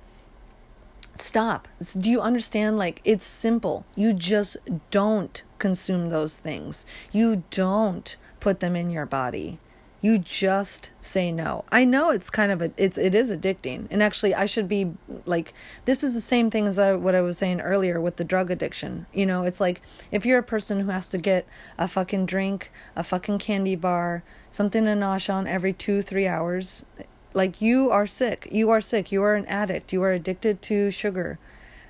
stop. 1.15 1.67
Do 1.97 2.09
you 2.09 2.21
understand? 2.21 2.77
Like, 2.77 3.01
it's 3.03 3.25
simple. 3.25 3.85
You 3.95 4.13
just 4.13 4.57
don't 4.89 5.43
consume 5.59 6.09
those 6.09 6.37
things, 6.37 6.85
you 7.11 7.43
don't 7.51 8.15
put 8.39 8.59
them 8.59 8.75
in 8.75 8.89
your 8.89 9.05
body 9.05 9.59
you 10.01 10.17
just 10.17 10.89
say 10.99 11.31
no. 11.31 11.63
I 11.71 11.85
know 11.85 12.09
it's 12.09 12.31
kind 12.31 12.51
of 12.51 12.61
a 12.61 12.71
it's 12.75 12.97
it 12.97 13.13
is 13.13 13.31
addicting. 13.31 13.87
And 13.91 14.01
actually 14.01 14.33
i 14.33 14.45
should 14.45 14.67
be 14.67 14.91
like 15.25 15.53
this 15.85 16.03
is 16.03 16.15
the 16.15 16.21
same 16.21 16.49
thing 16.49 16.67
as 16.67 16.79
I, 16.79 16.93
what 16.93 17.15
i 17.15 17.21
was 17.21 17.37
saying 17.37 17.61
earlier 17.61 18.01
with 18.01 18.15
the 18.17 18.23
drug 18.23 18.49
addiction. 18.49 19.05
You 19.13 19.27
know 19.27 19.43
it's 19.43 19.61
like 19.61 19.81
if 20.11 20.25
you're 20.25 20.39
a 20.39 20.43
person 20.43 20.79
who 20.79 20.89
has 20.89 21.07
to 21.09 21.17
get 21.19 21.45
a 21.77 21.87
fucking 21.87 22.25
drink 22.25 22.71
a 22.95 23.03
fucking 23.03 23.37
candy 23.39 23.75
bar 23.75 24.23
something 24.49 24.85
to 24.85 24.91
nosh 24.91 25.31
on 25.31 25.47
every 25.47 25.73
two 25.73 26.01
three 26.01 26.27
hours 26.27 26.85
like 27.33 27.61
you 27.61 27.89
are 27.89 28.07
sick. 28.07 28.47
You 28.51 28.69
are 28.71 28.81
sick. 28.81 29.09
You 29.09 29.23
are 29.23 29.35
an 29.35 29.45
addict. 29.45 29.93
You 29.93 30.03
are 30.03 30.11
addicted 30.11 30.61
to 30.63 30.91
sugar. 30.91 31.39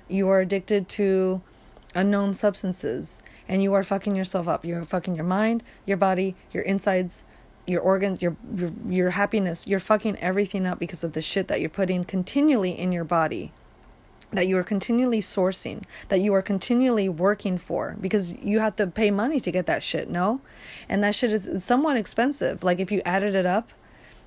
You 0.08 0.28
are 0.28 0.38
addicted 0.38 0.88
to 0.90 1.42
unknown 1.96 2.34
substances. 2.34 3.22
And 3.48 3.60
you 3.60 3.74
are 3.74 3.82
fucking 3.82 4.14
yourself 4.14 4.46
up. 4.46 4.64
You're 4.64 4.84
fucking 4.84 5.16
your 5.16 5.24
mind 5.24 5.64
your 5.84 5.96
body 5.96 6.36
your 6.52 6.62
insides 6.62 7.24
your 7.66 7.80
organs, 7.80 8.20
your, 8.20 8.36
your 8.56 8.72
your 8.88 9.10
happiness, 9.10 9.66
you're 9.66 9.80
fucking 9.80 10.18
everything 10.18 10.66
up 10.66 10.78
because 10.78 11.04
of 11.04 11.12
the 11.12 11.22
shit 11.22 11.48
that 11.48 11.60
you're 11.60 11.70
putting 11.70 12.04
continually 12.04 12.70
in 12.70 12.92
your 12.92 13.04
body. 13.04 13.52
That 14.32 14.48
you 14.48 14.56
are 14.56 14.64
continually 14.64 15.20
sourcing, 15.20 15.82
that 16.08 16.22
you 16.22 16.32
are 16.32 16.40
continually 16.40 17.06
working 17.06 17.58
for, 17.58 17.96
because 18.00 18.32
you 18.32 18.60
have 18.60 18.76
to 18.76 18.86
pay 18.86 19.10
money 19.10 19.40
to 19.40 19.50
get 19.52 19.66
that 19.66 19.82
shit, 19.82 20.08
no? 20.08 20.40
And 20.88 21.04
that 21.04 21.14
shit 21.14 21.32
is 21.32 21.62
somewhat 21.62 21.98
expensive. 21.98 22.64
Like 22.64 22.80
if 22.80 22.90
you 22.90 23.02
added 23.04 23.34
it 23.34 23.44
up, 23.44 23.72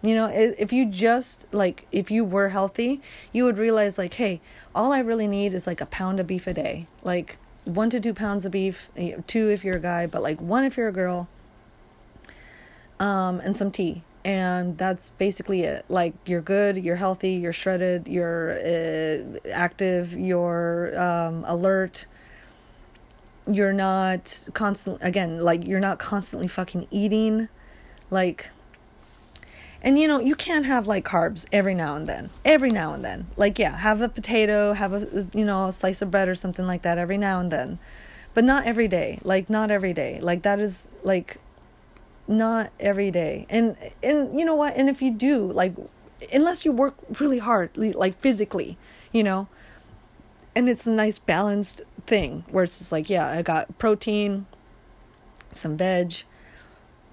you 0.04 0.14
know, 0.14 0.28
if 0.28 0.72
you 0.72 0.86
just 0.86 1.48
like 1.52 1.88
if 1.92 2.12
you 2.12 2.24
were 2.24 2.50
healthy, 2.50 3.02
you 3.34 3.46
would 3.46 3.58
realize 3.58 3.98
like, 3.98 4.14
hey, 4.14 4.42
all 4.76 4.94
I 4.94 5.00
really 5.00 5.28
need 5.28 5.54
is 5.54 5.66
like 5.66 5.82
a 5.82 5.88
pound 5.88 6.20
of 6.20 6.28
beef 6.28 6.46
a 6.46 6.54
day. 6.54 6.86
Like 7.04 7.38
one 7.64 7.90
to 7.90 8.00
two 8.00 8.14
pounds 8.14 8.46
of 8.46 8.52
beef, 8.52 8.90
eh, 8.96 9.16
two 9.26 9.50
if 9.50 9.64
you're 9.64 9.78
a 9.78 9.80
guy, 9.80 10.06
but 10.06 10.22
like 10.22 10.40
one 10.40 10.64
if 10.64 10.78
you're 10.78 10.88
a 10.88 10.94
girl 10.94 11.28
um, 13.00 13.40
and 13.42 13.56
some 13.56 13.72
tea. 13.72 14.04
And 14.24 14.78
that's 14.78 15.12
basically 15.12 15.62
it. 15.62 15.86
Like, 15.88 16.16
you're 16.26 16.42
good, 16.42 16.78
you're 16.78 16.96
healthy, 16.96 17.34
you're 17.34 17.54
shredded, 17.54 18.08
you're 18.08 18.58
uh, 18.58 19.38
active, 19.52 20.14
you're 20.14 21.00
um, 21.00 21.46
alert. 21.48 22.08
You're 23.48 23.74
not 23.74 24.48
constantly, 24.54 25.08
again, 25.08 25.40
like, 25.40 25.68
you're 25.68 25.80
not 25.80 26.00
constantly 26.00 26.48
fucking 26.48 26.88
eating. 26.90 27.50
Like, 28.10 28.50
and 29.86 30.00
you 30.00 30.08
know, 30.08 30.20
you 30.20 30.34
can't 30.34 30.66
have 30.66 30.88
like 30.88 31.06
carbs 31.06 31.46
every 31.52 31.76
now 31.76 31.96
and 31.96 32.08
then. 32.08 32.32
Every 32.44 32.72
now 32.72 32.94
and 32.94 33.06
then. 33.06 33.28
Like, 33.38 33.60
yeah, 33.60 33.78
have 33.78 34.02
a 34.02 34.10
potato, 34.10 34.74
have 34.74 34.94
a, 34.94 35.28
you 35.36 35.46
know, 35.46 35.68
a 35.68 35.72
slice 35.72 36.02
of 36.02 36.10
bread 36.10 36.28
or 36.28 36.34
something 36.34 36.66
like 36.66 36.82
that 36.82 36.98
every 36.98 37.20
now 37.20 37.40
and 37.40 37.52
then. 37.52 37.78
But 38.34 38.46
not 38.46 38.66
every 38.66 38.88
day. 38.88 39.20
Like, 39.24 39.48
not 39.48 39.70
every 39.70 39.94
day. 39.94 40.20
Like, 40.20 40.42
that 40.42 40.60
is 40.60 40.90
like 41.04 41.38
not 42.28 42.72
every 42.80 43.12
day. 43.12 43.46
And 43.50 43.78
and 44.02 44.38
you 44.38 44.46
know 44.46 44.56
what? 44.56 44.76
And 44.76 44.90
if 44.90 45.02
you 45.02 45.12
do 45.12 45.52
like 45.52 45.76
unless 46.34 46.66
you 46.66 46.72
work 46.72 46.96
really 47.20 47.40
hard 47.40 47.76
like 47.76 48.20
physically 48.20 48.78
you 49.12 49.24
know? 49.24 49.48
And 50.56 50.70
it's 50.70 50.86
a 50.86 50.92
nice 50.92 51.20
balanced 51.20 51.82
thing 52.06 52.44
where 52.52 52.64
it's 52.64 52.78
just 52.78 52.92
like 52.92 53.10
yeah 53.10 53.28
i 53.28 53.42
got 53.42 53.80
protein 53.80 54.46
some 55.50 55.76
veg 55.76 56.14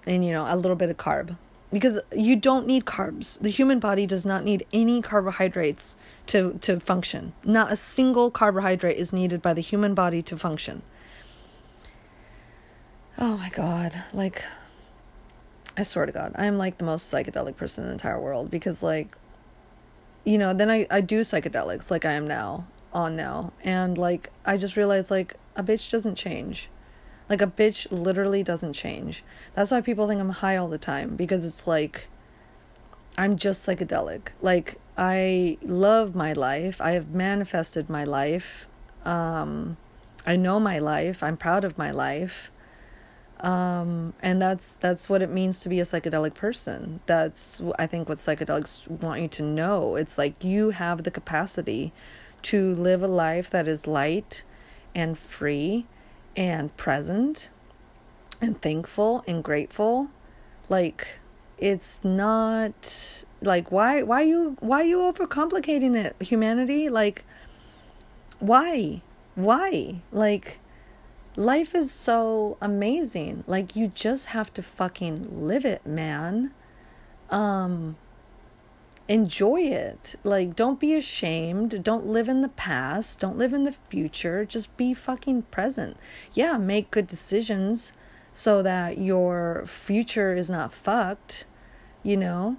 and 0.06 0.22
you 0.22 0.32
know 0.32 0.44
a 0.46 0.56
little 0.56 0.76
bit 0.76 0.90
of 0.90 0.96
carb. 0.96 1.36
Because 1.72 1.98
you 2.14 2.36
don't 2.36 2.66
need 2.66 2.84
carbs. 2.84 3.40
The 3.40 3.48
human 3.48 3.78
body 3.78 4.06
does 4.06 4.26
not 4.26 4.44
need 4.44 4.66
any 4.72 5.00
carbohydrates 5.00 5.96
to 6.26 6.58
to 6.60 6.78
function. 6.80 7.32
Not 7.44 7.72
a 7.72 7.76
single 7.76 8.30
carbohydrate 8.30 8.98
is 8.98 9.12
needed 9.12 9.40
by 9.40 9.54
the 9.54 9.62
human 9.62 9.94
body 9.94 10.22
to 10.22 10.36
function. 10.36 10.82
Oh 13.18 13.36
my 13.38 13.48
god. 13.48 14.02
Like 14.12 14.44
I 15.76 15.82
swear 15.84 16.06
to 16.06 16.12
God, 16.12 16.32
I'm 16.36 16.58
like 16.58 16.78
the 16.78 16.84
most 16.84 17.12
psychedelic 17.12 17.56
person 17.56 17.84
in 17.84 17.88
the 17.88 17.94
entire 17.94 18.20
world 18.20 18.50
because, 18.50 18.82
like, 18.82 19.16
you 20.24 20.36
know, 20.38 20.52
then 20.52 20.70
I, 20.70 20.86
I 20.90 21.00
do 21.00 21.20
psychedelics 21.22 21.90
like 21.90 22.04
I 22.04 22.12
am 22.12 22.28
now, 22.28 22.66
on 22.92 23.16
now. 23.16 23.52
And, 23.64 23.96
like, 23.96 24.30
I 24.44 24.56
just 24.56 24.76
realized, 24.76 25.10
like, 25.10 25.34
a 25.56 25.62
bitch 25.62 25.90
doesn't 25.90 26.16
change. 26.16 26.68
Like, 27.28 27.40
a 27.40 27.46
bitch 27.46 27.86
literally 27.90 28.42
doesn't 28.42 28.74
change. 28.74 29.24
That's 29.54 29.70
why 29.70 29.80
people 29.80 30.06
think 30.06 30.20
I'm 30.20 30.30
high 30.30 30.56
all 30.56 30.68
the 30.68 30.78
time 30.78 31.16
because 31.16 31.46
it's 31.46 31.66
like, 31.66 32.06
I'm 33.16 33.36
just 33.36 33.66
psychedelic. 33.66 34.28
Like, 34.42 34.78
I 34.98 35.56
love 35.62 36.14
my 36.14 36.34
life. 36.34 36.82
I 36.82 36.90
have 36.92 37.10
manifested 37.10 37.88
my 37.88 38.04
life. 38.04 38.66
Um, 39.06 39.78
I 40.26 40.36
know 40.36 40.60
my 40.60 40.78
life. 40.78 41.22
I'm 41.22 41.38
proud 41.38 41.64
of 41.64 41.78
my 41.78 41.90
life 41.90 42.51
um, 43.42 44.14
and 44.22 44.40
that's 44.40 44.74
that's 44.74 45.08
what 45.08 45.20
it 45.20 45.28
means 45.28 45.60
to 45.60 45.68
be 45.68 45.80
a 45.80 45.84
psychedelic 45.84 46.34
person. 46.34 47.00
That's 47.06 47.60
i 47.78 47.86
think 47.86 48.08
what 48.08 48.18
psychedelics 48.18 48.88
want 48.88 49.20
you 49.20 49.28
to 49.28 49.42
know. 49.42 49.96
It's 49.96 50.16
like 50.16 50.44
you 50.44 50.70
have 50.70 51.02
the 51.02 51.10
capacity 51.10 51.92
to 52.42 52.74
live 52.74 53.02
a 53.02 53.08
life 53.08 53.50
that 53.50 53.66
is 53.66 53.86
light 53.86 54.44
and 54.94 55.18
free 55.18 55.86
and 56.36 56.74
present 56.76 57.50
and 58.40 58.60
thankful 58.62 59.24
and 59.26 59.42
grateful. 59.42 60.08
Like 60.68 61.08
it's 61.58 62.04
not 62.04 63.24
like 63.40 63.72
why 63.72 64.02
why 64.02 64.22
you 64.22 64.56
why 64.60 64.82
you 64.82 64.98
overcomplicating 64.98 65.96
it 65.96 66.14
humanity? 66.20 66.88
Like 66.88 67.24
why? 68.38 69.02
Why? 69.34 70.02
Like 70.12 70.58
life 71.36 71.74
is 71.74 71.90
so 71.90 72.56
amazing. 72.60 73.44
Like 73.46 73.76
you 73.76 73.88
just 73.88 74.26
have 74.26 74.52
to 74.54 74.62
fucking 74.62 75.46
live 75.46 75.64
it, 75.64 75.86
man. 75.86 76.52
Um 77.30 77.96
enjoy 79.08 79.62
it. 79.62 80.14
Like 80.24 80.54
don't 80.54 80.80
be 80.80 80.94
ashamed. 80.94 81.82
Don't 81.82 82.06
live 82.06 82.28
in 82.28 82.42
the 82.42 82.48
past. 82.48 83.20
Don't 83.20 83.38
live 83.38 83.52
in 83.52 83.64
the 83.64 83.74
future. 83.88 84.44
Just 84.44 84.76
be 84.76 84.94
fucking 84.94 85.42
present. 85.42 85.96
Yeah, 86.34 86.56
make 86.56 86.90
good 86.90 87.06
decisions 87.06 87.92
so 88.32 88.62
that 88.62 88.98
your 88.98 89.64
future 89.66 90.34
is 90.34 90.48
not 90.48 90.72
fucked, 90.72 91.46
you 92.02 92.16
know? 92.16 92.56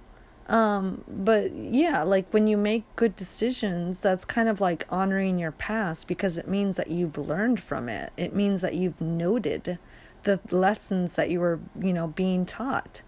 Um, 0.47 1.03
but 1.07 1.53
yeah, 1.53 2.03
like 2.03 2.29
when 2.31 2.47
you 2.47 2.57
make 2.57 2.83
good 2.95 3.15
decisions, 3.15 4.01
that's 4.01 4.25
kind 4.25 4.49
of 4.49 4.59
like 4.59 4.85
honoring 4.89 5.37
your 5.37 5.51
past 5.51 6.07
because 6.07 6.37
it 6.37 6.47
means 6.47 6.75
that 6.75 6.91
you've 6.91 7.17
learned 7.17 7.61
from 7.61 7.87
it. 7.87 8.11
It 8.17 8.35
means 8.35 8.61
that 8.61 8.75
you've 8.75 8.99
noted 8.99 9.79
the 10.23 10.39
lessons 10.51 11.13
that 11.13 11.29
you 11.29 11.39
were, 11.39 11.59
you 11.79 11.93
know, 11.93 12.07
being 12.07 12.45
taught. 12.45 13.01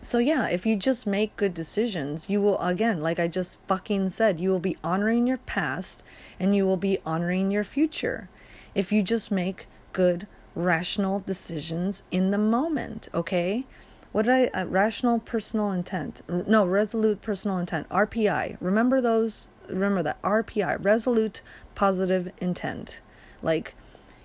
So 0.00 0.18
yeah, 0.18 0.48
if 0.48 0.66
you 0.66 0.76
just 0.76 1.06
make 1.06 1.36
good 1.36 1.54
decisions, 1.54 2.28
you 2.28 2.40
will 2.40 2.58
again, 2.58 3.00
like 3.00 3.20
I 3.20 3.28
just 3.28 3.64
fucking 3.66 4.08
said, 4.08 4.40
you 4.40 4.50
will 4.50 4.58
be 4.58 4.76
honoring 4.82 5.26
your 5.26 5.38
past 5.38 6.02
and 6.40 6.56
you 6.56 6.66
will 6.66 6.76
be 6.76 6.98
honoring 7.06 7.50
your 7.50 7.62
future. 7.62 8.28
If 8.74 8.90
you 8.90 9.02
just 9.02 9.30
make 9.30 9.66
good 9.92 10.26
rational 10.54 11.20
decisions 11.20 12.02
in 12.10 12.30
the 12.32 12.38
moment, 12.38 13.08
okay? 13.14 13.64
What 14.12 14.26
did 14.26 14.52
I 14.54 14.60
uh, 14.60 14.66
rational 14.66 15.18
personal 15.18 15.72
intent 15.72 16.22
no 16.28 16.64
resolute 16.64 17.20
personal 17.22 17.58
intent 17.58 17.88
RPI 17.88 18.56
remember 18.60 19.00
those 19.00 19.48
remember 19.68 20.02
that 20.02 20.20
RPI 20.22 20.84
resolute 20.84 21.42
positive 21.74 22.30
intent. 22.40 23.00
Like 23.42 23.74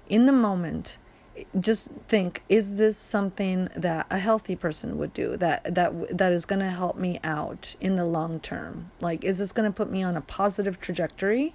in 0.07 0.25
the 0.25 0.31
moment 0.31 0.97
just 1.59 1.89
think 2.07 2.41
is 2.49 2.75
this 2.77 2.97
something 2.97 3.69
that 3.75 4.07
a 4.09 4.17
healthy 4.17 4.55
person 4.55 4.97
would 4.97 5.13
do 5.13 5.37
that 5.37 5.75
that 5.75 6.17
that 6.17 6.33
is 6.33 6.45
going 6.45 6.59
to 6.59 6.69
help 6.69 6.97
me 6.97 7.19
out 7.23 7.75
in 7.79 7.95
the 7.95 8.05
long 8.05 8.39
term? 8.39 8.91
Like 9.01 9.23
is 9.23 9.37
this 9.37 9.51
going 9.51 9.69
to 9.69 9.75
put 9.75 9.91
me 9.91 10.03
on 10.03 10.17
a 10.17 10.21
positive 10.21 10.79
trajectory? 10.79 11.53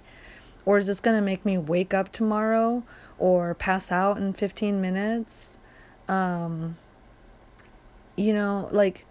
Or 0.65 0.77
is 0.77 0.87
this 0.87 1.01
going 1.01 1.17
to 1.17 1.21
make 1.21 1.43
me 1.43 1.57
wake 1.57 1.93
up 1.93 2.13
tomorrow 2.13 2.83
or 3.17 3.53
pass 3.53 3.91
out 3.91 4.17
in 4.17 4.31
15 4.31 4.79
minutes? 4.79 5.57
Um 6.07 6.77
you 8.15 8.33
know 8.33 8.67
like 8.71 9.05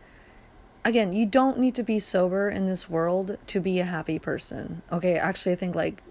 again 0.85 1.13
you 1.13 1.27
don't 1.27 1.59
need 1.59 1.75
to 1.75 1.83
be 1.83 1.99
sober 1.99 2.49
in 2.49 2.67
this 2.67 2.89
world 2.89 3.37
to 3.47 3.61
be 3.61 3.79
a 3.79 3.85
happy 3.85 4.19
person 4.19 4.83
okay? 4.91 5.17
Actually 5.17 5.53
i 5.53 5.57
think 5.57 5.75
like 5.75 6.03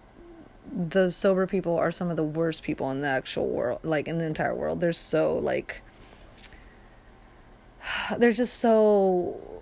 the 0.72 1.10
sober 1.10 1.46
people 1.46 1.76
are 1.78 1.92
some 1.92 2.10
of 2.10 2.16
the 2.16 2.24
worst 2.24 2.64
people 2.64 2.89
in 2.92 3.02
the 3.02 3.08
actual 3.08 3.48
world 3.48 3.80
like 3.84 4.08
in 4.08 4.18
the 4.18 4.26
entire 4.26 4.56
world. 4.56 4.82
They're 4.82 4.94
so 4.94 5.38
like 5.38 5.82
they're 8.18 8.32
just 8.32 8.58
so 8.58 9.62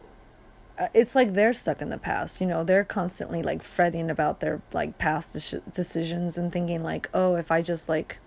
uh, 0.78 0.88
it's 0.94 1.16
like 1.16 1.34
they're 1.34 1.54
stuck 1.54 1.82
in 1.82 1.90
the 1.90 1.98
past 1.98 2.40
you 2.40 2.48
know? 2.48 2.64
They're 2.64 2.84
constantly 2.84 3.42
like 3.42 3.64
fretting 3.64 4.10
about 4.10 4.40
their 4.40 4.62
like 4.72 4.98
past 4.98 5.52
de- 5.52 5.60
decisions 5.72 6.38
and 6.38 6.52
thinking 6.52 6.84
like 6.84 7.10
oh 7.14 7.36
if 7.36 7.52
i 7.52 7.62
just 7.62 7.90
like 7.90 8.20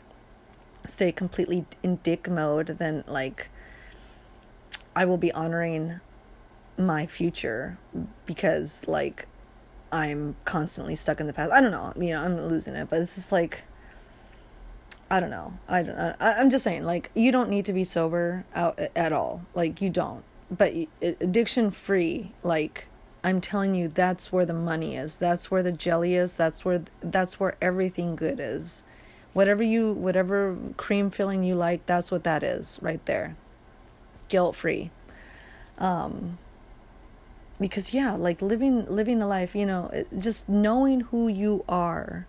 stay 0.87 1.13
completely 1.13 1.65
in 1.83 1.97
dick 2.03 2.29
mode 2.29 2.67
then 2.79 3.05
like 3.07 3.49
i 4.95 5.05
will 5.05 5.17
be 5.17 5.33
honoring 5.33 6.01
my 6.79 7.07
future 7.07 7.79
because 8.27 8.87
like 8.87 9.27
I'm 9.93 10.37
constantly 10.47 10.97
stuck 10.97 11.21
in 11.21 11.27
the 11.27 11.35
past. 11.35 11.53
I 11.53 11.61
don't 11.61 11.71
know, 11.71 11.93
you 12.03 12.15
know, 12.15 12.23
I'm 12.23 12.49
losing 12.49 12.75
it, 12.75 12.89
but 12.89 12.99
it's 13.01 13.15
just 13.15 13.31
like 13.31 13.65
I 15.11 15.21
don't 15.21 15.29
know. 15.29 15.53
I 15.69 15.83
don't. 15.83 15.99
I, 15.99 16.17
I'm 16.41 16.49
just 16.49 16.65
saying, 16.65 16.85
like, 16.85 17.11
you 17.15 17.31
don't 17.31 17.51
need 17.51 17.67
to 17.67 17.75
be 17.75 17.85
sober 17.85 18.47
out 18.55 18.81
at 18.97 19.13
all. 19.13 19.43
Like, 19.53 19.83
you 19.83 19.91
don't. 19.91 20.25
But 20.51 20.73
addiction 21.03 21.71
free, 21.71 22.33
like, 22.43 22.87
I'm 23.23 23.43
telling 23.43 23.75
you, 23.75 23.89
that's 23.89 24.33
where 24.33 24.47
the 24.47 24.55
money 24.55 24.97
is. 24.97 25.17
That's 25.17 25.51
where 25.51 25.63
the 25.63 25.71
jelly 25.71 26.15
is. 26.15 26.35
That's 26.35 26.65
where 26.65 26.85
that's 27.03 27.39
where 27.39 27.57
everything 27.61 28.17
good 28.17 28.41
is. 28.41 28.85
Whatever 29.35 29.63
you, 29.63 29.93
whatever 29.93 30.57
cream 30.79 31.11
filling 31.11 31.45
you 31.45 31.57
like, 31.57 31.85
that's 31.85 32.11
what 32.11 32.25
that 32.25 32.43
is 32.43 32.79
right 32.81 33.05
there. 33.05 33.37
Guilt 34.33 34.57
free. 34.57 34.91
Um, 35.79 36.39
because 37.61 37.95
yeah 37.95 38.15
like 38.15 38.43
living 38.43 38.85
living 38.87 39.23
a 39.23 39.27
life 39.27 39.55
you 39.55 39.65
know 39.65 39.89
just 40.19 40.49
knowing 40.49 41.01
who 41.01 41.29
you 41.29 41.65
are 41.69 42.27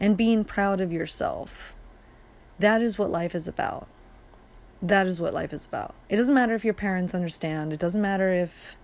and 0.00 0.16
being 0.16 0.44
proud 0.44 0.80
of 0.80 0.92
yourself 0.92 1.76
that 2.58 2.82
is 2.82 2.98
what 2.98 3.10
life 3.10 3.34
is 3.34 3.46
about. 3.46 3.86
That 4.80 5.06
is 5.06 5.20
what 5.20 5.34
life 5.34 5.52
is 5.52 5.66
about. 5.66 5.94
It 6.08 6.16
doesn't 6.16 6.34
matter 6.34 6.54
if 6.54 6.64
your 6.64 6.74
parents 6.74 7.14
understand. 7.14 7.72
It 7.72 7.78
doesn't 7.78 8.00
matter 8.00 8.32
if 8.32 8.76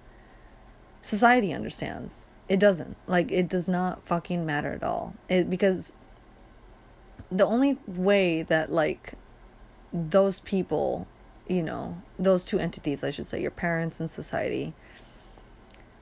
society 1.00 1.52
understands. 1.52 2.26
It 2.48 2.58
doesn't. 2.60 2.96
Like 3.06 3.30
it 3.30 3.48
does 3.48 3.68
not 3.68 4.04
fucking 4.06 4.44
matter 4.44 4.72
at 4.72 4.82
all. 4.82 5.14
It 5.28 5.48
because 5.48 5.92
the 7.30 7.46
only 7.46 7.78
way 7.86 8.42
that 8.42 8.70
like 8.70 9.14
those 9.92 10.40
people 10.40 11.06
you 11.52 11.62
know 11.62 12.00
those 12.18 12.44
two 12.44 12.58
entities 12.58 13.04
i 13.04 13.10
should 13.10 13.26
say 13.26 13.40
your 13.40 13.50
parents 13.50 14.00
and 14.00 14.10
society 14.10 14.74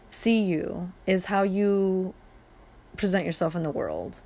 see 0.09 0.43
you 0.43 0.93
is 1.07 1.27
how 1.27 1.43
you 1.43 2.15
present 2.97 3.25
yourself 3.25 3.55
in 3.55 3.63
the 3.63 3.71
world. 3.71 4.21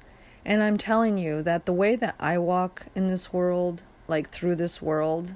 And 0.45 0.63
I'm 0.63 0.77
telling 0.77 1.19
you 1.19 1.43
that 1.43 1.67
the 1.67 1.73
way 1.73 1.97
that 1.97 2.15
I 2.19 2.39
walk 2.39 2.87
in 2.95 3.09
this 3.09 3.33
world, 3.33 3.83
like 4.09 4.31
through 4.31 4.57
this 4.57 4.83
world, 4.83 5.35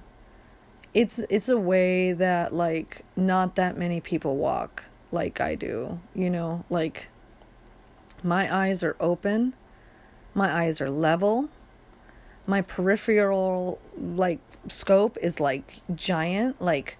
it's 0.94 1.18
it's 1.30 1.48
a 1.48 1.58
way 1.58 2.12
that 2.12 2.54
like 2.54 3.04
not 3.14 3.54
that 3.56 3.76
many 3.76 4.00
people 4.00 4.36
walk 4.36 4.84
like 5.10 5.40
I 5.40 5.54
do, 5.54 6.00
you 6.14 6.28
know, 6.28 6.64
like 6.68 7.08
my 8.22 8.54
eyes 8.54 8.82
are 8.82 8.96
open, 9.00 9.54
my 10.34 10.64
eyes 10.64 10.80
are 10.80 10.90
level, 10.90 11.48
my 12.48 12.62
peripheral 12.62 13.78
like 13.96 14.40
scope 14.68 15.16
is 15.20 15.38
like 15.38 15.80
giant, 15.94 16.60
like 16.60 16.96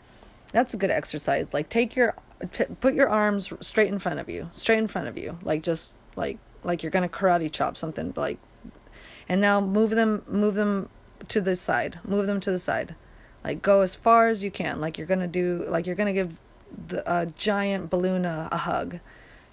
that's 0.53 0.75
a 0.75 0.77
good 0.77 0.91
exercise. 0.91 1.53
Like 1.53 1.69
take 1.69 1.97
your 1.97 2.15
t- 2.53 2.67
put 2.81 2.95
your 2.95 3.09
arms 3.09 3.53
straight 3.61 3.89
in 3.89 3.99
front 3.99 4.21
of 4.21 4.29
you, 4.29 4.51
straight 4.53 4.79
in 4.79 4.87
front 4.87 5.09
of 5.09 5.17
you, 5.19 5.39
like 5.43 5.63
just 5.63 5.97
like 6.15 6.39
like 6.63 6.83
you're 6.83 6.91
gonna 6.91 7.09
karate 7.09 7.51
chop 7.51 7.77
something, 7.77 8.13
like, 8.15 8.39
and 9.29 9.41
now 9.41 9.61
move 9.61 9.91
them, 9.91 10.23
move 10.29 10.55
them 10.55 10.91
to 11.29 11.41
the 11.41 11.57
side, 11.57 11.99
move 12.05 12.27
them 12.27 12.41
to 12.41 12.51
the 12.51 12.59
side, 12.59 12.95
like 13.43 13.63
go 13.63 13.81
as 13.81 13.95
far 13.95 14.29
as 14.29 14.43
you 14.43 14.51
can, 14.51 14.81
like 14.81 14.99
you're 14.99 15.07
gonna 15.07 15.27
do, 15.27 15.65
like 15.69 15.87
you're 15.87 15.97
gonna 15.97 16.13
give 16.13 16.37
the 16.89 17.03
a 17.11 17.25
giant 17.25 17.89
balloon 17.89 18.27
a, 18.27 18.49
a 18.53 18.59
hug, 18.59 18.99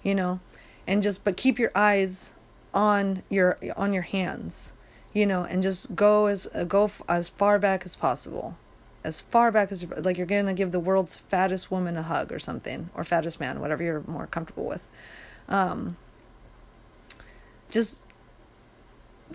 you 0.02 0.14
know, 0.14 0.40
and 0.86 1.02
just 1.02 1.24
but 1.24 1.38
keep 1.38 1.58
your 1.58 1.72
eyes 1.74 2.34
on 2.74 3.22
your 3.30 3.56
on 3.76 3.94
your 3.94 4.02
hands, 4.02 4.74
you 5.16 5.24
know, 5.24 5.44
and 5.44 5.62
just 5.62 5.96
go 5.96 6.26
as 6.26 6.46
uh, 6.54 6.64
go 6.64 6.84
f- 6.84 7.00
as 7.08 7.30
far 7.30 7.58
back 7.58 7.86
as 7.86 7.96
possible. 7.96 8.54
As 9.02 9.22
far 9.22 9.50
back 9.50 9.72
as 9.72 9.86
like 9.96 10.18
you're 10.18 10.26
gonna 10.26 10.52
give 10.52 10.72
the 10.72 10.78
world's 10.78 11.16
fattest 11.16 11.70
woman 11.70 11.96
a 11.96 12.02
hug 12.02 12.30
or 12.30 12.38
something 12.38 12.90
or 12.94 13.02
fattest 13.02 13.40
man 13.40 13.60
whatever 13.60 13.82
you're 13.82 14.02
more 14.06 14.26
comfortable 14.26 14.66
with. 14.66 14.82
Um, 15.48 15.96
just 17.70 18.02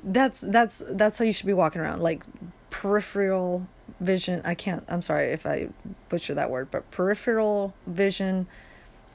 that's 0.04 0.42
that's 0.42 0.84
that's 0.92 1.18
how 1.18 1.26
you 1.26 1.34
should 1.34 1.48
be 1.48 1.54
walking 1.54 1.82
around. 1.82 2.04
Like 2.04 2.26
peripheral 2.70 3.68
vision 4.00 4.42
i 4.46 4.56
can't 4.56 4.84
i'm 4.88 5.02
sorry 5.02 5.32
if 5.32 5.46
i 5.46 5.68
butcher 6.10 6.34
that 6.34 6.50
word 6.50 6.68
but 6.72 6.90
peripheral 6.90 7.74
vision 7.86 8.48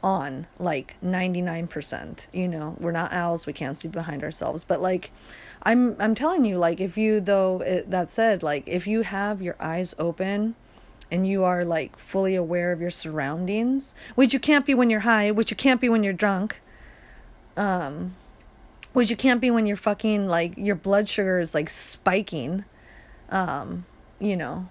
on 0.03 0.47
like 0.59 0.97
99% 1.05 2.27
you 2.33 2.49
know 2.49 2.77
we're 2.79 2.93
not 2.93 3.13
owls 3.13 3.47
we 3.47 3.53
can't 3.53 3.77
see 3.77 3.89
behind 3.89 4.23
ourselves. 4.23 4.65
But 4.65 4.81
like 4.81 5.11
i'm 5.63 5.97
i'm 6.01 6.15
telling 6.15 6.45
you 6.45 6.57
like 6.57 6.81
if 6.81 6.97
you 6.97 7.21
though 7.21 7.61
it, 7.61 7.91
that 7.91 8.09
said 8.09 8.43
like 8.43 8.63
if 8.67 8.87
you 8.87 9.03
have 9.03 9.43
your 9.43 9.57
eyes 9.59 9.95
open 9.99 10.55
and 11.11 11.27
you 11.27 11.45
are 11.45 11.65
like 11.65 11.99
fully 11.99 12.35
aware 12.35 12.73
of 12.73 12.81
your 12.81 12.91
surroundings 12.91 13.95
which 14.15 14.33
you 14.33 14.41
can't 14.41 14.65
be 14.65 14.75
when 14.75 14.89
you're 14.89 15.01
high 15.01 15.31
which 15.31 15.51
you 15.51 15.57
can't 15.57 15.81
be 15.81 15.89
when 15.89 16.05
you're 16.05 16.13
drunk 16.13 16.61
um 17.57 18.15
which 18.93 19.11
you 19.11 19.17
can't 19.17 19.41
be 19.41 19.51
when 19.51 19.67
you're 19.67 19.77
fucking 19.77 20.27
like 20.27 20.57
your 20.57 20.77
blood 20.77 21.09
sugar 21.09 21.39
is 21.39 21.55
like 21.55 21.69
spiking 21.69 22.65
um 23.31 23.85
you 24.21 24.37
know 24.37 24.69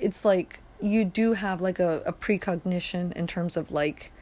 it's 0.00 0.24
like 0.24 0.60
you 0.80 1.04
do 1.04 1.34
have 1.34 1.60
like 1.60 1.78
a, 1.78 2.02
a 2.06 2.12
precognition 2.12 3.12
in 3.12 3.26
terms 3.26 3.56
of 3.56 3.70
like 3.70 4.12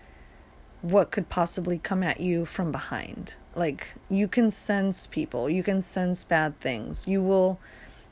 what 0.83 1.11
could 1.11 1.29
possibly 1.29 1.79
come 1.79 2.03
at 2.03 2.21
you 2.21 2.45
from 2.45 2.71
behind. 2.71 3.35
Like 3.55 3.95
you 4.09 4.29
can 4.29 4.51
sense 4.51 5.07
people 5.07 5.51
you 5.51 5.63
can 5.63 5.81
sense 5.81 6.25
bad 6.25 6.59
things. 6.61 7.09
You 7.09 7.23
will 7.23 7.59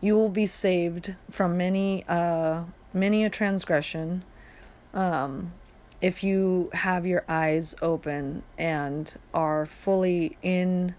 you 0.01 0.15
will 0.15 0.29
be 0.29 0.47
saved 0.47 1.15
from 1.31 1.57
many 1.57 2.05
uh 2.09 2.65
many 2.93 3.25
a 3.25 3.31
transgression 3.31 4.23
um 4.93 5.53
if 6.01 6.23
you 6.23 6.71
have 6.75 7.07
your 7.07 7.25
eyes 7.29 7.75
open 7.81 8.43
and 8.59 9.15
are 9.33 9.65
fully 9.65 10.37
in 10.43 10.95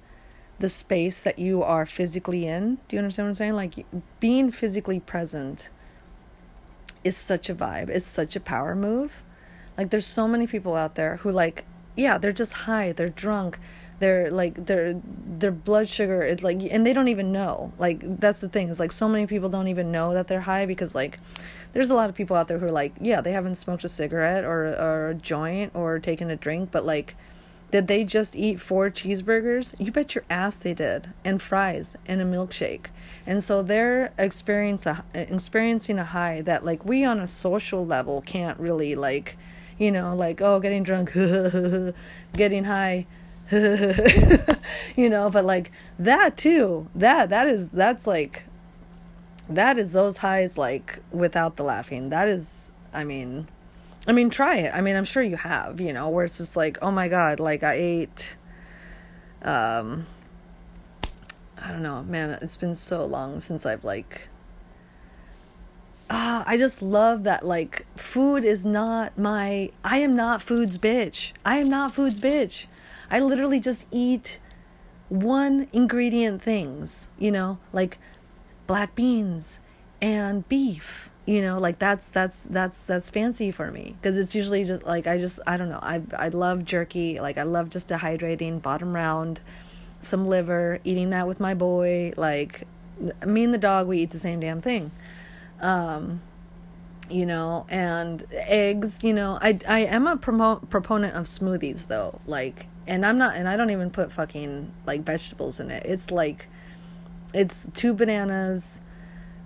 the 0.58 0.70
space 0.70 1.20
that 1.20 1.38
you 1.38 1.62
are 1.62 1.86
physically 1.86 2.48
in. 2.48 2.78
Do 2.88 2.96
you 2.96 3.00
understand 3.00 3.26
what 3.26 3.30
i'm 3.30 3.34
saying? 3.36 3.54
Like 3.54 3.86
being 4.20 4.52
physically 4.52 5.00
present 5.00 5.70
is 7.06 7.16
such 7.16 7.50
a 7.50 7.56
vibe, 7.56 7.90
is 7.90 8.06
such 8.06 8.36
a 8.36 8.40
power 8.42 8.76
move. 8.76 9.24
Like 9.78 9.92
there's 9.92 10.06
so 10.06 10.28
many 10.28 10.48
people 10.48 10.76
out 10.76 10.96
there 10.96 11.18
who 11.18 11.32
like, 11.32 11.64
yeah, 11.96 12.18
they're 12.18 12.34
just 12.34 12.54
high, 12.54 12.92
they're 12.92 13.10
drunk, 13.10 13.60
they're 14.00 14.30
like 14.30 14.66
their 14.66 14.94
their 14.94 15.52
blood 15.52 15.88
sugar 15.88 16.22
is 16.22 16.44
like 16.44 16.62
and 16.70 16.86
they 16.86 16.92
don't 16.92 17.08
even 17.08 17.32
know. 17.32 17.72
Like 17.78 18.02
that's 18.20 18.42
the 18.42 18.50
thing, 18.50 18.70
is 18.70 18.80
like 18.80 18.92
so 18.92 19.08
many 19.08 19.28
people 19.28 19.48
don't 19.48 19.68
even 19.68 19.92
know 19.92 20.14
that 20.14 20.28
they're 20.28 20.42
high 20.42 20.66
because 20.66 20.96
like 20.96 21.20
there's 21.74 21.90
a 21.90 21.94
lot 21.94 22.10
of 22.10 22.16
people 22.16 22.36
out 22.36 22.48
there 22.48 22.58
who 22.58 22.66
are 22.66 22.72
like, 22.72 22.94
yeah, 23.00 23.22
they 23.22 23.32
haven't 23.32 23.56
smoked 23.56 23.84
a 23.84 23.88
cigarette 23.88 24.44
or 24.44 24.68
or 24.76 25.10
a 25.10 25.14
joint 25.14 25.72
or 25.76 26.00
taken 26.00 26.30
a 26.30 26.36
drink, 26.36 26.72
but 26.72 26.86
like 26.86 27.16
did 27.72 27.88
they 27.88 28.04
just 28.04 28.36
eat 28.36 28.60
four 28.60 28.90
cheeseburgers? 28.90 29.76
You 29.80 29.92
bet 29.92 30.16
your 30.16 30.24
ass 30.30 30.58
they 30.58 30.74
did, 30.74 31.10
and 31.24 31.42
fries 31.42 31.98
and 32.06 32.22
a 32.22 32.26
milkshake. 32.26 32.88
And 33.28 33.44
so 33.44 33.64
they're 33.64 34.14
experience 34.18 34.86
a, 34.86 35.04
experiencing 35.14 35.98
a 35.98 36.06
high 36.06 36.42
that 36.42 36.64
like 36.64 36.86
we 36.86 37.04
on 37.04 37.20
a 37.20 37.28
social 37.28 37.86
level 37.86 38.22
can't 38.22 38.60
really 38.60 38.96
like, 38.96 39.38
you 39.78 39.92
know, 39.92 40.16
like 40.16 40.42
oh 40.42 40.60
getting 40.60 40.84
drunk, 40.84 41.14
getting 42.34 42.66
high, 42.66 43.08
you 43.52 45.10
know, 45.10 45.30
but 45.30 45.44
like 45.46 45.72
that 45.98 46.38
too. 46.38 46.88
That 46.94 47.30
that 47.30 47.48
is 47.48 47.70
that's 47.70 48.06
like 48.06 48.44
that 49.50 49.78
is 49.78 49.92
those 49.94 50.18
highs 50.18 50.58
like 50.58 51.00
without 51.12 51.56
the 51.56 51.64
laughing. 51.64 52.10
That 52.10 52.28
is 52.28 52.74
I 52.94 53.04
mean, 53.04 53.48
I 54.08 54.12
mean, 54.12 54.30
try 54.30 54.58
it. 54.58 54.72
I 54.74 54.82
mean, 54.82 54.96
I'm 54.96 55.06
sure 55.06 55.24
you 55.24 55.36
have, 55.38 55.82
you 55.82 55.92
know, 55.92 56.10
where 56.10 56.26
it's 56.26 56.38
just 56.38 56.56
like, 56.56 56.78
oh 56.82 56.92
my 56.92 57.08
god, 57.08 57.40
like 57.40 57.64
I 57.64 57.74
ate, 57.74 58.38
um, 59.42 60.06
I 61.58 61.72
don't 61.72 61.84
know, 61.84 62.04
man. 62.04 62.38
It's 62.42 62.58
been 62.58 62.76
so 62.76 63.06
long 63.06 63.40
since 63.40 63.66
I've 63.66 63.84
like. 63.84 64.28
Ah, 66.10 66.44
I 66.46 66.58
just 66.58 66.82
love 66.82 67.24
that. 67.24 67.46
Like, 67.46 67.86
food 67.96 68.46
is 68.46 68.66
not 68.66 69.18
my. 69.18 69.72
I 69.84 69.98
am 69.98 70.16
not 70.16 70.42
food's 70.42 70.78
bitch. 70.78 71.32
I 71.44 71.58
am 71.58 71.70
not 71.70 71.94
food's 71.94 72.20
bitch. 72.20 72.68
I 73.10 73.20
literally 73.20 73.60
just 73.60 73.86
eat 73.92 74.40
one 75.10 75.68
ingredient 75.72 76.42
things, 76.42 77.08
you 77.18 77.32
know, 77.32 77.60
like 77.72 78.00
black 78.68 78.96
beans 78.96 79.60
and 80.02 80.48
beef 80.50 81.10
you 81.26 81.42
know 81.42 81.58
like 81.58 81.80
that's 81.80 82.10
that's 82.10 82.44
that's 82.44 82.84
that's 82.84 83.10
fancy 83.10 83.50
for 83.50 83.72
me 83.72 83.96
because 84.00 84.18
it's 84.18 84.36
usually 84.36 84.64
just 84.64 84.84
like 84.84 85.08
i 85.08 85.18
just 85.18 85.40
i 85.48 85.58
don't 85.58 85.70
know 85.70 85.80
i 85.82 86.02
i 86.18 86.28
love 86.30 86.64
jerky 86.64 87.20
like 87.20 87.38
i 87.38 87.44
love 87.44 87.70
just 87.70 87.88
dehydrating 87.88 88.62
bottom 88.62 88.94
round 88.94 89.42
some 90.06 90.28
liver 90.28 90.80
eating 90.84 91.10
that 91.10 91.28
with 91.28 91.40
my 91.40 91.54
boy 91.54 92.14
like 92.18 92.68
me 93.26 93.44
and 93.44 93.54
the 93.54 93.58
dog 93.58 93.88
we 93.88 94.00
eat 94.00 94.12
the 94.12 94.20
same 94.20 94.40
damn 94.40 94.62
thing. 94.62 94.92
Um 95.60 96.22
you 97.08 97.26
know 97.26 97.68
and 97.70 98.26
eggs 98.32 99.04
you 99.04 99.14
know 99.14 99.38
i 99.40 99.60
i 99.68 99.78
am 99.78 100.08
a 100.08 100.18
promo- 100.18 100.68
proponent 100.72 101.16
of 101.16 101.26
smoothies 101.26 101.86
though 101.88 102.20
like 102.26 102.66
and 102.88 103.06
i'm 103.06 103.16
not 103.16 103.36
and 103.36 103.48
i 103.48 103.56
don't 103.56 103.70
even 103.70 103.92
put 103.92 104.12
fucking 104.12 104.72
like 104.88 105.04
vegetables 105.04 105.60
in 105.60 105.70
it. 105.70 105.86
It's 105.86 106.10
like 106.10 106.48
it's 107.32 107.68
two 107.74 107.94
bananas 107.94 108.82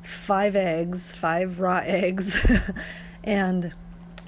five 0.10 0.56
eggs, 0.56 1.14
five 1.14 1.60
raw 1.60 1.78
eggs, 1.86 2.46
and 3.24 3.74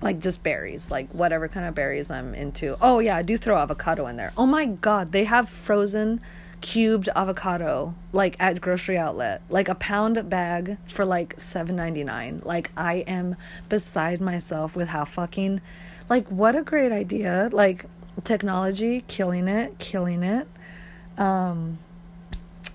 like 0.02 0.20
just 0.20 0.44
berries, 0.44 0.90
like 0.90 1.10
whatever 1.10 1.48
kind 1.48 1.66
of 1.66 1.76
berries 1.76 2.10
I'm 2.10 2.34
into. 2.34 2.76
Oh 2.82 3.00
yeah, 3.00 3.18
I 3.18 3.22
do 3.22 3.38
throw 3.38 3.58
avocado 3.58 4.08
in 4.08 4.18
there. 4.18 4.34
Oh 4.38 4.46
my 4.46 4.66
god, 4.66 5.12
they 5.12 5.26
have 5.26 5.50
frozen 5.50 6.22
cubed 6.62 7.10
avocado 7.16 7.94
like 8.14 8.36
at 8.40 8.62
grocery 8.62 8.98
outlet. 8.98 9.42
Like 9.50 9.68
a 9.68 9.76
pound 9.76 10.30
bag 10.30 10.78
for 10.88 11.06
like 11.06 11.36
7.99 11.38 12.46
like 12.46 12.72
i 12.78 12.96
am 13.08 13.36
beside 13.68 14.22
myself 14.22 14.76
with 14.76 14.90
how 14.90 15.06
fucking 15.06 15.60
like 16.10 16.28
what 16.28 16.56
a 16.56 16.64
great 16.64 16.92
idea. 16.92 17.50
Like 17.52 17.86
technology 18.24 19.04
killing 19.08 19.48
it 19.48 19.78
killing 19.80 20.24
it. 20.24 20.48
Um 21.18 21.80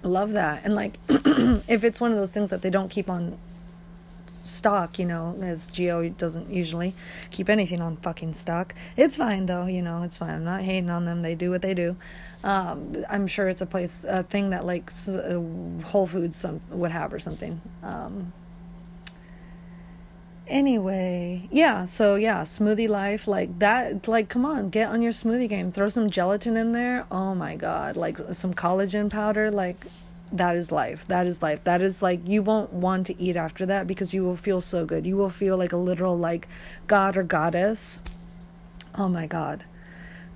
love 0.02 0.32
that. 0.32 0.62
And 0.64 0.74
like 0.74 0.98
if 1.08 1.84
it's 1.84 2.00
one 2.00 2.12
of 2.12 2.18
those 2.18 2.32
things 2.32 2.50
that 2.50 2.62
they 2.62 2.70
don't 2.70 2.90
keep 2.90 3.08
on 3.08 3.38
stock 4.46 4.98
you 4.98 5.04
know 5.04 5.36
as 5.40 5.70
GO 5.70 6.08
doesn't 6.08 6.50
usually 6.50 6.94
keep 7.30 7.48
anything 7.48 7.80
on 7.80 7.96
fucking 7.96 8.34
stock. 8.34 8.74
It's 8.96 9.16
fine 9.16 9.46
though 9.46 9.66
you 9.66 9.82
know 9.82 10.02
it's 10.02 10.18
fine. 10.18 10.30
I'm 10.30 10.44
not 10.44 10.62
hating 10.62 10.90
on 10.90 11.04
them. 11.04 11.20
They 11.20 11.34
do 11.34 11.50
what 11.50 11.62
they 11.62 11.74
do. 11.74 11.96
Um, 12.44 13.04
i'm 13.08 13.26
sure 13.26 13.48
it's 13.48 13.60
a 13.60 13.66
place 13.66 14.04
a 14.04 14.22
thing 14.22 14.50
that 14.50 14.64
like 14.64 14.92
uh, 15.08 15.40
whole 15.88 16.06
foods 16.06 16.36
some 16.36 16.60
would 16.70 16.92
have 16.92 17.12
or 17.12 17.18
something. 17.18 17.60
Um, 17.82 18.32
anyway 20.48 21.48
yeah 21.50 21.84
so 21.84 22.14
yeah 22.14 22.42
smoothie 22.42 22.88
life 22.88 23.26
like 23.26 23.58
that 23.58 24.06
like 24.06 24.28
come 24.28 24.46
on 24.46 24.70
get 24.70 24.88
on 24.88 25.02
your 25.02 25.12
smoothie 25.12 25.48
game. 25.48 25.72
Throw 25.72 25.88
some 25.88 26.08
gelatin 26.08 26.56
in 26.56 26.72
there. 26.72 27.04
Oh 27.10 27.34
my 27.34 27.56
god. 27.56 27.96
Like 27.96 28.18
some 28.18 28.54
collagen 28.54 29.10
powder 29.10 29.50
like 29.50 29.86
that 30.32 30.56
is 30.56 30.72
life 30.72 31.04
that 31.06 31.26
is 31.26 31.40
life 31.42 31.62
that 31.64 31.80
is 31.80 32.02
like 32.02 32.20
you 32.26 32.42
won't 32.42 32.72
want 32.72 33.06
to 33.06 33.20
eat 33.20 33.36
after 33.36 33.64
that 33.64 33.86
because 33.86 34.12
you 34.12 34.24
will 34.24 34.36
feel 34.36 34.60
so 34.60 34.84
good 34.84 35.06
you 35.06 35.16
will 35.16 35.30
feel 35.30 35.56
like 35.56 35.72
a 35.72 35.76
literal 35.76 36.18
like 36.18 36.48
god 36.86 37.16
or 37.16 37.22
goddess 37.22 38.02
oh 38.96 39.08
my 39.08 39.26
god 39.26 39.64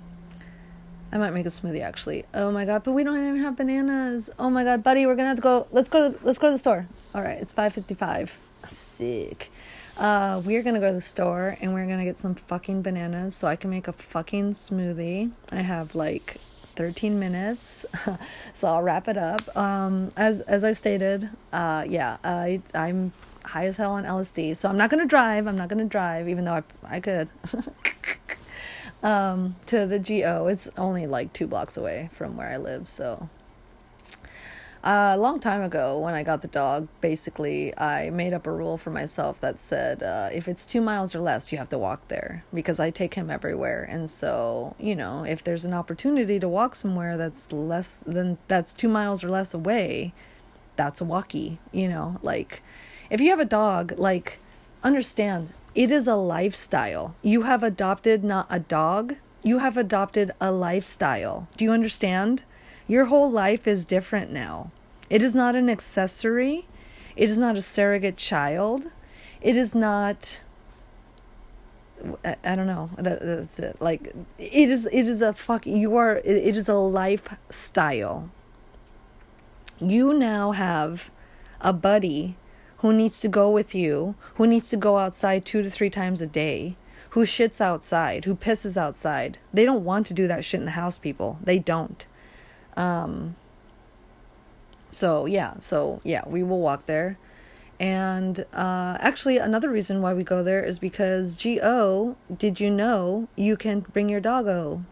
I 1.14 1.18
might 1.18 1.30
make 1.32 1.46
a 1.46 1.50
smoothie 1.50 1.84
actually. 1.84 2.26
Oh 2.34 2.52
my 2.52 2.66
god, 2.66 2.84
but 2.84 2.94
we 2.94 3.04
don't 3.04 3.18
even 3.18 3.38
have 3.38 3.56
bananas. 3.56 4.32
Oh 4.40 4.50
my 4.50 4.64
god, 4.64 4.82
buddy, 4.82 5.06
we're 5.06 5.16
gonna 5.16 5.30
have 5.30 5.38
to 5.38 5.44
go. 5.44 5.68
Let's 5.72 5.88
go. 5.88 6.12
To, 6.12 6.26
let's 6.26 6.40
go 6.40 6.48
to 6.48 6.54
the 6.54 6.58
store. 6.58 6.88
All 7.14 7.22
right, 7.22 7.38
it's 7.40 7.54
five 7.54 7.72
fifty-five. 7.72 8.40
Sick. 8.70 9.52
Uh, 9.96 10.42
we're 10.44 10.64
gonna 10.64 10.80
go 10.80 10.88
to 10.88 10.94
the 10.94 11.02
store 11.02 11.56
and 11.62 11.72
we're 11.72 11.86
gonna 11.86 12.04
get 12.04 12.18
some 12.18 12.34
fucking 12.34 12.82
bananas 12.82 13.36
so 13.36 13.48
I 13.48 13.56
can 13.56 13.70
make 13.70 13.88
a 13.88 13.94
fucking 13.94 14.54
smoothie. 14.54 15.32
I 15.52 15.58
have 15.58 15.94
like 15.94 16.38
13 16.76 17.20
minutes, 17.20 17.86
so 18.54 18.68
I'll 18.68 18.84
wrap 18.84 19.08
it 19.08 19.18
up. 19.18 19.56
Um, 19.56 20.12
as 20.16 20.40
as 20.42 20.64
I 20.64 20.74
stated, 20.74 21.30
uh, 21.52 21.86
yeah, 21.88 22.18
I 22.24 22.62
I'm 22.74 23.14
high 23.46 23.66
as 23.66 23.78
hell 23.78 23.94
on 23.94 24.04
LSD, 24.04 24.56
so 24.56 24.70
I'm 24.70 24.78
not 24.78 24.90
gonna 24.90 25.06
drive. 25.06 25.48
I'm 25.48 25.58
not 25.58 25.70
gonna 25.70 25.86
drive, 25.86 26.28
even 26.30 26.46
though 26.46 26.54
I 26.54 26.64
I 26.96 27.00
could. 27.00 27.30
um, 29.04 29.56
to 29.68 29.86
the 29.86 30.00
GO. 30.00 30.48
It's 30.48 30.70
only 30.78 31.08
like 31.08 31.34
two 31.34 31.48
blocks 31.48 31.78
away 31.78 32.10
from 32.14 32.38
where 32.38 32.50
I 32.50 32.58
live, 32.58 32.88
so 32.88 33.30
a 34.84 35.18
long 35.18 35.40
time 35.40 35.62
ago, 35.62 35.98
when 35.98 36.14
I 36.14 36.24
got 36.24 36.42
the 36.42 36.48
dog, 36.48 36.88
basically, 37.00 37.78
I 37.78 38.10
made 38.10 38.34
up 38.34 38.46
a 38.46 38.52
rule 38.52 38.78
for 38.78 38.90
myself 38.90 39.40
that 39.40 39.60
said 39.60 40.04
uh, 40.04 40.30
if 40.34 40.48
it's 40.48 40.66
two 40.66 40.82
miles 40.82 41.16
or 41.16 41.20
less, 41.20 41.52
you 41.52 41.58
have 41.58 41.70
to 41.70 41.78
walk 41.78 42.08
there 42.10 42.44
because 42.54 42.80
I 42.80 42.90
take 42.90 43.14
him 43.14 43.30
everywhere. 43.30 43.84
And 43.84 44.10
so, 44.10 44.76
you 44.80 44.96
know, 44.96 45.24
if 45.24 45.44
there's 45.44 45.66
an 45.66 45.74
opportunity 45.74 46.40
to 46.40 46.50
walk 46.50 46.76
somewhere 46.76 47.18
that's 47.18 47.52
less 47.52 47.94
than 48.06 48.38
that's 48.48 48.74
two 48.74 48.90
miles 48.90 49.24
or 49.24 49.30
less 49.30 49.54
away, 49.54 50.14
that's 50.76 51.00
a 51.00 51.06
walkie, 51.06 51.60
you 51.72 51.88
know, 51.88 52.20
like 52.22 52.62
if 53.10 53.22
you 53.22 53.30
have 53.30 53.40
a 53.40 53.46
dog, 53.46 53.94
like, 53.98 54.40
understand 54.84 55.50
it 55.76 55.92
is 55.92 56.08
a 56.08 56.16
lifestyle. 56.16 57.16
You 57.22 57.44
have 57.44 57.64
adopted 57.64 58.24
not 58.24 58.48
a 58.50 58.60
dog, 58.60 59.16
you 59.42 59.60
have 59.60 59.78
adopted 59.78 60.32
a 60.40 60.52
lifestyle. 60.52 61.48
Do 61.58 61.66
you 61.66 61.72
understand? 61.72 62.44
Your 62.94 63.06
whole 63.06 63.32
life 63.32 63.68
is 63.68 63.86
different 63.86 64.32
now. 64.32 64.70
It 65.10 65.24
is 65.24 65.34
not 65.34 65.56
an 65.56 65.68
accessory. 65.68 66.68
It 67.16 67.28
is 67.28 67.40
not 67.40 67.56
a 67.56 67.62
surrogate 67.64 68.18
child. 68.18 68.92
It 69.42 69.58
is 69.58 69.74
not. 69.74 70.44
I, 72.24 72.56
don't 72.56 72.68
know. 72.68 72.92
That, 73.00 73.20
that's 73.20 73.58
it. 73.58 73.82
Like 73.82 74.14
it 74.38 74.70
is. 74.70 74.86
It 74.94 75.08
is 75.08 75.24
a 75.24 75.34
fuck. 75.34 75.66
You 75.66 75.96
are. 75.96 76.18
It 76.18 76.56
is 76.56 76.70
a 76.70 76.76
lifestyle. 76.76 78.30
You 79.80 80.14
now 80.14 80.52
have 80.52 81.10
a 81.62 81.74
buddy 81.74 82.36
who 82.78 82.94
needs 82.94 83.20
to 83.22 83.28
go 83.28 83.50
with 83.50 83.74
you, 83.74 84.14
who 84.36 84.46
needs 84.46 84.70
to 84.70 84.78
go 84.78 85.00
outside 85.00 85.46
two 85.46 85.64
to 85.64 85.70
three 85.72 85.90
times 85.90 86.22
a 86.22 86.28
day, 86.28 86.76
who 87.10 87.22
shits 87.22 87.60
outside, 87.60 88.26
who 88.26 88.36
pisses 88.36 88.78
outside. 88.78 89.40
They 89.52 89.66
don't 89.66 89.84
want 89.84 90.06
to 90.08 90.14
do 90.14 90.28
that 90.28 90.46
shit 90.46 90.60
in 90.60 90.66
the 90.66 90.80
house, 90.84 91.00
people. 91.00 91.40
They 91.44 91.58
don't. 91.58 92.06
Um, 92.78 93.36
so 94.90 95.26
yeah, 95.26 95.56
so 95.60 96.02
yeah, 96.04 96.22
we 96.28 96.44
will 96.44 96.60
walk 96.60 96.86
there. 96.86 97.18
And 97.80 98.46
uh, 98.54 98.98
actually, 99.00 99.38
another 99.38 99.70
reason 99.70 100.02
why 100.02 100.14
we 100.14 100.24
go 100.24 100.44
there 100.44 100.64
is 100.64 100.80
because 100.80 101.36
GO, 101.36 102.16
did 102.36 102.60
you 102.60 102.70
know 102.70 103.28
you 103.36 103.58
can 103.58 103.82
bring 103.82 104.10
your 104.10 104.22
doggo? 104.22 104.86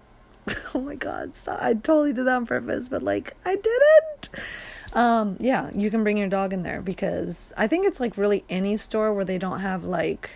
oh 0.76 0.82
my 0.82 0.96
god, 0.96 1.36
stop. 1.36 1.62
I 1.62 1.74
totally 1.74 2.14
did 2.14 2.26
that 2.26 2.36
on 2.36 2.46
purpose, 2.46 2.90
but 2.90 3.04
like, 3.04 3.36
I 3.46 3.56
didn't. 3.56 4.30
Um, 4.94 5.38
yeah, 5.40 5.70
you 5.74 5.90
can 5.90 6.04
bring 6.04 6.18
your 6.18 6.28
dog 6.28 6.52
in 6.52 6.64
there 6.64 6.82
because 6.82 7.54
I 7.56 7.68
think 7.68 7.86
it's 7.86 8.00
like 8.00 8.18
really 8.18 8.44
any 8.50 8.76
store 8.78 9.14
where 9.14 9.24
they 9.24 9.38
don't 9.38 9.60
have 9.60 9.86
like 9.86 10.32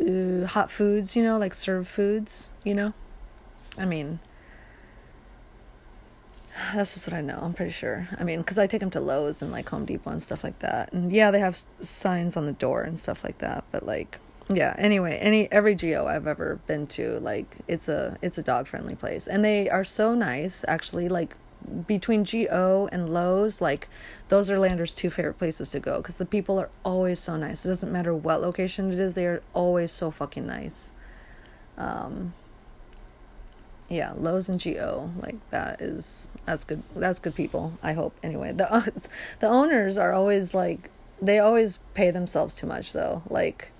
uh, 0.00 0.46
hot 0.46 0.70
foods, 0.70 1.16
you 1.16 1.22
know, 1.22 1.38
like 1.38 1.54
served 1.54 1.88
foods, 1.88 2.50
you 2.64 2.74
know? 2.74 2.92
I 3.78 3.86
mean, 3.86 4.18
that's 6.74 6.94
just 6.94 7.06
what 7.06 7.14
I 7.14 7.20
know. 7.20 7.38
I'm 7.40 7.52
pretty 7.52 7.72
sure. 7.72 8.08
I 8.18 8.24
mean, 8.24 8.38
because 8.38 8.58
I 8.58 8.66
take 8.66 8.80
them 8.80 8.90
to 8.90 9.00
Lowe's 9.00 9.42
and 9.42 9.52
like 9.52 9.68
Home 9.68 9.84
Depot 9.84 10.10
and 10.10 10.22
stuff 10.22 10.42
like 10.42 10.58
that. 10.60 10.92
And 10.92 11.12
yeah, 11.12 11.30
they 11.30 11.40
have 11.40 11.60
signs 11.80 12.36
on 12.36 12.46
the 12.46 12.52
door 12.52 12.82
and 12.82 12.98
stuff 12.98 13.24
like 13.24 13.38
that. 13.38 13.64
But 13.70 13.84
like, 13.84 14.18
yeah. 14.48 14.74
Anyway, 14.78 15.18
any 15.18 15.50
every 15.52 15.74
GO 15.74 16.06
I've 16.06 16.26
ever 16.26 16.60
been 16.66 16.86
to, 16.88 17.18
like, 17.20 17.56
it's 17.68 17.88
a 17.88 18.16
it's 18.22 18.38
a 18.38 18.42
dog 18.42 18.66
friendly 18.66 18.94
place, 18.94 19.26
and 19.26 19.44
they 19.44 19.68
are 19.68 19.84
so 19.84 20.14
nice. 20.14 20.64
Actually, 20.68 21.08
like 21.08 21.36
between 21.86 22.24
GO 22.24 22.88
and 22.92 23.12
Lowe's, 23.12 23.60
like 23.60 23.88
those 24.28 24.50
are 24.50 24.58
Lander's 24.58 24.94
two 24.94 25.10
favorite 25.10 25.38
places 25.38 25.72
to 25.72 25.80
go 25.80 25.98
because 25.98 26.18
the 26.18 26.26
people 26.26 26.58
are 26.58 26.70
always 26.84 27.18
so 27.18 27.36
nice. 27.36 27.64
It 27.64 27.68
doesn't 27.68 27.92
matter 27.92 28.14
what 28.14 28.40
location 28.40 28.92
it 28.92 28.98
is; 28.98 29.14
they 29.14 29.26
are 29.26 29.42
always 29.52 29.90
so 29.92 30.10
fucking 30.10 30.46
nice. 30.46 30.92
Um, 31.76 32.32
yeah, 33.88 34.12
Lowe's 34.16 34.48
and 34.48 34.62
GO, 34.62 35.10
like 35.20 35.36
that 35.50 35.80
is 35.80 36.28
that's 36.44 36.64
good. 36.64 36.82
That's 36.94 37.18
good 37.18 37.34
people. 37.34 37.78
I 37.82 37.92
hope 37.92 38.16
anyway. 38.22 38.52
The 38.52 38.92
the 39.40 39.48
owners 39.48 39.96
are 39.96 40.12
always 40.12 40.54
like 40.54 40.90
they 41.22 41.38
always 41.38 41.78
pay 41.94 42.10
themselves 42.10 42.54
too 42.54 42.66
much 42.66 42.92
though. 42.92 43.22
Like, 43.28 43.70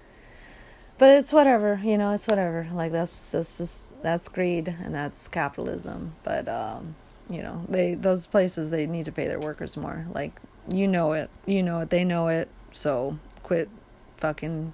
but 0.98 1.16
it's 1.16 1.32
whatever, 1.32 1.80
you 1.82 1.98
know. 1.98 2.12
It's 2.12 2.28
whatever. 2.28 2.68
Like 2.72 2.92
that's 2.92 3.32
that's 3.32 3.58
just 3.58 4.02
that's 4.02 4.28
greed 4.28 4.68
and 4.82 4.94
that's 4.94 5.26
capitalism. 5.26 6.14
But 6.22 6.48
um, 6.48 6.94
you 7.28 7.42
know, 7.42 7.64
they 7.68 7.94
those 7.94 8.26
places 8.26 8.70
they 8.70 8.86
need 8.86 9.06
to 9.06 9.12
pay 9.12 9.26
their 9.26 9.40
workers 9.40 9.76
more. 9.76 10.06
Like 10.14 10.40
you 10.68 10.86
know 10.86 11.12
it, 11.12 11.30
you 11.46 11.62
know 11.62 11.80
it, 11.80 11.90
they 11.90 12.04
know 12.04 12.28
it. 12.28 12.48
So 12.72 13.18
quit 13.42 13.68
fucking 14.18 14.72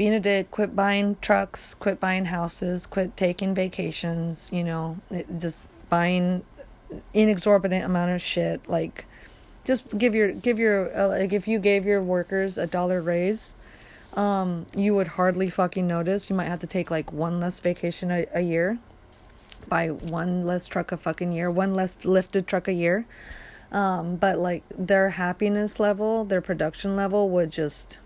being 0.00 0.14
a 0.14 0.20
dick, 0.20 0.50
quit 0.50 0.74
buying 0.74 1.14
trucks, 1.20 1.74
quit 1.74 2.00
buying 2.00 2.24
houses, 2.24 2.86
quit 2.86 3.18
taking 3.18 3.54
vacations, 3.54 4.48
you 4.50 4.64
know, 4.64 4.96
just 5.36 5.62
buying 5.90 6.42
inexorbitant 7.12 7.84
amount 7.84 8.10
of 8.10 8.22
shit 8.22 8.66
like 8.66 9.04
just 9.62 9.98
give 9.98 10.14
your 10.14 10.32
give 10.32 10.58
your 10.58 10.90
uh, 10.98 11.08
like 11.08 11.34
if 11.34 11.46
you 11.46 11.58
gave 11.58 11.84
your 11.84 12.02
workers 12.02 12.56
a 12.56 12.66
dollar 12.66 13.02
raise 13.02 13.54
um 14.14 14.64
you 14.74 14.94
would 14.94 15.06
hardly 15.06 15.50
fucking 15.50 15.86
notice. 15.86 16.30
You 16.30 16.34
might 16.34 16.48
have 16.48 16.60
to 16.60 16.66
take 16.66 16.90
like 16.90 17.12
one 17.12 17.38
less 17.38 17.60
vacation 17.60 18.10
a, 18.10 18.26
a 18.32 18.40
year. 18.40 18.78
Buy 19.68 19.88
one 19.88 20.46
less 20.46 20.66
truck 20.66 20.92
a 20.92 20.96
fucking 20.96 21.30
year 21.30 21.50
one 21.50 21.74
less 21.74 22.06
lifted 22.06 22.46
truck 22.46 22.68
a 22.68 22.72
year. 22.72 23.04
Um 23.70 24.16
but 24.16 24.38
like 24.38 24.62
their 24.70 25.10
happiness 25.10 25.78
level 25.78 26.24
their 26.24 26.40
production 26.40 26.96
level 26.96 27.28
would 27.28 27.52
just 27.52 27.98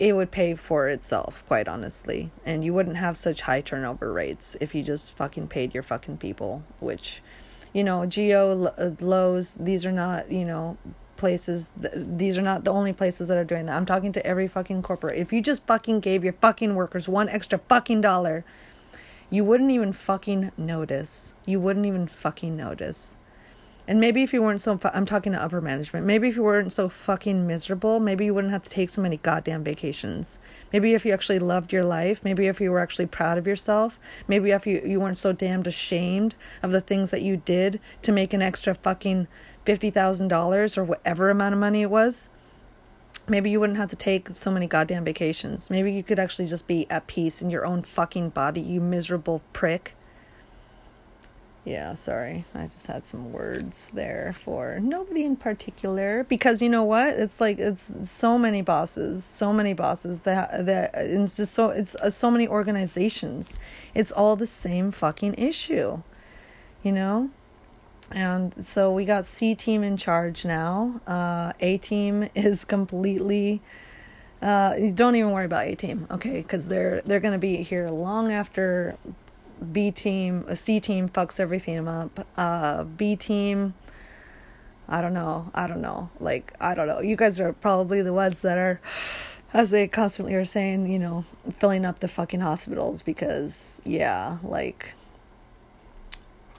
it 0.00 0.16
would 0.16 0.32
pay 0.32 0.54
for 0.54 0.88
itself 0.88 1.44
quite 1.46 1.68
honestly 1.68 2.32
and 2.44 2.64
you 2.64 2.74
wouldn't 2.74 2.96
have 2.96 3.16
such 3.16 3.42
high 3.42 3.60
turnover 3.60 4.12
rates 4.12 4.56
if 4.60 4.74
you 4.74 4.82
just 4.82 5.12
fucking 5.12 5.46
paid 5.46 5.72
your 5.72 5.82
fucking 5.82 6.16
people 6.16 6.64
which 6.80 7.22
you 7.72 7.84
know, 7.84 8.06
GO, 8.06 8.72
uh, 8.78 8.90
Lowe's, 9.00 9.54
these 9.54 9.86
are 9.86 9.92
not, 9.92 10.30
you 10.30 10.44
know, 10.44 10.76
places, 11.16 11.72
these 11.76 12.36
are 12.38 12.42
not 12.42 12.64
the 12.64 12.72
only 12.72 12.92
places 12.92 13.28
that 13.28 13.38
are 13.38 13.44
doing 13.44 13.66
that. 13.66 13.76
I'm 13.76 13.86
talking 13.86 14.12
to 14.12 14.26
every 14.26 14.48
fucking 14.48 14.82
corporate. 14.82 15.18
If 15.18 15.32
you 15.32 15.40
just 15.40 15.66
fucking 15.66 16.00
gave 16.00 16.24
your 16.24 16.32
fucking 16.34 16.74
workers 16.74 17.08
one 17.08 17.28
extra 17.28 17.58
fucking 17.58 18.00
dollar, 18.00 18.44
you 19.28 19.44
wouldn't 19.44 19.70
even 19.70 19.92
fucking 19.92 20.50
notice. 20.56 21.34
You 21.46 21.60
wouldn't 21.60 21.86
even 21.86 22.08
fucking 22.08 22.56
notice. 22.56 23.16
And 23.90 23.98
maybe 23.98 24.22
if 24.22 24.32
you 24.32 24.40
weren't 24.40 24.60
so, 24.60 24.78
I'm 24.84 25.04
talking 25.04 25.32
to 25.32 25.42
upper 25.42 25.60
management, 25.60 26.06
maybe 26.06 26.28
if 26.28 26.36
you 26.36 26.44
weren't 26.44 26.70
so 26.72 26.88
fucking 26.88 27.44
miserable, 27.44 27.98
maybe 27.98 28.24
you 28.24 28.32
wouldn't 28.32 28.52
have 28.52 28.62
to 28.62 28.70
take 28.70 28.88
so 28.88 29.02
many 29.02 29.16
goddamn 29.16 29.64
vacations. 29.64 30.38
Maybe 30.72 30.94
if 30.94 31.04
you 31.04 31.12
actually 31.12 31.40
loved 31.40 31.72
your 31.72 31.82
life, 31.82 32.22
maybe 32.22 32.46
if 32.46 32.60
you 32.60 32.70
were 32.70 32.78
actually 32.78 33.06
proud 33.06 33.36
of 33.36 33.48
yourself, 33.48 33.98
maybe 34.28 34.52
if 34.52 34.64
you, 34.64 34.80
you 34.86 35.00
weren't 35.00 35.18
so 35.18 35.32
damned 35.32 35.66
ashamed 35.66 36.36
of 36.62 36.70
the 36.70 36.80
things 36.80 37.10
that 37.10 37.22
you 37.22 37.38
did 37.38 37.80
to 38.02 38.12
make 38.12 38.32
an 38.32 38.42
extra 38.42 38.76
fucking 38.76 39.26
$50,000 39.66 40.78
or 40.78 40.84
whatever 40.84 41.28
amount 41.28 41.54
of 41.54 41.58
money 41.58 41.82
it 41.82 41.90
was, 41.90 42.30
maybe 43.26 43.50
you 43.50 43.58
wouldn't 43.58 43.76
have 43.76 43.90
to 43.90 43.96
take 43.96 44.28
so 44.36 44.52
many 44.52 44.68
goddamn 44.68 45.04
vacations. 45.04 45.68
Maybe 45.68 45.92
you 45.92 46.04
could 46.04 46.20
actually 46.20 46.46
just 46.46 46.68
be 46.68 46.88
at 46.90 47.08
peace 47.08 47.42
in 47.42 47.50
your 47.50 47.66
own 47.66 47.82
fucking 47.82 48.28
body, 48.28 48.60
you 48.60 48.80
miserable 48.80 49.42
prick. 49.52 49.96
Yeah, 51.64 51.92
sorry. 51.94 52.46
I 52.54 52.66
just 52.68 52.86
had 52.86 53.04
some 53.04 53.32
words 53.32 53.90
there 53.90 54.34
for 54.42 54.80
nobody 54.80 55.24
in 55.24 55.36
particular 55.36 56.24
because 56.24 56.62
you 56.62 56.70
know 56.70 56.84
what? 56.84 57.08
It's 57.18 57.38
like 57.40 57.58
it's 57.58 57.90
so 58.06 58.38
many 58.38 58.62
bosses, 58.62 59.24
so 59.24 59.52
many 59.52 59.74
bosses 59.74 60.20
that 60.20 60.64
that 60.64 60.92
it's 60.94 61.36
just 61.36 61.52
so 61.52 61.68
it's 61.68 61.94
uh, 61.96 62.08
so 62.08 62.30
many 62.30 62.48
organizations. 62.48 63.58
It's 63.94 64.10
all 64.10 64.36
the 64.36 64.46
same 64.46 64.90
fucking 64.90 65.34
issue. 65.34 66.02
You 66.82 66.92
know? 66.92 67.30
And 68.10 68.66
so 68.66 68.92
we 68.92 69.04
got 69.04 69.26
C 69.26 69.54
team 69.54 69.82
in 69.82 69.98
charge 69.98 70.46
now. 70.46 71.00
Uh 71.06 71.52
A 71.60 71.76
team 71.78 72.30
is 72.34 72.64
completely 72.64 73.60
uh, 74.42 74.74
don't 74.94 75.16
even 75.16 75.32
worry 75.32 75.44
about 75.44 75.66
A 75.66 75.74
team, 75.74 76.06
okay? 76.10 76.38
Because 76.40 76.68
they're 76.68 77.02
they're 77.02 77.20
gonna 77.20 77.38
be 77.38 77.56
here 77.56 77.90
long 77.90 78.32
after 78.32 78.96
B 79.72 79.90
team, 79.90 80.44
a 80.48 80.56
C 80.56 80.80
team 80.80 81.08
fucks 81.08 81.38
everything 81.38 81.86
up. 81.86 82.26
Uh, 82.36 82.84
B 82.84 83.16
team, 83.16 83.74
I 84.88 85.00
don't 85.00 85.14
know. 85.14 85.50
I 85.54 85.66
don't 85.66 85.80
know. 85.80 86.10
Like, 86.18 86.54
I 86.60 86.74
don't 86.74 86.88
know. 86.88 87.00
You 87.00 87.16
guys 87.16 87.40
are 87.40 87.52
probably 87.52 88.02
the 88.02 88.12
ones 88.12 88.40
that 88.42 88.58
are, 88.58 88.80
as 89.52 89.70
they 89.70 89.86
constantly 89.86 90.34
are 90.34 90.44
saying, 90.44 90.90
you 90.90 90.98
know, 90.98 91.24
filling 91.58 91.84
up 91.84 92.00
the 92.00 92.08
fucking 92.08 92.40
hospitals 92.40 93.02
because, 93.02 93.80
yeah, 93.84 94.38
like, 94.42 94.94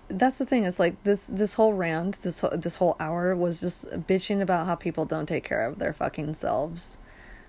that's 0.08 0.38
the 0.38 0.46
thing. 0.46 0.66
It's 0.66 0.80
like 0.80 1.02
this 1.04 1.26
this 1.26 1.54
whole 1.56 1.74
rant, 1.74 2.22
this 2.22 2.44
this 2.54 2.76
whole 2.76 2.96
hour 3.00 3.36
was 3.36 3.62
just 3.62 3.90
bitching 4.08 4.42
about 4.42 4.66
how 4.66 4.76
people 4.76 5.06
don't 5.06 5.26
take 5.26 5.44
care 5.44 5.66
of 5.66 5.80
their 5.80 5.94
fucking 5.94 6.34
selves. 6.34 6.98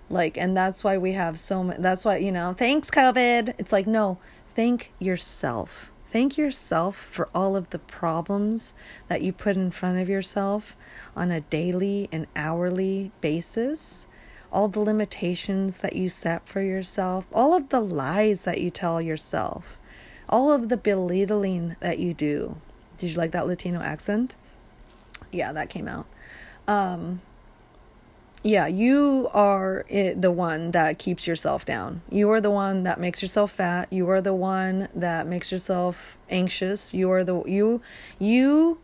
Like, 0.09 0.37
and 0.37 0.55
that's 0.55 0.83
why 0.83 0.97
we 0.97 1.13
have 1.13 1.39
so 1.39 1.63
much. 1.63 1.77
That's 1.79 2.05
why 2.05 2.17
you 2.17 2.31
know. 2.31 2.53
Thanks, 2.53 2.89
COVID. 2.89 3.55
It's 3.57 3.71
like 3.71 3.87
no 3.87 4.17
thank 4.55 4.91
yourself. 4.99 5.91
Thank 6.11 6.37
yourself 6.37 6.95
for 6.95 7.27
all 7.33 7.55
of 7.55 7.71
the 7.71 7.79
problems 7.79 8.75
that 9.07 9.23
you 9.23 9.33
put 9.33 9.57
in 9.57 9.71
front 9.71 9.97
of 9.97 10.09
yourself 10.09 10.75
on 11.15 11.31
a 11.31 11.41
daily 11.41 12.07
and 12.11 12.27
hourly 12.35 13.11
basis, 13.19 14.07
all 14.51 14.67
the 14.67 14.79
limitations 14.79 15.79
that 15.79 15.95
you 15.95 16.09
set 16.09 16.47
for 16.47 16.61
yourself, 16.61 17.25
all 17.33 17.55
of 17.55 17.69
the 17.69 17.81
lies 17.81 18.43
that 18.43 18.61
you 18.61 18.69
tell 18.69 19.01
yourself, 19.01 19.79
all 20.29 20.51
of 20.51 20.69
the 20.69 20.77
belittling 20.77 21.75
that 21.79 21.97
you 21.97 22.13
do. 22.13 22.57
Did 22.97 23.09
you 23.09 23.17
like 23.17 23.31
that 23.31 23.47
Latino 23.47 23.81
accent? 23.81 24.35
Yeah, 25.31 25.51
that 25.51 25.71
came 25.71 25.87
out. 25.87 26.05
Um, 26.67 27.21
yeah, 28.43 28.67
you 28.67 29.29
are 29.33 29.85
the 29.89 30.31
one 30.31 30.71
that 30.71 30.99
keeps 30.99 31.25
yourself 31.25 31.63
down. 31.63 32.01
You 32.09 32.29
are 32.31 32.41
the 32.41 32.51
one 32.51 32.83
that 32.83 32.99
makes 32.99 33.21
yourself 33.21 33.53
fat. 33.53 33.91
You 33.91 34.09
are 34.09 34.19
the 34.19 34.33
one 34.33 34.89
that 34.93 35.25
makes 35.27 35.49
yourself 35.49 36.17
anxious. 36.29 36.93
You 36.93 37.09
are 37.11 37.23
the 37.23 37.41
you 37.45 37.81
you 38.19 38.79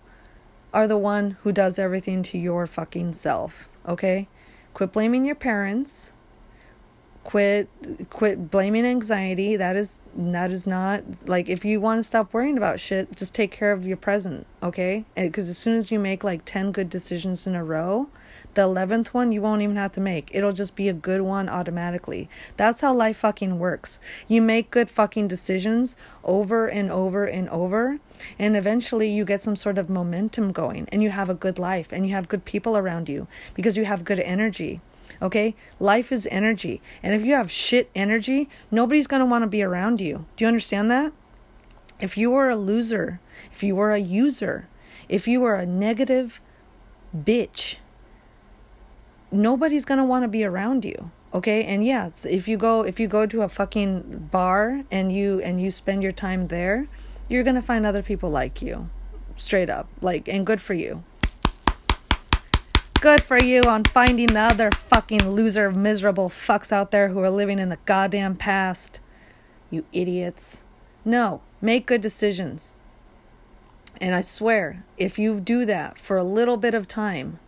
are 0.73 0.87
the 0.87 0.97
one 0.97 1.31
who 1.43 1.51
does 1.51 1.77
everything 1.77 2.23
to 2.23 2.37
your 2.37 2.67
fucking 2.67 3.13
self, 3.13 3.67
okay? 3.85 4.29
Quit 4.73 4.93
blaming 4.93 5.25
your 5.25 5.35
parents. 5.35 6.13
Quit 7.25 7.67
quit 8.09 8.49
blaming 8.49 8.85
anxiety. 8.85 9.57
That 9.57 9.75
is 9.75 9.99
that 10.15 10.51
is 10.51 10.65
not 10.65 11.03
like 11.27 11.49
if 11.49 11.65
you 11.65 11.81
want 11.81 11.99
to 11.99 12.03
stop 12.03 12.33
worrying 12.33 12.57
about 12.57 12.79
shit, 12.79 13.13
just 13.13 13.33
take 13.33 13.51
care 13.51 13.73
of 13.73 13.85
your 13.85 13.97
present, 13.97 14.47
okay? 14.63 15.03
Cuz 15.17 15.49
as 15.49 15.57
soon 15.57 15.75
as 15.75 15.91
you 15.91 15.99
make 15.99 16.23
like 16.23 16.45
10 16.45 16.71
good 16.71 16.89
decisions 16.89 17.45
in 17.45 17.55
a 17.55 17.63
row, 17.63 18.07
the 18.59 18.67
11th 18.67 19.07
one 19.07 19.31
you 19.31 19.41
won't 19.41 19.61
even 19.61 19.77
have 19.77 19.93
to 19.93 20.01
make. 20.01 20.29
It'll 20.33 20.51
just 20.51 20.75
be 20.75 20.89
a 20.89 20.93
good 20.93 21.21
one 21.21 21.47
automatically. 21.47 22.27
That's 22.57 22.81
how 22.81 22.93
life 22.93 23.19
fucking 23.19 23.57
works. 23.57 24.01
You 24.27 24.41
make 24.41 24.69
good 24.69 24.89
fucking 24.89 25.29
decisions 25.29 25.95
over 26.25 26.67
and 26.67 26.91
over 26.91 27.23
and 27.23 27.47
over, 27.47 27.99
and 28.37 28.57
eventually 28.57 29.09
you 29.09 29.23
get 29.23 29.39
some 29.39 29.55
sort 29.55 29.77
of 29.77 29.89
momentum 29.89 30.51
going 30.51 30.89
and 30.91 31.01
you 31.01 31.09
have 31.09 31.29
a 31.29 31.33
good 31.33 31.57
life 31.57 31.93
and 31.93 32.05
you 32.05 32.13
have 32.13 32.27
good 32.27 32.43
people 32.43 32.75
around 32.75 33.07
you 33.07 33.29
because 33.53 33.77
you 33.77 33.85
have 33.85 34.03
good 34.03 34.19
energy. 34.19 34.81
Okay? 35.21 35.55
Life 35.79 36.11
is 36.11 36.27
energy. 36.29 36.81
And 37.01 37.13
if 37.13 37.25
you 37.25 37.35
have 37.35 37.49
shit 37.49 37.89
energy, 37.95 38.49
nobody's 38.69 39.07
going 39.07 39.21
to 39.21 39.25
want 39.25 39.43
to 39.43 39.47
be 39.47 39.63
around 39.63 40.01
you. 40.01 40.25
Do 40.35 40.43
you 40.43 40.49
understand 40.49 40.91
that? 40.91 41.13
If 42.01 42.17
you 42.17 42.33
are 42.33 42.49
a 42.49 42.57
loser, 42.57 43.21
if 43.53 43.63
you 43.63 43.79
are 43.79 43.93
a 43.93 43.99
user, 43.99 44.67
if 45.07 45.29
you 45.29 45.45
are 45.45 45.55
a 45.55 45.65
negative 45.65 46.41
bitch, 47.15 47.77
nobody's 49.31 49.85
gonna 49.85 50.05
want 50.05 50.23
to 50.23 50.27
be 50.27 50.43
around 50.43 50.85
you 50.85 51.11
okay? 51.33 51.63
And 51.63 51.85
yeah 51.85 52.09
if 52.25 52.47
you 52.47 52.57
go 52.57 52.83
if 52.83 52.99
you 52.99 53.07
go 53.07 53.25
to 53.25 53.41
a 53.41 53.49
fucking 53.49 54.29
bar 54.31 54.83
and 54.91 55.11
you 55.11 55.39
and 55.41 55.61
you 55.61 55.71
spend 55.71 56.03
your 56.03 56.11
time 56.11 56.47
there 56.47 56.87
you're 57.27 57.43
gonna 57.43 57.61
find 57.61 57.85
other 57.85 58.01
people 58.01 58.29
like 58.29 58.61
you 58.61 58.89
straight 59.35 59.69
up 59.69 59.87
like 60.01 60.27
and 60.27 60.45
good 60.45 60.61
for 60.61 60.73
you. 60.73 61.03
Good 63.01 63.23
for 63.23 63.41
you 63.41 63.61
on 63.63 63.85
finding 63.85 64.27
the 64.27 64.39
other 64.41 64.71
fucking 64.71 65.29
loser 65.31 65.71
miserable 65.71 66.29
fucks 66.29 66.71
out 66.71 66.91
there 66.91 67.09
who 67.09 67.19
are 67.19 67.29
living 67.29 67.57
in 67.57 67.69
the 67.69 67.77
goddamn 67.85 68.35
past 68.35 68.99
you 69.69 69.85
idiots. 69.93 70.61
No 71.05 71.41
make 71.61 71.85
good 71.85 72.01
decisions. 72.01 72.75
And 74.01 74.15
i 74.15 74.21
swear 74.21 74.83
if 74.97 75.19
you 75.19 75.39
do 75.39 75.65
that 75.65 75.97
for 75.97 76.17
a 76.17 76.23
little 76.23 76.57
bit 76.57 76.73
of 76.73 76.87
time 76.87 77.39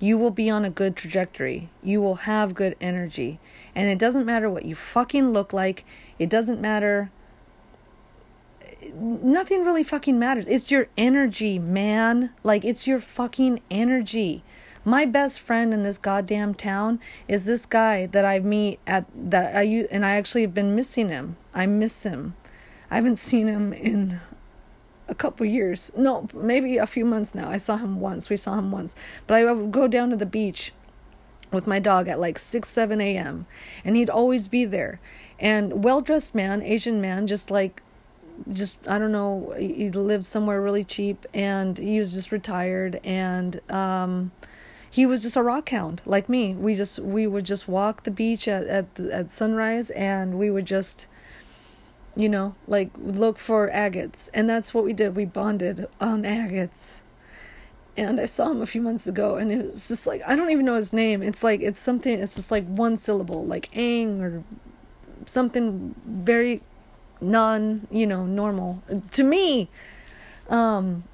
you 0.00 0.16
will 0.16 0.30
be 0.30 0.48
on 0.48 0.64
a 0.64 0.70
good 0.70 0.96
trajectory. 0.96 1.68
You 1.82 2.00
will 2.00 2.16
have 2.16 2.54
good 2.54 2.74
energy. 2.80 3.38
And 3.74 3.88
it 3.88 3.98
doesn't 3.98 4.24
matter 4.24 4.48
what 4.48 4.64
you 4.64 4.74
fucking 4.74 5.32
look 5.32 5.52
like. 5.52 5.84
It 6.18 6.30
doesn't 6.30 6.60
matter. 6.60 7.10
Nothing 8.94 9.62
really 9.62 9.84
fucking 9.84 10.18
matters. 10.18 10.46
It's 10.48 10.70
your 10.70 10.88
energy, 10.96 11.58
man. 11.58 12.32
Like, 12.42 12.64
it's 12.64 12.86
your 12.86 12.98
fucking 12.98 13.60
energy. 13.70 14.42
My 14.86 15.04
best 15.04 15.38
friend 15.38 15.74
in 15.74 15.82
this 15.82 15.98
goddamn 15.98 16.54
town 16.54 16.98
is 17.28 17.44
this 17.44 17.66
guy 17.66 18.06
that 18.06 18.24
I 18.24 18.38
meet 18.38 18.80
at 18.86 19.04
that 19.14 19.54
I 19.54 19.64
and 19.90 20.06
I 20.06 20.12
actually 20.12 20.40
have 20.40 20.54
been 20.54 20.74
missing 20.74 21.10
him. 21.10 21.36
I 21.52 21.66
miss 21.66 22.04
him. 22.04 22.34
I 22.90 22.94
haven't 22.94 23.16
seen 23.16 23.46
him 23.46 23.74
in 23.74 24.20
a 25.10 25.14
couple 25.14 25.44
years. 25.44 25.92
No, 25.96 26.28
maybe 26.32 26.78
a 26.78 26.86
few 26.86 27.04
months 27.04 27.34
now. 27.34 27.50
I 27.50 27.58
saw 27.58 27.76
him 27.76 28.00
once. 28.00 28.30
We 28.30 28.36
saw 28.36 28.56
him 28.56 28.70
once. 28.70 28.94
But 29.26 29.34
I 29.34 29.52
would 29.52 29.72
go 29.72 29.88
down 29.88 30.10
to 30.10 30.16
the 30.16 30.24
beach 30.24 30.72
with 31.52 31.66
my 31.66 31.80
dog 31.80 32.08
at 32.08 32.20
like 32.20 32.38
6, 32.38 32.66
7 32.66 33.00
a.m. 33.00 33.46
And 33.84 33.96
he'd 33.96 34.08
always 34.08 34.48
be 34.48 34.64
there. 34.64 35.00
And 35.38 35.84
well 35.84 36.00
dressed 36.00 36.34
man, 36.34 36.62
Asian 36.62 37.00
man, 37.00 37.26
just 37.26 37.50
like, 37.50 37.82
just, 38.50 38.78
I 38.86 38.98
don't 38.98 39.12
know, 39.12 39.52
he 39.58 39.90
lived 39.90 40.26
somewhere 40.26 40.62
really 40.62 40.84
cheap 40.84 41.26
and 41.34 41.76
he 41.76 41.98
was 41.98 42.12
just 42.14 42.30
retired. 42.30 43.00
And, 43.02 43.60
um, 43.70 44.30
he 44.92 45.06
was 45.06 45.22
just 45.22 45.36
a 45.36 45.42
rock 45.42 45.68
hound 45.68 46.02
like 46.04 46.28
me. 46.28 46.52
We 46.52 46.74
just 46.74 46.98
we 46.98 47.24
would 47.24 47.44
just 47.44 47.68
walk 47.68 48.02
the 48.02 48.10
beach 48.10 48.48
at 48.48 48.66
at, 48.66 48.86
at 48.98 49.30
sunrise 49.30 49.90
and 49.90 50.36
we 50.36 50.50
would 50.50 50.66
just 50.66 51.06
you 52.16 52.28
know, 52.28 52.54
like 52.66 52.90
look 52.98 53.38
for 53.38 53.68
agates. 53.68 54.30
And 54.34 54.48
that's 54.48 54.74
what 54.74 54.84
we 54.84 54.92
did. 54.92 55.16
We 55.16 55.24
bonded 55.24 55.86
on 56.00 56.24
agates. 56.24 57.02
And 57.96 58.20
I 58.20 58.26
saw 58.26 58.50
him 58.50 58.62
a 58.62 58.66
few 58.66 58.80
months 58.80 59.06
ago 59.06 59.36
and 59.36 59.52
it 59.52 59.64
was 59.64 59.88
just 59.88 60.06
like 60.06 60.22
I 60.26 60.36
don't 60.36 60.50
even 60.50 60.64
know 60.64 60.76
his 60.76 60.92
name. 60.92 61.22
It's 61.22 61.42
like 61.42 61.60
it's 61.60 61.80
something 61.80 62.18
it's 62.18 62.36
just 62.36 62.50
like 62.50 62.66
one 62.66 62.96
syllable, 62.96 63.44
like 63.44 63.74
ang 63.76 64.22
or 64.22 64.44
something 65.26 65.94
very 66.06 66.62
non, 67.20 67.86
you 67.90 68.06
know, 68.06 68.26
normal 68.26 68.82
to 69.10 69.22
me. 69.22 69.68
Um 70.48 71.04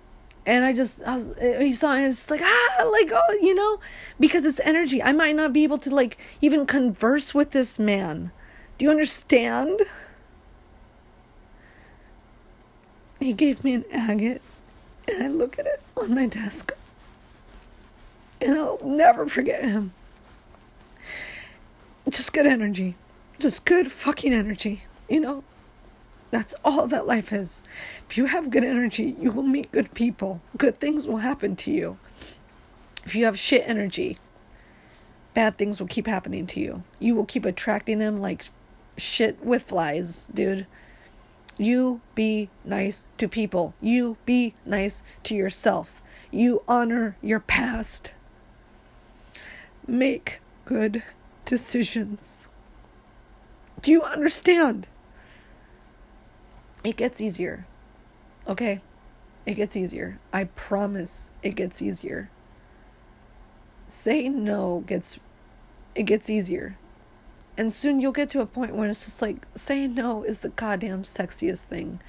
and 0.46 0.64
I 0.64 0.72
just 0.72 1.02
I 1.02 1.14
was 1.16 1.36
he 1.40 1.72
saw 1.72 1.94
and 1.94 2.06
it's 2.06 2.30
like 2.30 2.40
ah 2.42 2.88
like 2.92 3.10
oh 3.12 3.38
you 3.42 3.54
know 3.54 3.80
because 4.20 4.46
it's 4.46 4.60
energy. 4.60 5.02
I 5.02 5.12
might 5.12 5.34
not 5.34 5.52
be 5.52 5.64
able 5.64 5.78
to 5.78 5.94
like 5.94 6.18
even 6.40 6.66
converse 6.66 7.34
with 7.34 7.50
this 7.50 7.78
man. 7.78 8.30
Do 8.78 8.84
you 8.84 8.90
understand? 8.90 9.80
He 13.18 13.32
gave 13.32 13.64
me 13.64 13.74
an 13.74 13.84
agate, 13.92 14.42
and 15.08 15.22
I 15.22 15.28
look 15.28 15.58
at 15.58 15.66
it 15.66 15.82
on 15.96 16.14
my 16.14 16.26
desk, 16.26 16.72
and 18.40 18.56
I'll 18.56 18.80
never 18.84 19.26
forget 19.26 19.64
him. 19.64 19.92
Just 22.08 22.32
good 22.32 22.46
energy. 22.46 22.96
Just 23.38 23.64
good 23.64 23.90
fucking 23.90 24.32
energy, 24.32 24.82
you 25.08 25.20
know? 25.20 25.44
That's 26.30 26.54
all 26.64 26.86
that 26.88 27.06
life 27.06 27.32
is. 27.32 27.62
If 28.08 28.16
you 28.16 28.26
have 28.26 28.50
good 28.50 28.64
energy, 28.64 29.16
you 29.20 29.30
will 29.30 29.42
meet 29.42 29.72
good 29.72 29.94
people. 29.94 30.40
Good 30.56 30.78
things 30.78 31.06
will 31.06 31.18
happen 31.18 31.56
to 31.56 31.70
you. 31.70 31.98
If 33.04 33.14
you 33.14 33.24
have 33.24 33.38
shit 33.38 33.62
energy, 33.66 34.18
bad 35.34 35.56
things 35.56 35.80
will 35.80 35.86
keep 35.86 36.06
happening 36.06 36.46
to 36.48 36.60
you. 36.60 36.82
You 36.98 37.14
will 37.14 37.24
keep 37.24 37.44
attracting 37.44 37.98
them 37.98 38.20
like 38.20 38.46
shit 38.96 39.44
with 39.44 39.64
flies, 39.64 40.28
dude. 40.34 40.66
You 41.58 42.00
be 42.14 42.50
nice 42.64 43.06
to 43.18 43.28
people. 43.28 43.74
You 43.80 44.18
be 44.26 44.54
nice 44.64 45.02
to 45.24 45.34
yourself. 45.34 46.02
You 46.30 46.62
honor 46.68 47.16
your 47.22 47.40
past. 47.40 48.12
Make 49.86 50.40
good 50.64 51.02
decisions. 51.44 52.48
Do 53.80 53.90
you 53.90 54.02
understand? 54.02 54.88
It 56.84 56.96
gets 56.96 57.20
easier. 57.20 57.66
Okay? 58.46 58.80
It 59.46 59.54
gets 59.54 59.76
easier. 59.76 60.18
I 60.32 60.44
promise 60.44 61.32
it 61.42 61.54
gets 61.54 61.80
easier. 61.80 62.30
Say 63.88 64.28
no 64.28 64.82
gets 64.86 65.20
it 65.94 66.02
gets 66.02 66.28
easier. 66.28 66.76
And 67.56 67.72
soon 67.72 68.00
you'll 68.00 68.12
get 68.12 68.28
to 68.30 68.40
a 68.40 68.46
point 68.46 68.74
where 68.74 68.88
it's 68.88 69.04
just 69.04 69.22
like 69.22 69.46
saying 69.54 69.94
no 69.94 70.22
is 70.22 70.40
the 70.40 70.50
goddamn 70.50 71.02
sexiest 71.02 71.64
thing. 71.64 72.00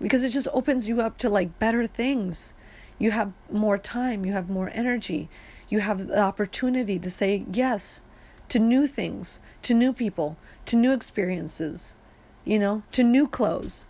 Because 0.00 0.24
it 0.24 0.30
just 0.30 0.48
opens 0.52 0.88
you 0.88 1.00
up 1.00 1.18
to 1.18 1.28
like 1.28 1.58
better 1.58 1.86
things. 1.86 2.54
You 2.98 3.10
have 3.10 3.32
more 3.50 3.78
time, 3.78 4.24
you 4.24 4.32
have 4.32 4.48
more 4.48 4.70
energy, 4.72 5.28
you 5.68 5.80
have 5.80 6.08
the 6.08 6.20
opportunity 6.20 6.98
to 6.98 7.10
say 7.10 7.44
yes 7.52 8.00
to 8.48 8.58
new 8.58 8.86
things, 8.86 9.40
to 9.62 9.74
new 9.74 9.92
people, 9.92 10.36
to 10.66 10.76
new 10.76 10.92
experiences, 10.92 11.96
you 12.44 12.58
know, 12.58 12.82
to 12.92 13.02
new 13.02 13.28
clothes, 13.28 13.86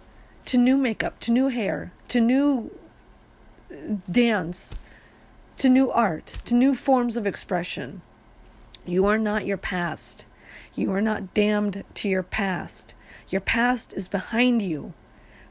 to 0.46 0.58
new 0.58 0.76
makeup, 0.76 1.20
to 1.20 1.32
new 1.32 1.48
hair, 1.48 1.92
to 2.08 2.20
new 2.20 2.70
uh, 3.70 3.96
dance, 4.10 4.78
to 5.56 5.68
new 5.68 5.90
art, 5.90 6.38
to 6.44 6.54
new 6.54 6.74
forms 6.74 7.16
of 7.16 7.26
expression. 7.26 8.02
You 8.84 9.06
are 9.06 9.18
not 9.18 9.46
your 9.46 9.56
past. 9.56 10.26
You 10.74 10.92
are 10.92 11.00
not 11.00 11.34
damned 11.34 11.84
to 11.94 12.08
your 12.08 12.22
past. 12.22 12.94
Your 13.28 13.40
past 13.40 13.92
is 13.92 14.08
behind 14.08 14.62
you. 14.62 14.94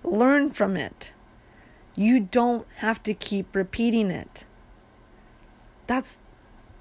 Learn 0.03 0.51
from 0.51 0.77
it. 0.77 1.13
You 1.95 2.19
don't 2.19 2.67
have 2.77 3.01
to 3.03 3.13
keep 3.13 3.55
repeating 3.55 4.11
it. 4.11 4.45
That's 5.87 6.19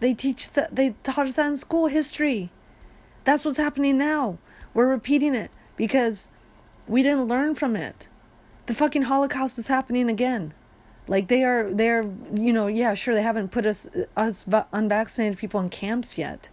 they 0.00 0.14
teach 0.14 0.52
that 0.52 0.76
they 0.76 0.94
taught 1.02 1.26
us 1.26 1.36
that 1.36 1.48
in 1.48 1.56
school 1.56 1.86
history. 1.86 2.50
That's 3.24 3.44
what's 3.44 3.56
happening 3.56 3.96
now. 3.96 4.38
We're 4.74 4.88
repeating 4.88 5.34
it 5.34 5.50
because 5.76 6.28
we 6.86 7.02
didn't 7.02 7.28
learn 7.28 7.54
from 7.54 7.76
it. 7.76 8.08
The 8.66 8.74
fucking 8.74 9.02
Holocaust 9.02 9.58
is 9.58 9.68
happening 9.68 10.08
again. 10.10 10.52
Like 11.08 11.28
they 11.28 11.44
are 11.44 11.72
they're 11.72 12.08
you 12.34 12.52
know, 12.52 12.66
yeah, 12.66 12.94
sure 12.94 13.14
they 13.14 13.22
haven't 13.22 13.50
put 13.50 13.64
us 13.64 13.88
us 14.16 14.46
unvaccinated 14.72 15.38
people 15.38 15.60
in 15.60 15.70
camps 15.70 16.18
yet. 16.18 16.50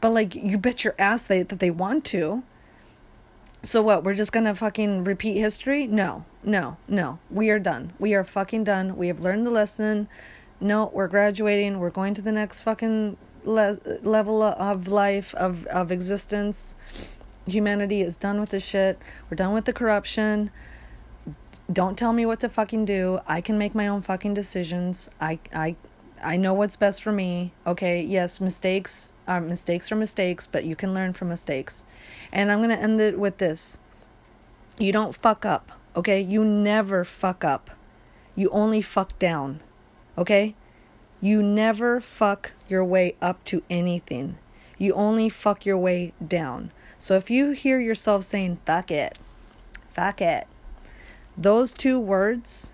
But 0.00 0.10
like 0.10 0.34
you 0.34 0.58
bet 0.58 0.84
your 0.84 0.94
ass 0.98 1.24
they 1.24 1.42
that 1.42 1.58
they 1.58 1.70
want 1.70 2.04
to. 2.06 2.42
So 3.62 3.82
what? 3.82 4.04
We're 4.04 4.14
just 4.14 4.32
gonna 4.32 4.54
fucking 4.54 5.04
repeat 5.04 5.38
history? 5.38 5.86
No, 5.86 6.24
no, 6.44 6.76
no. 6.86 7.18
We 7.30 7.50
are 7.50 7.58
done. 7.58 7.92
We 7.98 8.14
are 8.14 8.24
fucking 8.24 8.64
done. 8.64 8.96
We 8.96 9.08
have 9.08 9.20
learned 9.20 9.44
the 9.46 9.50
lesson. 9.50 10.08
No, 10.60 10.90
we're 10.94 11.08
graduating. 11.08 11.78
We're 11.78 11.90
going 11.90 12.14
to 12.14 12.22
the 12.22 12.32
next 12.32 12.62
fucking 12.62 13.16
le- 13.44 13.78
level 14.02 14.42
of 14.42 14.88
life 14.88 15.34
of 15.34 15.66
of 15.66 15.90
existence. 15.90 16.74
Humanity 17.46 18.02
is 18.02 18.16
done 18.16 18.38
with 18.40 18.50
this 18.50 18.64
shit. 18.64 18.98
We're 19.28 19.36
done 19.36 19.52
with 19.54 19.64
the 19.64 19.72
corruption. 19.72 20.50
Don't 21.70 21.98
tell 21.98 22.12
me 22.12 22.24
what 22.24 22.40
to 22.40 22.48
fucking 22.48 22.84
do. 22.84 23.20
I 23.26 23.40
can 23.40 23.58
make 23.58 23.74
my 23.74 23.88
own 23.88 24.02
fucking 24.02 24.34
decisions. 24.34 25.10
I 25.20 25.38
I 25.52 25.76
I 26.22 26.36
know 26.36 26.54
what's 26.54 26.76
best 26.76 27.02
for 27.02 27.12
me. 27.12 27.52
Okay, 27.66 28.02
yes, 28.02 28.40
mistakes 28.40 29.12
are 29.26 29.40
mistakes 29.40 29.92
are 29.92 29.96
mistakes, 29.96 30.46
but 30.46 30.64
you 30.64 30.76
can 30.76 30.94
learn 30.94 31.12
from 31.12 31.28
mistakes. 31.28 31.86
And 32.32 32.50
I'm 32.50 32.58
going 32.58 32.70
to 32.70 32.82
end 32.82 33.00
it 33.00 33.18
with 33.18 33.38
this. 33.38 33.78
You 34.78 34.92
don't 34.92 35.14
fuck 35.14 35.44
up, 35.44 35.72
okay? 35.96 36.20
You 36.20 36.44
never 36.44 37.04
fuck 37.04 37.44
up. 37.44 37.70
You 38.34 38.48
only 38.50 38.80
fuck 38.80 39.18
down. 39.18 39.60
Okay? 40.16 40.54
You 41.20 41.42
never 41.42 42.00
fuck 42.00 42.52
your 42.68 42.84
way 42.84 43.16
up 43.20 43.42
to 43.44 43.62
anything. 43.68 44.38
You 44.78 44.92
only 44.94 45.28
fuck 45.28 45.66
your 45.66 45.78
way 45.78 46.12
down. 46.26 46.70
So 46.96 47.14
if 47.14 47.30
you 47.30 47.50
hear 47.50 47.80
yourself 47.80 48.24
saying 48.24 48.58
fuck 48.64 48.90
it, 48.90 49.18
fuck 49.92 50.20
it, 50.20 50.46
those 51.36 51.72
two 51.72 51.98
words 51.98 52.72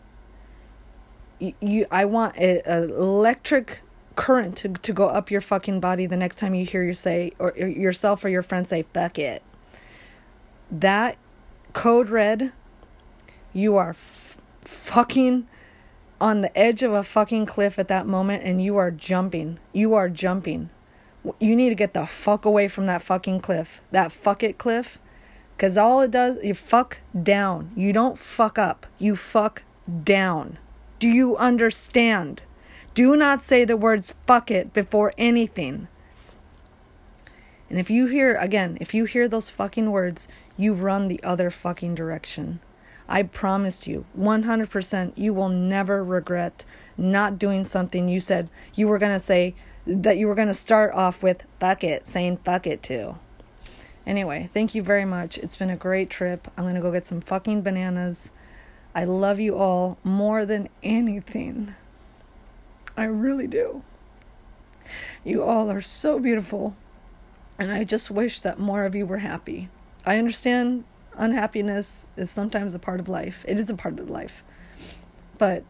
you, 1.41 1.87
I 1.91 2.05
want 2.05 2.37
an 2.37 2.91
electric 2.91 3.83
current 4.17 4.57
to, 4.57 4.69
to 4.69 4.93
go 4.93 5.07
up 5.07 5.31
your 5.31 5.41
fucking 5.41 5.81
body 5.81 6.07
the 6.07 6.17
next 6.17 6.37
time 6.37 6.55
you 6.55 6.65
hear 6.65 6.85
you 6.85 6.95
say 6.95 7.33
or 7.39 7.53
yourself 7.57 8.25
or 8.25 8.29
your 8.29 8.43
friend 8.43 8.67
say 8.67 8.85
fuck 8.93 9.19
it. 9.19 9.43
That 10.71 11.19
code 11.73 12.09
red 12.09 12.53
you 13.53 13.77
are 13.77 13.91
f- 13.91 14.39
fucking 14.63 15.47
on 16.21 16.41
the 16.41 16.57
edge 16.57 16.83
of 16.83 16.93
a 16.93 17.03
fucking 17.03 17.47
cliff 17.47 17.79
at 17.79 17.89
that 17.89 18.07
moment 18.07 18.43
and 18.45 18.63
you 18.63 18.77
are 18.77 18.91
jumping. 18.91 19.59
You 19.73 19.95
are 19.95 20.09
jumping. 20.09 20.71
You 21.41 21.57
need 21.57 21.71
to 21.71 21.75
get 21.75 21.95
the 21.95 22.07
fuck 22.07 22.45
away 22.45 22.69
from 22.69 22.87
that 22.87 23.03
fucking 23.03 23.41
cliff. 23.41 23.81
That 23.91 24.13
fuck 24.13 24.43
it 24.43 24.59
cliff. 24.59 25.01
Because 25.57 25.77
all 25.77 26.01
it 26.01 26.11
does 26.11 26.43
you 26.43 26.55
fuck 26.55 26.99
down. 27.21 27.71
You 27.77 27.93
don't 27.93 28.19
fuck 28.19 28.59
up. 28.59 28.87
You 28.99 29.17
fuck 29.17 29.63
down 30.03 30.59
do 31.05 31.11
you 31.11 31.37
understand? 31.37 32.41
Do 32.95 33.15
not 33.15 33.43
say 33.43 33.67
the 33.67 33.77
words 33.77 34.15
fuck 34.27 34.51
it 34.51 34.73
before 34.73 35.13
anything. 35.19 35.87
And 37.69 37.79
if 37.79 37.91
you 37.91 38.07
hear, 38.07 38.37
again, 38.37 38.79
if 38.81 38.95
you 38.95 39.05
hear 39.05 39.29
those 39.29 39.51
fucking 39.51 39.91
words, 39.91 40.29
you 40.57 40.73
run 40.73 41.09
the 41.09 41.23
other 41.23 41.51
fucking 41.51 41.95
direction. 41.95 42.61
I 43.07 43.23
promise 43.23 43.87
you, 43.87 44.07
100%, 44.19 45.13
you 45.15 45.35
will 45.35 45.51
never 45.51 46.03
regret 46.03 46.65
not 46.97 47.39
doing 47.39 47.65
something 47.65 48.09
you 48.09 48.19
said 48.19 48.49
you 48.75 48.89
were 48.89 48.99
going 48.99 49.13
to 49.13 49.19
say, 49.19 49.55
that 49.87 50.17
you 50.17 50.27
were 50.27 50.35
going 50.35 50.49
to 50.49 50.55
start 50.55 50.95
off 50.95 51.23
with 51.23 51.43
fuck 51.61 51.85
it, 51.85 52.07
saying 52.07 52.39
fuck 52.47 52.67
it 52.67 52.83
to. 52.85 53.17
Anyway, 54.07 54.49
thank 54.55 54.75
you 54.75 54.83
very 54.83 55.05
much. 55.05 55.37
It's 55.37 55.57
been 55.57 55.69
a 55.69 55.77
great 55.77 56.09
trip. 56.09 56.49
I'm 56.57 56.65
going 56.65 56.77
to 56.77 56.81
go 56.81 56.93
get 56.93 57.05
some 57.05 57.21
fucking 57.21 57.61
bananas. 57.61 58.31
I 58.95 59.05
love 59.05 59.41
you 59.41 59.57
all 59.57 59.99
more 60.05 60.47
than 60.47 60.69
anything. 60.83 61.75
I 62.97 63.05
really 63.05 63.47
do. 63.47 63.83
You 65.25 65.43
all 65.43 65.71
are 65.71 65.81
so 65.81 66.19
beautiful, 66.21 66.77
and 67.59 67.73
I 67.73 67.85
just 67.85 68.11
wish 68.11 68.41
that 68.41 68.59
more 68.59 68.85
of 68.85 68.95
you 68.95 69.07
were 69.07 69.19
happy. 69.19 69.69
I 70.07 70.19
understand 70.19 70.85
unhappiness 71.17 72.09
is 72.17 72.31
sometimes 72.31 72.75
a 72.75 72.79
part 72.79 73.01
of 73.01 73.09
life, 73.09 73.45
it 73.49 73.59
is 73.59 73.71
a 73.71 73.75
part 73.75 73.99
of 73.99 74.11
life. 74.11 74.45
But 75.39 75.65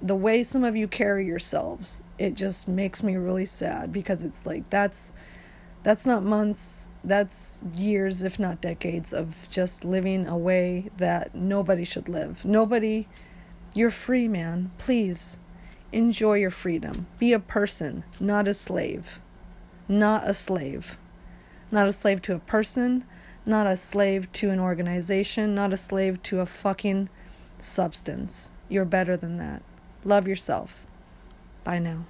the 0.00 0.14
way 0.14 0.42
some 0.42 0.64
of 0.64 0.76
you 0.76 0.86
carry 0.88 1.26
yourselves, 1.26 2.02
it 2.18 2.34
just 2.34 2.68
makes 2.68 3.02
me 3.02 3.16
really 3.16 3.46
sad 3.46 3.92
because 3.92 4.22
it's 4.22 4.46
like 4.46 4.68
that's 4.70 5.12
that's 5.82 6.04
not 6.04 6.22
months, 6.22 6.88
that's 7.04 7.60
years, 7.74 8.22
if 8.22 8.38
not 8.38 8.60
decades, 8.60 9.12
of 9.12 9.48
just 9.50 9.84
living 9.84 10.26
a 10.26 10.36
way 10.36 10.90
that 10.96 11.34
nobody 11.34 11.84
should 11.84 12.08
live. 12.08 12.44
Nobody, 12.44 13.08
you're 13.74 13.90
free, 13.90 14.28
man. 14.28 14.70
Please. 14.78 15.38
Enjoy 15.90 16.34
your 16.34 16.50
freedom. 16.50 17.06
Be 17.18 17.32
a 17.32 17.38
person, 17.38 18.04
not 18.20 18.46
a 18.46 18.52
slave. 18.52 19.20
Not 19.88 20.28
a 20.28 20.34
slave. 20.34 20.98
Not 21.70 21.88
a 21.88 21.92
slave 21.92 22.20
to 22.22 22.34
a 22.34 22.38
person, 22.38 23.04
not 23.46 23.66
a 23.66 23.76
slave 23.76 24.30
to 24.32 24.50
an 24.50 24.60
organization, 24.60 25.54
not 25.54 25.72
a 25.72 25.78
slave 25.78 26.22
to 26.24 26.40
a 26.40 26.46
fucking 26.46 27.08
substance. 27.58 28.50
You're 28.68 28.84
better 28.84 29.16
than 29.16 29.38
that. 29.38 29.62
Love 30.04 30.28
yourself. 30.28 30.84
Bye 31.64 31.78
now. 31.78 32.04